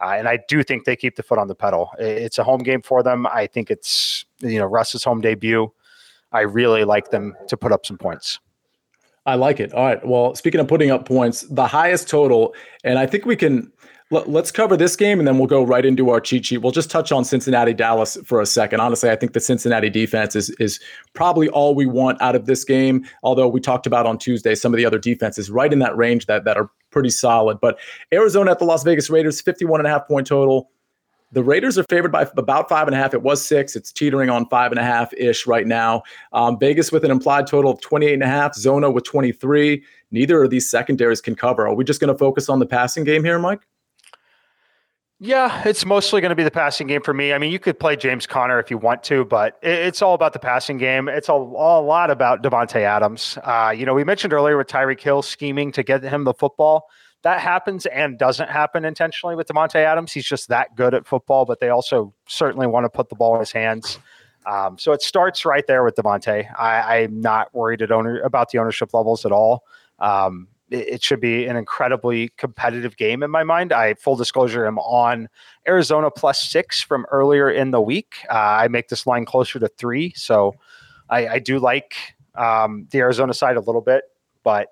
Uh, 0.00 0.14
and 0.16 0.28
I 0.28 0.40
do 0.48 0.62
think 0.64 0.84
they 0.84 0.96
keep 0.96 1.16
the 1.16 1.22
foot 1.22 1.38
on 1.38 1.46
the 1.46 1.54
pedal. 1.54 1.90
It's 1.98 2.38
a 2.38 2.44
home 2.44 2.62
game 2.62 2.82
for 2.82 3.02
them. 3.02 3.26
I 3.28 3.46
think 3.46 3.70
it's 3.70 4.24
you 4.40 4.58
know 4.58 4.66
Russ's 4.66 5.04
home 5.04 5.20
debut. 5.20 5.72
I 6.32 6.40
really 6.40 6.84
like 6.84 7.10
them 7.10 7.36
to 7.48 7.56
put 7.56 7.70
up 7.70 7.86
some 7.86 7.98
points. 7.98 8.40
I 9.24 9.36
like 9.36 9.60
it. 9.60 9.72
All 9.72 9.84
right. 9.84 10.04
Well, 10.04 10.34
speaking 10.34 10.60
of 10.60 10.66
putting 10.66 10.90
up 10.90 11.06
points, 11.06 11.42
the 11.42 11.66
highest 11.66 12.08
total, 12.08 12.54
and 12.82 12.98
I 12.98 13.06
think 13.06 13.24
we 13.24 13.36
can 13.36 13.72
let's 14.12 14.50
cover 14.50 14.76
this 14.76 14.94
game 14.94 15.18
and 15.18 15.26
then 15.26 15.38
we'll 15.38 15.46
go 15.46 15.62
right 15.62 15.84
into 15.84 16.10
our 16.10 16.20
cheat 16.20 16.46
sheet. 16.46 16.58
We'll 16.58 16.72
just 16.72 16.90
touch 16.90 17.10
on 17.10 17.24
Cincinnati 17.24 17.72
Dallas 17.72 18.18
for 18.24 18.40
a 18.40 18.46
second. 18.46 18.80
Honestly, 18.80 19.10
I 19.10 19.16
think 19.16 19.32
the 19.32 19.40
Cincinnati 19.40 19.90
defense 19.90 20.36
is 20.36 20.50
is 20.60 20.78
probably 21.14 21.48
all 21.48 21.74
we 21.74 21.86
want 21.86 22.20
out 22.20 22.36
of 22.36 22.46
this 22.46 22.64
game. 22.64 23.06
Although 23.22 23.48
we 23.48 23.60
talked 23.60 23.86
about 23.86 24.06
on 24.06 24.18
Tuesday 24.18 24.54
some 24.54 24.72
of 24.72 24.76
the 24.76 24.84
other 24.84 24.98
defenses 24.98 25.50
right 25.50 25.72
in 25.72 25.78
that 25.78 25.96
range 25.96 26.26
that 26.26 26.44
that 26.44 26.56
are 26.56 26.70
pretty 26.90 27.10
solid. 27.10 27.60
But 27.60 27.78
Arizona 28.12 28.50
at 28.50 28.58
the 28.58 28.64
Las 28.64 28.82
Vegas 28.82 29.08
Raiders, 29.08 29.40
51 29.40 29.80
and 29.80 29.86
a 29.86 29.90
half 29.90 30.06
point 30.06 30.26
total. 30.26 30.70
The 31.34 31.42
Raiders 31.42 31.78
are 31.78 31.84
favored 31.84 32.12
by 32.12 32.28
about 32.36 32.68
five 32.68 32.86
and 32.86 32.94
a 32.94 32.98
half. 32.98 33.14
It 33.14 33.22
was 33.22 33.42
six. 33.42 33.74
It's 33.74 33.90
teetering 33.90 34.28
on 34.28 34.46
five 34.50 34.70
and 34.70 34.78
a 34.78 34.84
half 34.84 35.14
ish 35.14 35.46
right 35.46 35.66
now. 35.66 36.02
Um, 36.34 36.58
Vegas 36.58 36.92
with 36.92 37.06
an 37.06 37.10
implied 37.10 37.46
total 37.46 37.70
of 37.70 37.80
28 37.80 38.12
and 38.12 38.22
a 38.22 38.26
half. 38.26 38.54
Zona 38.54 38.90
with 38.90 39.04
23. 39.04 39.82
Neither 40.10 40.42
of 40.42 40.50
these 40.50 40.68
secondaries 40.68 41.22
can 41.22 41.34
cover. 41.34 41.66
Are 41.66 41.74
we 41.74 41.84
just 41.84 42.00
going 42.00 42.12
to 42.12 42.18
focus 42.18 42.50
on 42.50 42.58
the 42.58 42.66
passing 42.66 43.04
game 43.04 43.24
here, 43.24 43.38
Mike? 43.38 43.62
Yeah, 45.24 45.62
it's 45.64 45.86
mostly 45.86 46.20
going 46.20 46.30
to 46.30 46.34
be 46.34 46.42
the 46.42 46.50
passing 46.50 46.88
game 46.88 47.00
for 47.00 47.14
me. 47.14 47.32
I 47.32 47.38
mean, 47.38 47.52
you 47.52 47.60
could 47.60 47.78
play 47.78 47.94
James 47.94 48.26
Conner 48.26 48.58
if 48.58 48.72
you 48.72 48.76
want 48.76 49.04
to, 49.04 49.24
but 49.24 49.56
it's 49.62 50.02
all 50.02 50.14
about 50.14 50.32
the 50.32 50.40
passing 50.40 50.78
game. 50.78 51.08
It's 51.08 51.28
a, 51.28 51.32
a 51.32 51.80
lot 51.80 52.10
about 52.10 52.42
Davante 52.42 52.80
Adams. 52.80 53.38
Uh, 53.44 53.72
you 53.74 53.86
know, 53.86 53.94
we 53.94 54.02
mentioned 54.02 54.32
earlier 54.32 54.56
with 54.56 54.66
Tyreek 54.66 55.00
Hill 55.00 55.22
scheming 55.22 55.70
to 55.72 55.84
get 55.84 56.02
him 56.02 56.24
the 56.24 56.34
football. 56.34 56.88
That 57.22 57.38
happens 57.38 57.86
and 57.86 58.18
doesn't 58.18 58.50
happen 58.50 58.84
intentionally 58.84 59.36
with 59.36 59.46
Davante 59.46 59.76
Adams. 59.76 60.10
He's 60.10 60.26
just 60.26 60.48
that 60.48 60.74
good 60.74 60.92
at 60.92 61.06
football, 61.06 61.44
but 61.44 61.60
they 61.60 61.68
also 61.68 62.12
certainly 62.26 62.66
want 62.66 62.84
to 62.86 62.90
put 62.90 63.08
the 63.08 63.14
ball 63.14 63.34
in 63.34 63.40
his 63.40 63.52
hands. 63.52 64.00
Um, 64.44 64.76
so 64.76 64.90
it 64.90 65.02
starts 65.02 65.44
right 65.44 65.64
there 65.68 65.84
with 65.84 65.94
Davante. 65.94 66.48
I'm 66.58 67.20
not 67.20 67.54
worried 67.54 67.88
owner 67.92 68.20
about 68.22 68.50
the 68.50 68.58
ownership 68.58 68.92
levels 68.92 69.24
at 69.24 69.30
all. 69.30 69.62
Um, 70.00 70.48
it 70.74 71.02
should 71.02 71.20
be 71.20 71.46
an 71.46 71.56
incredibly 71.56 72.30
competitive 72.36 72.96
game 72.96 73.22
in 73.22 73.30
my 73.30 73.44
mind. 73.44 73.72
I 73.72 73.94
full 73.94 74.16
disclosure 74.16 74.64
I'm 74.64 74.78
on 74.78 75.28
Arizona 75.66 76.10
plus 76.10 76.42
six 76.42 76.80
from 76.80 77.06
earlier 77.10 77.50
in 77.50 77.70
the 77.70 77.80
week. 77.80 78.16
Uh, 78.30 78.34
I 78.34 78.68
make 78.68 78.88
this 78.88 79.06
line 79.06 79.24
closer 79.24 79.58
to 79.58 79.68
three, 79.68 80.12
so 80.16 80.54
I, 81.10 81.28
I 81.28 81.38
do 81.38 81.58
like 81.58 81.94
um, 82.34 82.86
the 82.90 82.98
Arizona 82.98 83.34
side 83.34 83.56
a 83.56 83.60
little 83.60 83.80
bit, 83.80 84.04
but 84.42 84.68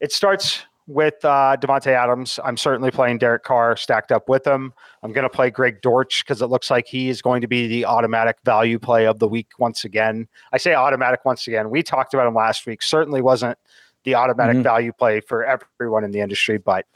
it 0.00 0.12
starts 0.12 0.64
with 0.88 1.22
uh, 1.22 1.54
Davante 1.60 1.88
Adams. 1.88 2.40
I'm 2.42 2.56
certainly 2.56 2.90
playing 2.90 3.18
Derek 3.18 3.44
Carr 3.44 3.76
stacked 3.76 4.10
up 4.10 4.28
with 4.28 4.46
him. 4.46 4.72
I'm 5.02 5.12
going 5.12 5.24
to 5.24 5.28
play 5.28 5.50
Greg 5.50 5.82
Dortch 5.82 6.24
because 6.24 6.40
it 6.40 6.46
looks 6.46 6.70
like 6.70 6.86
he 6.88 7.10
is 7.10 7.20
going 7.20 7.42
to 7.42 7.46
be 7.46 7.68
the 7.68 7.84
automatic 7.84 8.38
value 8.44 8.78
play 8.78 9.06
of 9.06 9.18
the 9.18 9.28
week 9.28 9.50
once 9.58 9.84
again. 9.84 10.26
I 10.50 10.56
say 10.56 10.74
automatic 10.74 11.26
once 11.26 11.46
again. 11.46 11.68
We 11.68 11.82
talked 11.82 12.14
about 12.14 12.26
him 12.26 12.34
last 12.34 12.66
week. 12.66 12.82
Certainly 12.82 13.20
wasn't 13.20 13.58
the 14.04 14.14
automatic 14.14 14.56
mm-hmm. 14.56 14.62
value 14.62 14.92
play 14.92 15.20
for 15.20 15.44
everyone 15.44 16.04
in 16.04 16.10
the 16.10 16.20
industry, 16.20 16.58
but 16.58 16.86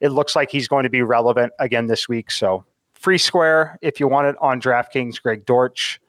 it 0.00 0.10
looks 0.10 0.34
like 0.34 0.50
he's 0.50 0.68
going 0.68 0.84
to 0.84 0.90
be 0.90 1.02
relevant 1.02 1.52
again 1.58 1.86
this 1.86 2.08
week. 2.08 2.30
So 2.30 2.64
free 2.94 3.18
square 3.18 3.78
if 3.82 4.00
you 4.00 4.08
want 4.08 4.28
it 4.28 4.36
on 4.40 4.60
DraftKings, 4.60 5.20
Greg 5.22 5.44
Dortch. 5.46 6.00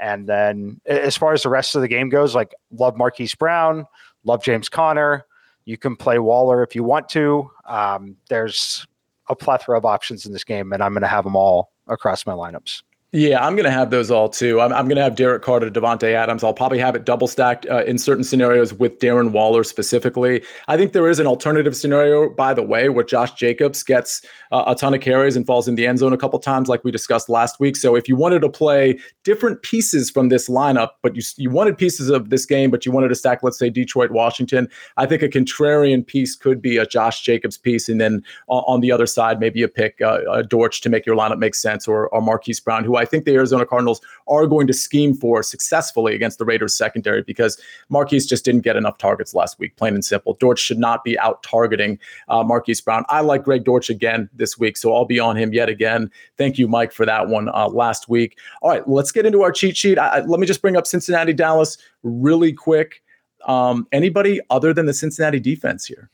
And 0.00 0.26
then 0.26 0.80
as 0.86 1.16
far 1.16 1.32
as 1.32 1.42
the 1.42 1.50
rest 1.50 1.74
of 1.74 1.82
the 1.82 1.88
game 1.88 2.08
goes, 2.08 2.34
like 2.34 2.54
love 2.72 2.96
Marquise 2.96 3.34
Brown, 3.34 3.86
love 4.24 4.42
James 4.42 4.68
Conner. 4.68 5.26
You 5.66 5.76
can 5.76 5.94
play 5.94 6.18
Waller 6.18 6.62
if 6.62 6.74
you 6.74 6.82
want 6.82 7.08
to. 7.10 7.50
Um, 7.66 8.16
there's 8.28 8.86
a 9.28 9.36
plethora 9.36 9.76
of 9.76 9.84
options 9.84 10.26
in 10.26 10.32
this 10.32 10.42
game, 10.42 10.72
and 10.72 10.82
I'm 10.82 10.92
going 10.92 11.02
to 11.02 11.08
have 11.08 11.24
them 11.24 11.36
all 11.36 11.70
across 11.86 12.26
my 12.26 12.32
lineups. 12.32 12.82
Yeah, 13.12 13.44
I'm 13.44 13.56
going 13.56 13.64
to 13.64 13.72
have 13.72 13.90
those 13.90 14.08
all 14.08 14.28
too. 14.28 14.60
I'm, 14.60 14.72
I'm 14.72 14.84
going 14.84 14.94
to 14.94 15.02
have 15.02 15.16
Derek 15.16 15.42
Carter, 15.42 15.68
Davante 15.68 16.12
Adams. 16.12 16.44
I'll 16.44 16.54
probably 16.54 16.78
have 16.78 16.94
it 16.94 17.04
double 17.04 17.26
stacked 17.26 17.66
uh, 17.68 17.82
in 17.82 17.98
certain 17.98 18.22
scenarios 18.22 18.72
with 18.72 19.00
Darren 19.00 19.32
Waller 19.32 19.64
specifically. 19.64 20.44
I 20.68 20.76
think 20.76 20.92
there 20.92 21.08
is 21.08 21.18
an 21.18 21.26
alternative 21.26 21.76
scenario, 21.76 22.30
by 22.30 22.54
the 22.54 22.62
way, 22.62 22.88
where 22.88 23.04
Josh 23.04 23.32
Jacobs 23.32 23.82
gets 23.82 24.24
uh, 24.52 24.62
a 24.68 24.76
ton 24.76 24.94
of 24.94 25.00
carries 25.00 25.34
and 25.34 25.44
falls 25.44 25.66
in 25.66 25.74
the 25.74 25.88
end 25.88 25.98
zone 25.98 26.12
a 26.12 26.16
couple 26.16 26.38
times, 26.38 26.68
like 26.68 26.84
we 26.84 26.92
discussed 26.92 27.28
last 27.28 27.58
week. 27.58 27.74
So 27.74 27.96
if 27.96 28.08
you 28.08 28.14
wanted 28.14 28.42
to 28.42 28.48
play 28.48 28.96
different 29.24 29.62
pieces 29.62 30.08
from 30.08 30.28
this 30.28 30.48
lineup, 30.48 30.90
but 31.02 31.16
you 31.16 31.22
you 31.36 31.50
wanted 31.50 31.76
pieces 31.78 32.10
of 32.10 32.30
this 32.30 32.46
game, 32.46 32.70
but 32.70 32.86
you 32.86 32.92
wanted 32.92 33.08
to 33.08 33.16
stack, 33.16 33.42
let's 33.42 33.58
say 33.58 33.70
Detroit, 33.70 34.12
Washington, 34.12 34.68
I 34.98 35.06
think 35.06 35.22
a 35.22 35.28
contrarian 35.28 36.06
piece 36.06 36.36
could 36.36 36.62
be 36.62 36.76
a 36.76 36.86
Josh 36.86 37.22
Jacobs 37.22 37.58
piece, 37.58 37.88
and 37.88 38.00
then 38.00 38.22
on, 38.46 38.62
on 38.68 38.80
the 38.82 38.92
other 38.92 39.06
side, 39.06 39.40
maybe 39.40 39.64
a 39.64 39.68
pick 39.68 40.00
uh, 40.00 40.20
a 40.30 40.44
Dortch 40.44 40.80
to 40.82 40.88
make 40.88 41.04
your 41.06 41.16
lineup 41.16 41.38
make 41.38 41.56
sense, 41.56 41.88
or, 41.88 42.08
or 42.10 42.22
Marquise 42.22 42.60
Brown, 42.60 42.84
who 42.84 42.99
I 42.99 42.99
think 43.04 43.24
the 43.24 43.34
Arizona 43.34 43.66
Cardinals 43.66 44.00
are 44.28 44.46
going 44.46 44.66
to 44.66 44.72
scheme 44.72 45.14
for 45.14 45.42
successfully 45.42 46.14
against 46.14 46.38
the 46.38 46.44
Raiders 46.44 46.74
secondary 46.74 47.22
because 47.22 47.60
Marquise 47.88 48.26
just 48.26 48.44
didn't 48.44 48.62
get 48.62 48.76
enough 48.76 48.98
targets 48.98 49.34
last 49.34 49.58
week, 49.58 49.76
plain 49.76 49.94
and 49.94 50.04
simple. 50.04 50.34
Dortch 50.40 50.60
should 50.60 50.78
not 50.78 51.04
be 51.04 51.18
out 51.18 51.42
targeting 51.42 51.98
uh, 52.28 52.42
Marquise 52.42 52.80
Brown. 52.80 53.04
I 53.08 53.20
like 53.20 53.44
Greg 53.44 53.64
Dortch 53.64 53.90
again 53.90 54.28
this 54.32 54.58
week, 54.58 54.76
so 54.76 54.94
I'll 54.94 55.04
be 55.04 55.20
on 55.20 55.36
him 55.36 55.52
yet 55.52 55.68
again. 55.68 56.10
Thank 56.36 56.58
you, 56.58 56.68
Mike, 56.68 56.92
for 56.92 57.06
that 57.06 57.28
one 57.28 57.48
uh, 57.50 57.68
last 57.68 58.08
week. 58.08 58.38
All 58.62 58.70
right, 58.70 58.86
let's 58.88 59.12
get 59.12 59.26
into 59.26 59.42
our 59.42 59.52
cheat 59.52 59.76
sheet. 59.76 59.98
I, 59.98 60.20
let 60.20 60.40
me 60.40 60.46
just 60.46 60.62
bring 60.62 60.76
up 60.76 60.86
Cincinnati, 60.86 61.32
Dallas 61.32 61.78
really 62.02 62.52
quick. 62.52 63.02
Um, 63.46 63.86
anybody 63.92 64.40
other 64.50 64.74
than 64.74 64.86
the 64.86 64.94
Cincinnati 64.94 65.40
defense 65.40 65.86
here? 65.86 66.10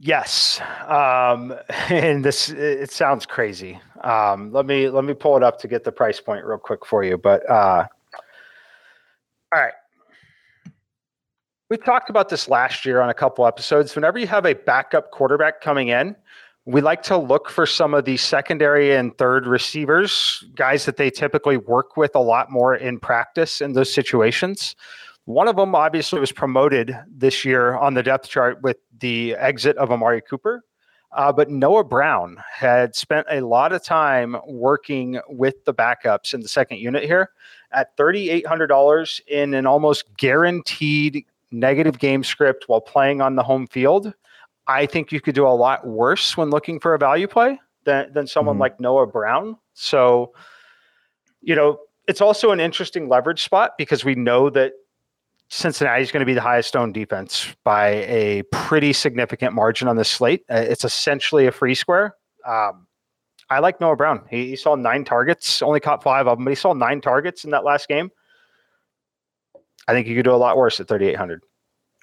Yes, 0.00 0.60
um, 0.86 1.54
and 1.88 2.24
this 2.24 2.50
it 2.50 2.90
sounds 2.90 3.26
crazy. 3.26 3.80
Um, 4.02 4.52
let 4.52 4.66
me 4.66 4.88
let 4.88 5.04
me 5.04 5.14
pull 5.14 5.36
it 5.36 5.42
up 5.42 5.58
to 5.60 5.68
get 5.68 5.84
the 5.84 5.92
price 5.92 6.20
point 6.20 6.44
real 6.44 6.58
quick 6.58 6.86
for 6.86 7.02
you. 7.02 7.18
But 7.18 7.48
uh, 7.50 7.86
all 9.52 9.60
right, 9.62 9.72
we 11.68 11.76
talked 11.76 12.10
about 12.10 12.28
this 12.28 12.48
last 12.48 12.84
year 12.84 13.00
on 13.00 13.10
a 13.10 13.14
couple 13.14 13.46
episodes. 13.46 13.94
Whenever 13.94 14.18
you 14.18 14.26
have 14.28 14.46
a 14.46 14.54
backup 14.54 15.10
quarterback 15.10 15.60
coming 15.60 15.88
in, 15.88 16.14
we 16.64 16.80
like 16.80 17.02
to 17.04 17.16
look 17.16 17.50
for 17.50 17.66
some 17.66 17.94
of 17.94 18.04
the 18.04 18.16
secondary 18.16 18.94
and 18.94 19.16
third 19.18 19.46
receivers, 19.46 20.44
guys 20.54 20.84
that 20.84 20.96
they 20.96 21.10
typically 21.10 21.56
work 21.56 21.96
with 21.96 22.14
a 22.14 22.20
lot 22.20 22.50
more 22.50 22.76
in 22.76 23.00
practice 23.00 23.60
in 23.60 23.72
those 23.72 23.92
situations. 23.92 24.76
One 25.28 25.46
of 25.46 25.56
them 25.56 25.74
obviously 25.74 26.20
was 26.20 26.32
promoted 26.32 26.96
this 27.06 27.44
year 27.44 27.76
on 27.76 27.92
the 27.92 28.02
depth 28.02 28.30
chart 28.30 28.62
with 28.62 28.78
the 28.98 29.34
exit 29.34 29.76
of 29.76 29.90
Amari 29.90 30.22
Cooper. 30.22 30.64
Uh, 31.12 31.30
but 31.30 31.50
Noah 31.50 31.84
Brown 31.84 32.38
had 32.50 32.96
spent 32.96 33.26
a 33.30 33.42
lot 33.42 33.74
of 33.74 33.84
time 33.84 34.38
working 34.46 35.20
with 35.28 35.62
the 35.66 35.74
backups 35.74 36.32
in 36.32 36.40
the 36.40 36.48
second 36.48 36.78
unit 36.78 37.04
here 37.04 37.32
at 37.72 37.94
$3,800 37.98 39.20
in 39.26 39.52
an 39.52 39.66
almost 39.66 40.04
guaranteed 40.16 41.26
negative 41.50 41.98
game 41.98 42.24
script 42.24 42.64
while 42.66 42.80
playing 42.80 43.20
on 43.20 43.36
the 43.36 43.42
home 43.42 43.66
field. 43.66 44.14
I 44.66 44.86
think 44.86 45.12
you 45.12 45.20
could 45.20 45.34
do 45.34 45.46
a 45.46 45.48
lot 45.48 45.86
worse 45.86 46.38
when 46.38 46.48
looking 46.48 46.80
for 46.80 46.94
a 46.94 46.98
value 46.98 47.28
play 47.28 47.60
than, 47.84 48.10
than 48.14 48.26
someone 48.26 48.54
mm-hmm. 48.54 48.62
like 48.62 48.80
Noah 48.80 49.06
Brown. 49.06 49.58
So, 49.74 50.32
you 51.42 51.54
know, 51.54 51.80
it's 52.06 52.22
also 52.22 52.50
an 52.50 52.60
interesting 52.60 53.10
leverage 53.10 53.42
spot 53.42 53.72
because 53.76 54.06
we 54.06 54.14
know 54.14 54.48
that 54.48 54.72
Cincinnati 55.50 56.02
is 56.02 56.12
going 56.12 56.20
to 56.20 56.26
be 56.26 56.34
the 56.34 56.42
highest 56.42 56.76
owned 56.76 56.94
defense 56.94 57.54
by 57.64 57.88
a 57.88 58.42
pretty 58.52 58.92
significant 58.92 59.54
margin 59.54 59.88
on 59.88 59.96
this 59.96 60.10
slate. 60.10 60.44
Uh, 60.50 60.56
it's 60.56 60.84
essentially 60.84 61.46
a 61.46 61.52
free 61.52 61.74
square. 61.74 62.14
Um, 62.46 62.86
I 63.50 63.60
like 63.60 63.80
Noah 63.80 63.96
Brown. 63.96 64.26
He, 64.28 64.48
he, 64.48 64.56
saw 64.56 64.74
nine 64.74 65.04
targets, 65.04 65.62
only 65.62 65.80
caught 65.80 66.02
five 66.02 66.26
of 66.26 66.36
them, 66.36 66.44
but 66.44 66.50
he 66.50 66.54
saw 66.54 66.74
nine 66.74 67.00
targets 67.00 67.44
in 67.44 67.50
that 67.52 67.64
last 67.64 67.88
game. 67.88 68.10
I 69.86 69.92
think 69.92 70.06
you 70.06 70.14
could 70.14 70.24
do 70.24 70.34
a 70.34 70.36
lot 70.36 70.58
worse 70.58 70.80
at 70.80 70.88
3,800. 70.88 71.42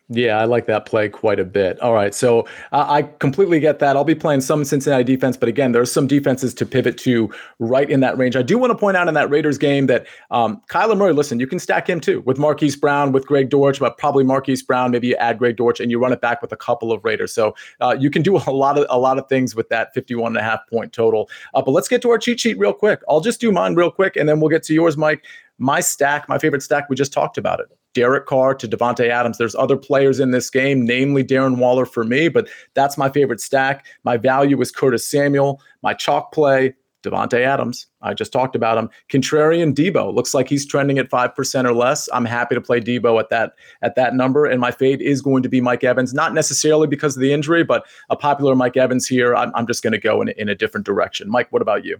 Yeah, 0.09 0.37
I 0.37 0.45
like 0.45 0.67
that 0.67 0.85
play 0.85 1.09
quite 1.09 1.39
a 1.39 1.43
bit. 1.43 1.79
All 1.79 1.93
right. 1.93 2.13
So 2.13 2.41
uh, 2.71 2.85
I 2.87 3.01
completely 3.01 3.59
get 3.59 3.79
that. 3.79 3.95
I'll 3.95 4.03
be 4.03 4.13
playing 4.13 4.41
some 4.41 4.63
Cincinnati 4.63 5.03
defense, 5.03 5.35
but 5.35 5.49
again, 5.49 5.71
there's 5.71 5.91
some 5.91 6.05
defenses 6.05 6.53
to 6.55 6.65
pivot 6.65 6.99
to 6.99 7.33
right 7.57 7.89
in 7.89 8.01
that 8.01 8.15
range. 8.15 8.35
I 8.35 8.43
do 8.43 8.59
want 8.59 8.69
to 8.69 8.77
point 8.77 8.97
out 8.97 9.07
in 9.07 9.15
that 9.15 9.31
Raiders 9.31 9.57
game 9.57 9.87
that 9.87 10.05
um, 10.29 10.61
Kyler 10.69 10.95
Murray, 10.95 11.11
listen, 11.11 11.39
you 11.39 11.47
can 11.47 11.57
stack 11.57 11.89
him 11.89 11.99
too 11.99 12.21
with 12.21 12.37
Marquise 12.37 12.75
Brown, 12.75 13.13
with 13.13 13.25
Greg 13.25 13.49
Dortch, 13.49 13.79
but 13.79 13.97
probably 13.97 14.23
Marquise 14.23 14.61
Brown. 14.61 14.91
Maybe 14.91 15.07
you 15.07 15.15
add 15.15 15.39
Greg 15.39 15.57
Dortch 15.57 15.79
and 15.79 15.89
you 15.89 15.97
run 15.97 16.13
it 16.13 16.21
back 16.21 16.39
with 16.39 16.51
a 16.51 16.57
couple 16.57 16.91
of 16.91 17.03
Raiders. 17.03 17.33
So 17.33 17.55
uh, 17.81 17.95
you 17.99 18.11
can 18.11 18.21
do 18.21 18.37
a 18.37 18.51
lot 18.51 18.77
of 18.77 18.85
a 18.91 18.99
lot 18.99 19.17
of 19.17 19.27
things 19.27 19.55
with 19.55 19.69
that 19.69 19.91
51 19.95 20.33
and 20.33 20.37
a 20.37 20.43
half 20.43 20.59
point 20.69 20.93
total. 20.93 21.31
Uh, 21.55 21.63
but 21.63 21.71
let's 21.71 21.87
get 21.87 22.03
to 22.03 22.11
our 22.11 22.19
cheat 22.19 22.39
sheet 22.39 22.59
real 22.59 22.73
quick. 22.73 23.01
I'll 23.09 23.21
just 23.21 23.41
do 23.41 23.51
mine 23.51 23.73
real 23.73 23.89
quick 23.89 24.15
and 24.15 24.29
then 24.29 24.39
we'll 24.39 24.51
get 24.51 24.61
to 24.63 24.73
yours, 24.75 24.97
Mike. 24.97 25.25
My 25.57 25.79
stack, 25.79 26.29
my 26.29 26.37
favorite 26.37 26.61
stack, 26.61 26.91
we 26.91 26.95
just 26.95 27.11
talked 27.11 27.39
about 27.39 27.59
it. 27.59 27.74
Derek 27.95 28.27
Carr 28.27 28.53
to 28.53 28.67
Davante 28.67 29.09
Adams. 29.09 29.39
There's 29.39 29.55
other 29.55 29.77
players 29.77 30.19
in 30.19 30.29
this 30.29 30.51
game, 30.51 30.85
namely 30.85 31.23
Darren 31.23 31.57
Waller 31.57 31.87
for 31.87 32.03
me, 32.03 32.27
but 32.27 32.47
that's 32.75 32.97
my 32.97 33.09
favorite 33.09 33.41
stack. 33.41 33.87
My 34.03 34.17
value 34.17 34.61
is 34.61 34.71
Curtis 34.71 35.07
Samuel. 35.07 35.59
My 35.81 35.95
chalk 35.95 36.31
play, 36.31 36.75
Davante 37.03 37.39
Adams. 37.39 37.87
I 38.01 38.13
just 38.13 38.33
talked 38.33 38.55
about 38.55 38.77
him. 38.77 38.89
Contrarian 39.09 39.73
Deebo 39.73 40.13
looks 40.13 40.33
like 40.33 40.49
he's 40.49 40.65
trending 40.65 40.97
at 40.97 41.09
five 41.09 41.35
percent 41.35 41.67
or 41.67 41.73
less. 41.73 42.09
I'm 42.11 42.25
happy 42.25 42.55
to 42.55 42.61
play 42.61 42.81
Deebo 42.81 43.19
at 43.19 43.29
that 43.29 43.53
at 43.81 43.95
that 43.95 44.15
number, 44.15 44.45
and 44.45 44.59
my 44.59 44.71
fade 44.71 45.01
is 45.01 45.21
going 45.21 45.43
to 45.43 45.49
be 45.49 45.61
Mike 45.61 45.83
Evans. 45.83 46.13
Not 46.13 46.33
necessarily 46.33 46.87
because 46.87 47.15
of 47.15 47.21
the 47.21 47.31
injury, 47.31 47.63
but 47.63 47.85
a 48.09 48.15
popular 48.15 48.55
Mike 48.55 48.75
Evans 48.75 49.07
here. 49.07 49.35
I'm, 49.35 49.51
I'm 49.55 49.67
just 49.67 49.83
going 49.83 49.93
to 49.93 49.99
go 49.99 50.21
in, 50.21 50.29
in 50.29 50.49
a 50.49 50.55
different 50.55 50.85
direction. 50.85 51.29
Mike, 51.29 51.51
what 51.51 51.61
about 51.61 51.85
you? 51.85 51.99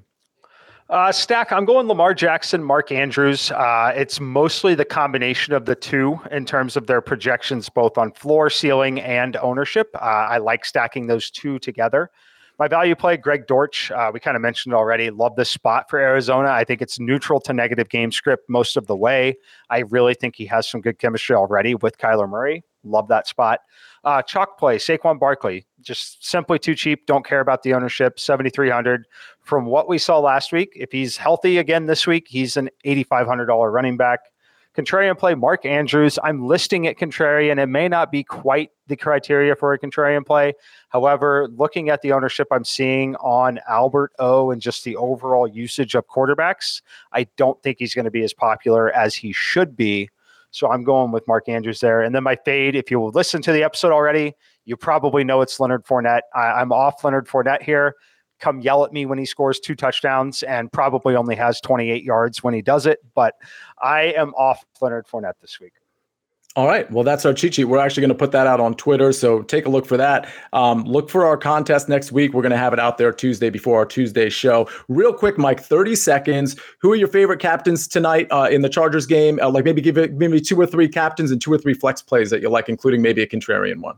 Uh, 0.87 1.11
stack, 1.11 1.51
I'm 1.51 1.65
going 1.65 1.87
Lamar 1.87 2.13
Jackson, 2.13 2.63
Mark 2.63 2.91
Andrews. 2.91 3.49
Uh, 3.49 3.91
it's 3.95 4.19
mostly 4.19 4.75
the 4.75 4.85
combination 4.85 5.53
of 5.53 5.65
the 5.65 5.73
two 5.73 6.19
in 6.29 6.45
terms 6.45 6.77
of 6.77 6.85
their 6.85 7.01
projections, 7.01 7.69
both 7.69 7.97
on 7.97 8.11
floor, 8.11 8.51
ceiling, 8.51 9.01
and 9.01 9.35
ownership. 9.37 9.89
Uh, 9.95 10.27
I 10.29 10.37
like 10.37 10.63
stacking 10.63 11.07
those 11.07 11.31
two 11.31 11.57
together. 11.57 12.11
My 12.59 12.67
value 12.67 12.95
play, 12.95 13.17
Greg 13.17 13.47
Dortch. 13.47 13.89
Uh, 13.89 14.11
we 14.13 14.19
kind 14.19 14.35
of 14.35 14.41
mentioned 14.41 14.73
it 14.73 14.75
already. 14.75 15.09
Love 15.09 15.35
this 15.35 15.49
spot 15.49 15.89
for 15.89 15.97
Arizona. 15.97 16.49
I 16.49 16.63
think 16.63 16.83
it's 16.83 16.99
neutral 16.99 17.41
to 17.41 17.53
negative 17.53 17.89
game 17.89 18.11
script 18.11 18.47
most 18.47 18.77
of 18.77 18.85
the 18.85 18.95
way. 18.95 19.37
I 19.71 19.79
really 19.79 20.13
think 20.13 20.35
he 20.35 20.45
has 20.45 20.69
some 20.69 20.81
good 20.81 20.99
chemistry 20.99 21.35
already 21.35 21.73
with 21.73 21.97
Kyler 21.97 22.29
Murray. 22.29 22.63
Love 22.83 23.07
that 23.07 23.27
spot. 23.27 23.61
Uh, 24.03 24.21
chalk 24.21 24.59
play, 24.59 24.77
Saquon 24.77 25.19
Barkley, 25.19 25.65
just 25.85 26.25
simply 26.25 26.59
too 26.59 26.75
cheap. 26.75 27.05
Don't 27.05 27.25
care 27.25 27.39
about 27.39 27.63
the 27.63 27.73
ownership. 27.73 28.19
7,300. 28.19 29.05
From 29.41 29.65
what 29.65 29.87
we 29.87 29.97
saw 29.97 30.19
last 30.19 30.51
week, 30.51 30.71
if 30.75 30.91
he's 30.91 31.15
healthy 31.15 31.59
again 31.59 31.85
this 31.85 32.05
week, 32.07 32.27
he's 32.27 32.57
an 32.57 32.69
$8,500 32.85 33.71
running 33.71 33.95
back. 33.95 34.19
Contrarian 34.75 35.17
play, 35.17 35.35
Mark 35.35 35.65
Andrews. 35.65 36.19
I'm 36.21 36.45
listing 36.45 36.83
it 36.83 36.99
contrarian. 36.99 37.59
It 37.59 37.67
may 37.67 37.87
not 37.87 38.11
be 38.11 38.25
quite 38.25 38.71
the 38.87 38.97
criteria 38.97 39.55
for 39.55 39.71
a 39.71 39.79
contrarian 39.79 40.25
play. 40.25 40.53
However, 40.89 41.47
looking 41.55 41.89
at 41.89 42.01
the 42.01 42.11
ownership 42.11 42.47
I'm 42.51 42.65
seeing 42.65 43.15
on 43.17 43.59
Albert 43.69 44.11
O 44.19 44.51
and 44.51 44.61
just 44.61 44.83
the 44.83 44.97
overall 44.97 45.47
usage 45.47 45.95
of 45.95 46.07
quarterbacks, 46.07 46.81
I 47.13 47.27
don't 47.37 47.61
think 47.63 47.77
he's 47.79 47.93
going 47.93 48.05
to 48.05 48.11
be 48.11 48.23
as 48.23 48.33
popular 48.33 48.91
as 48.91 49.15
he 49.15 49.31
should 49.31 49.77
be. 49.77 50.09
So 50.55 50.71
I'm 50.71 50.85
going 50.85 51.11
with 51.11 51.27
Mark 51.27 51.49
Andrews 51.49 51.81
there. 51.81 52.01
And 52.01 52.15
then 52.15 52.23
my 52.23 52.37
fade, 52.45 52.77
if 52.77 52.89
you 52.89 53.03
listen 53.03 53.41
to 53.41 53.51
the 53.51 53.61
episode 53.61 53.91
already, 53.91 54.33
you 54.63 54.77
probably 54.77 55.25
know 55.25 55.41
it's 55.41 55.59
Leonard 55.59 55.85
Fournette. 55.85 56.21
I, 56.33 56.61
am 56.61 56.71
off 56.71 57.03
Leonard 57.03 57.27
Fournette 57.27 57.61
here. 57.61 57.95
Come 58.39 58.61
yell 58.61 58.85
at 58.85 58.93
me 58.93 59.05
when 59.05 59.17
he 59.17 59.25
scores 59.25 59.59
two 59.59 59.75
touchdowns 59.75 60.43
and 60.43 60.71
probably 60.71 61.17
only 61.17 61.35
has 61.35 61.59
28 61.59 62.05
yards 62.05 62.41
when 62.41 62.53
he 62.53 62.61
does 62.61 62.85
it. 62.85 62.99
But 63.13 63.33
I 63.81 64.13
am 64.15 64.33
off 64.35 64.63
Leonard 64.79 65.07
Fournette 65.07 65.33
this 65.41 65.59
week. 65.59 65.73
All 66.55 66.67
right. 66.67 66.89
Well, 66.89 67.03
that's 67.03 67.25
our 67.25 67.33
cheat 67.33 67.55
sheet. 67.55 67.65
We're 67.65 67.79
actually 67.79 68.01
going 68.01 68.09
to 68.09 68.15
put 68.15 68.31
that 68.31 68.47
out 68.47 68.61
on 68.61 68.75
Twitter. 68.75 69.11
So 69.11 69.41
take 69.41 69.65
a 69.65 69.69
look 69.69 69.85
for 69.85 69.97
that. 69.97 70.29
Um, 70.53 70.85
look 70.85 71.09
for 71.09 71.25
our 71.25 71.35
contest 71.35 71.89
next 71.89 72.13
week. 72.13 72.33
We're 72.33 72.43
going 72.43 72.53
to 72.53 72.57
have 72.57 72.71
it 72.71 72.79
out 72.79 72.97
there 72.97 73.11
Tuesday 73.11 73.49
before 73.49 73.77
our 73.77 73.85
Tuesday 73.85 74.29
show. 74.29 74.69
Real 74.87 75.11
quick, 75.11 75.37
Mike, 75.37 75.59
30 75.59 75.97
seconds. 75.97 76.55
Who 76.79 76.93
are 76.93 76.95
your 76.95 77.09
favorite 77.09 77.41
captains 77.41 77.89
tonight 77.89 78.27
uh, 78.31 78.47
in 78.49 78.61
the 78.61 78.69
Chargers 78.69 79.05
game? 79.05 79.37
Uh, 79.41 79.49
like 79.49 79.65
maybe 79.65 79.81
give 79.81 79.97
it 79.97 80.13
maybe 80.13 80.39
two 80.39 80.57
or 80.57 80.65
three 80.65 80.87
captains 80.87 81.29
and 81.29 81.41
two 81.41 81.51
or 81.51 81.57
three 81.57 81.73
flex 81.73 82.01
plays 82.01 82.29
that 82.29 82.41
you 82.41 82.49
like, 82.49 82.69
including 82.69 83.01
maybe 83.01 83.21
a 83.21 83.27
contrarian 83.27 83.81
one. 83.81 83.97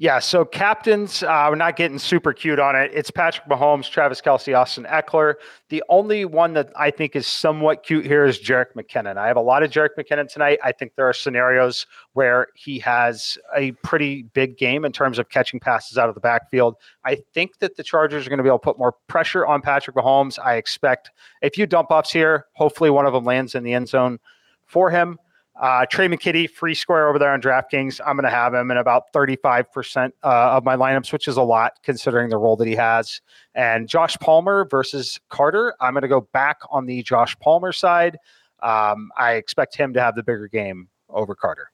Yeah, 0.00 0.20
so 0.20 0.44
captains, 0.44 1.24
uh, 1.24 1.46
we're 1.50 1.56
not 1.56 1.74
getting 1.74 1.98
super 1.98 2.32
cute 2.32 2.60
on 2.60 2.76
it. 2.76 2.92
It's 2.94 3.10
Patrick 3.10 3.48
Mahomes, 3.48 3.90
Travis 3.90 4.20
Kelce, 4.20 4.56
Austin 4.56 4.84
Ekeler. 4.84 5.34
The 5.70 5.82
only 5.88 6.24
one 6.24 6.52
that 6.52 6.70
I 6.76 6.92
think 6.92 7.16
is 7.16 7.26
somewhat 7.26 7.82
cute 7.82 8.06
here 8.06 8.24
is 8.24 8.38
Jerick 8.38 8.74
McKinnon. 8.76 9.16
I 9.16 9.26
have 9.26 9.36
a 9.36 9.40
lot 9.40 9.64
of 9.64 9.72
Jerick 9.72 9.96
McKinnon 9.98 10.32
tonight. 10.32 10.60
I 10.62 10.70
think 10.70 10.92
there 10.94 11.08
are 11.08 11.12
scenarios 11.12 11.84
where 12.12 12.46
he 12.54 12.78
has 12.78 13.36
a 13.56 13.72
pretty 13.82 14.22
big 14.22 14.56
game 14.56 14.84
in 14.84 14.92
terms 14.92 15.18
of 15.18 15.30
catching 15.30 15.58
passes 15.58 15.98
out 15.98 16.08
of 16.08 16.14
the 16.14 16.20
backfield. 16.20 16.76
I 17.04 17.16
think 17.34 17.58
that 17.58 17.76
the 17.76 17.82
Chargers 17.82 18.24
are 18.24 18.30
going 18.30 18.38
to 18.38 18.44
be 18.44 18.48
able 18.48 18.60
to 18.60 18.64
put 18.64 18.78
more 18.78 18.94
pressure 19.08 19.44
on 19.44 19.62
Patrick 19.62 19.96
Mahomes. 19.96 20.38
I 20.38 20.58
expect 20.58 21.10
a 21.42 21.50
few 21.50 21.66
dump 21.66 21.90
offs 21.90 22.12
here. 22.12 22.46
Hopefully, 22.52 22.90
one 22.90 23.06
of 23.06 23.12
them 23.12 23.24
lands 23.24 23.56
in 23.56 23.64
the 23.64 23.74
end 23.74 23.88
zone 23.88 24.20
for 24.64 24.90
him. 24.90 25.18
Uh, 25.60 25.84
Tre' 25.86 26.06
McKitty, 26.06 26.48
free 26.48 26.74
square 26.74 27.08
over 27.08 27.18
there 27.18 27.32
on 27.32 27.40
DraftKings. 27.40 28.00
I'm 28.06 28.16
going 28.16 28.24
to 28.24 28.30
have 28.30 28.54
him 28.54 28.70
in 28.70 28.76
about 28.76 29.12
35% 29.12 30.12
uh, 30.22 30.26
of 30.26 30.64
my 30.64 30.76
lineups, 30.76 31.12
which 31.12 31.26
is 31.26 31.36
a 31.36 31.42
lot 31.42 31.72
considering 31.82 32.28
the 32.28 32.36
role 32.36 32.56
that 32.56 32.68
he 32.68 32.76
has. 32.76 33.20
And 33.56 33.88
Josh 33.88 34.16
Palmer 34.18 34.66
versus 34.70 35.18
Carter. 35.30 35.74
I'm 35.80 35.94
going 35.94 36.02
to 36.02 36.08
go 36.08 36.20
back 36.32 36.58
on 36.70 36.86
the 36.86 37.02
Josh 37.02 37.36
Palmer 37.40 37.72
side. 37.72 38.18
Um, 38.62 39.10
I 39.18 39.32
expect 39.32 39.76
him 39.76 39.92
to 39.94 40.00
have 40.00 40.14
the 40.14 40.22
bigger 40.22 40.46
game 40.46 40.88
over 41.08 41.34
Carter. 41.34 41.72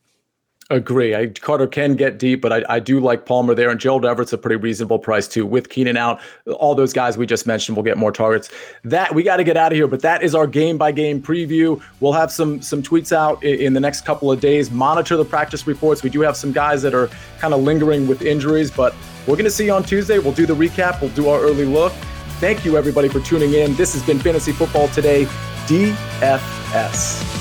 Agree. 0.75 1.14
I, 1.14 1.29
Carter 1.29 1.68
can 1.68 1.95
get 1.95 2.18
deep, 2.18 2.41
but 2.41 2.53
I, 2.53 2.64
I 2.68 2.81
do 2.81 2.99
like 2.99 3.27
Palmer 3.27 3.55
there. 3.55 3.70
And 3.70 3.79
Gerald 3.79 4.05
Everett's 4.05 4.33
a 4.33 4.39
pretty 4.39 4.57
reasonable 4.57 4.99
price 4.99 5.29
too. 5.29 5.47
With 5.47 5.68
Keenan 5.68 5.97
out, 5.97 6.20
all 6.59 6.75
those 6.75 6.93
guys 6.93 7.16
we 7.16 7.27
just 7.27 7.47
mentioned 7.47 7.77
will 7.77 7.85
get 7.85 7.97
more 7.97 8.11
targets. 8.11 8.51
That 8.83 9.14
we 9.14 9.22
got 9.22 9.37
to 9.37 9.45
get 9.45 9.57
out 9.57 9.70
of 9.70 9.77
here, 9.77 9.87
but 9.87 10.03
that 10.03 10.25
is 10.25 10.35
our 10.35 10.49
game 10.49 10.77
by 10.77 10.91
game 10.91 11.22
preview. 11.22 11.81
We'll 12.01 12.12
have 12.12 12.33
some 12.33 12.61
some 12.61 12.83
tweets 12.83 13.12
out 13.12 13.41
in, 13.45 13.61
in 13.61 13.72
the 13.75 13.79
next 13.79 14.05
couple 14.05 14.33
of 14.33 14.41
days. 14.41 14.72
Monitor 14.72 15.16
the 15.16 15.25
practice 15.25 15.64
reports. 15.64 16.03
We 16.03 16.11
do 16.11 16.22
have 16.22 16.37
some 16.37 16.51
guys 16.51 16.83
that 16.83 16.93
are 16.93 17.09
kind 17.39 17.55
of 17.55 17.62
lingering 17.62 18.09
with 18.09 18.22
injuries, 18.22 18.72
but 18.72 18.97
we're 19.29 19.37
going 19.37 19.45
to 19.45 19.51
see 19.51 19.66
you 19.66 19.72
on 19.75 19.85
Tuesday. 19.85 20.18
We'll 20.18 20.33
do 20.33 20.45
the 20.45 20.57
recap. 20.57 21.01
We'll 21.01 21.11
do 21.11 21.29
our 21.29 21.41
early 21.41 21.66
look. 21.66 21.93
Thank 22.41 22.64
you 22.64 22.77
everybody 22.77 23.09
for 23.09 23.20
tuning 23.20 23.53
in. 23.55 23.77
This 23.77 23.93
has 23.95 24.03
been 24.03 24.18
Fantasy 24.18 24.51
Football 24.51 24.89
Today, 24.89 25.27
DFS. 25.66 27.35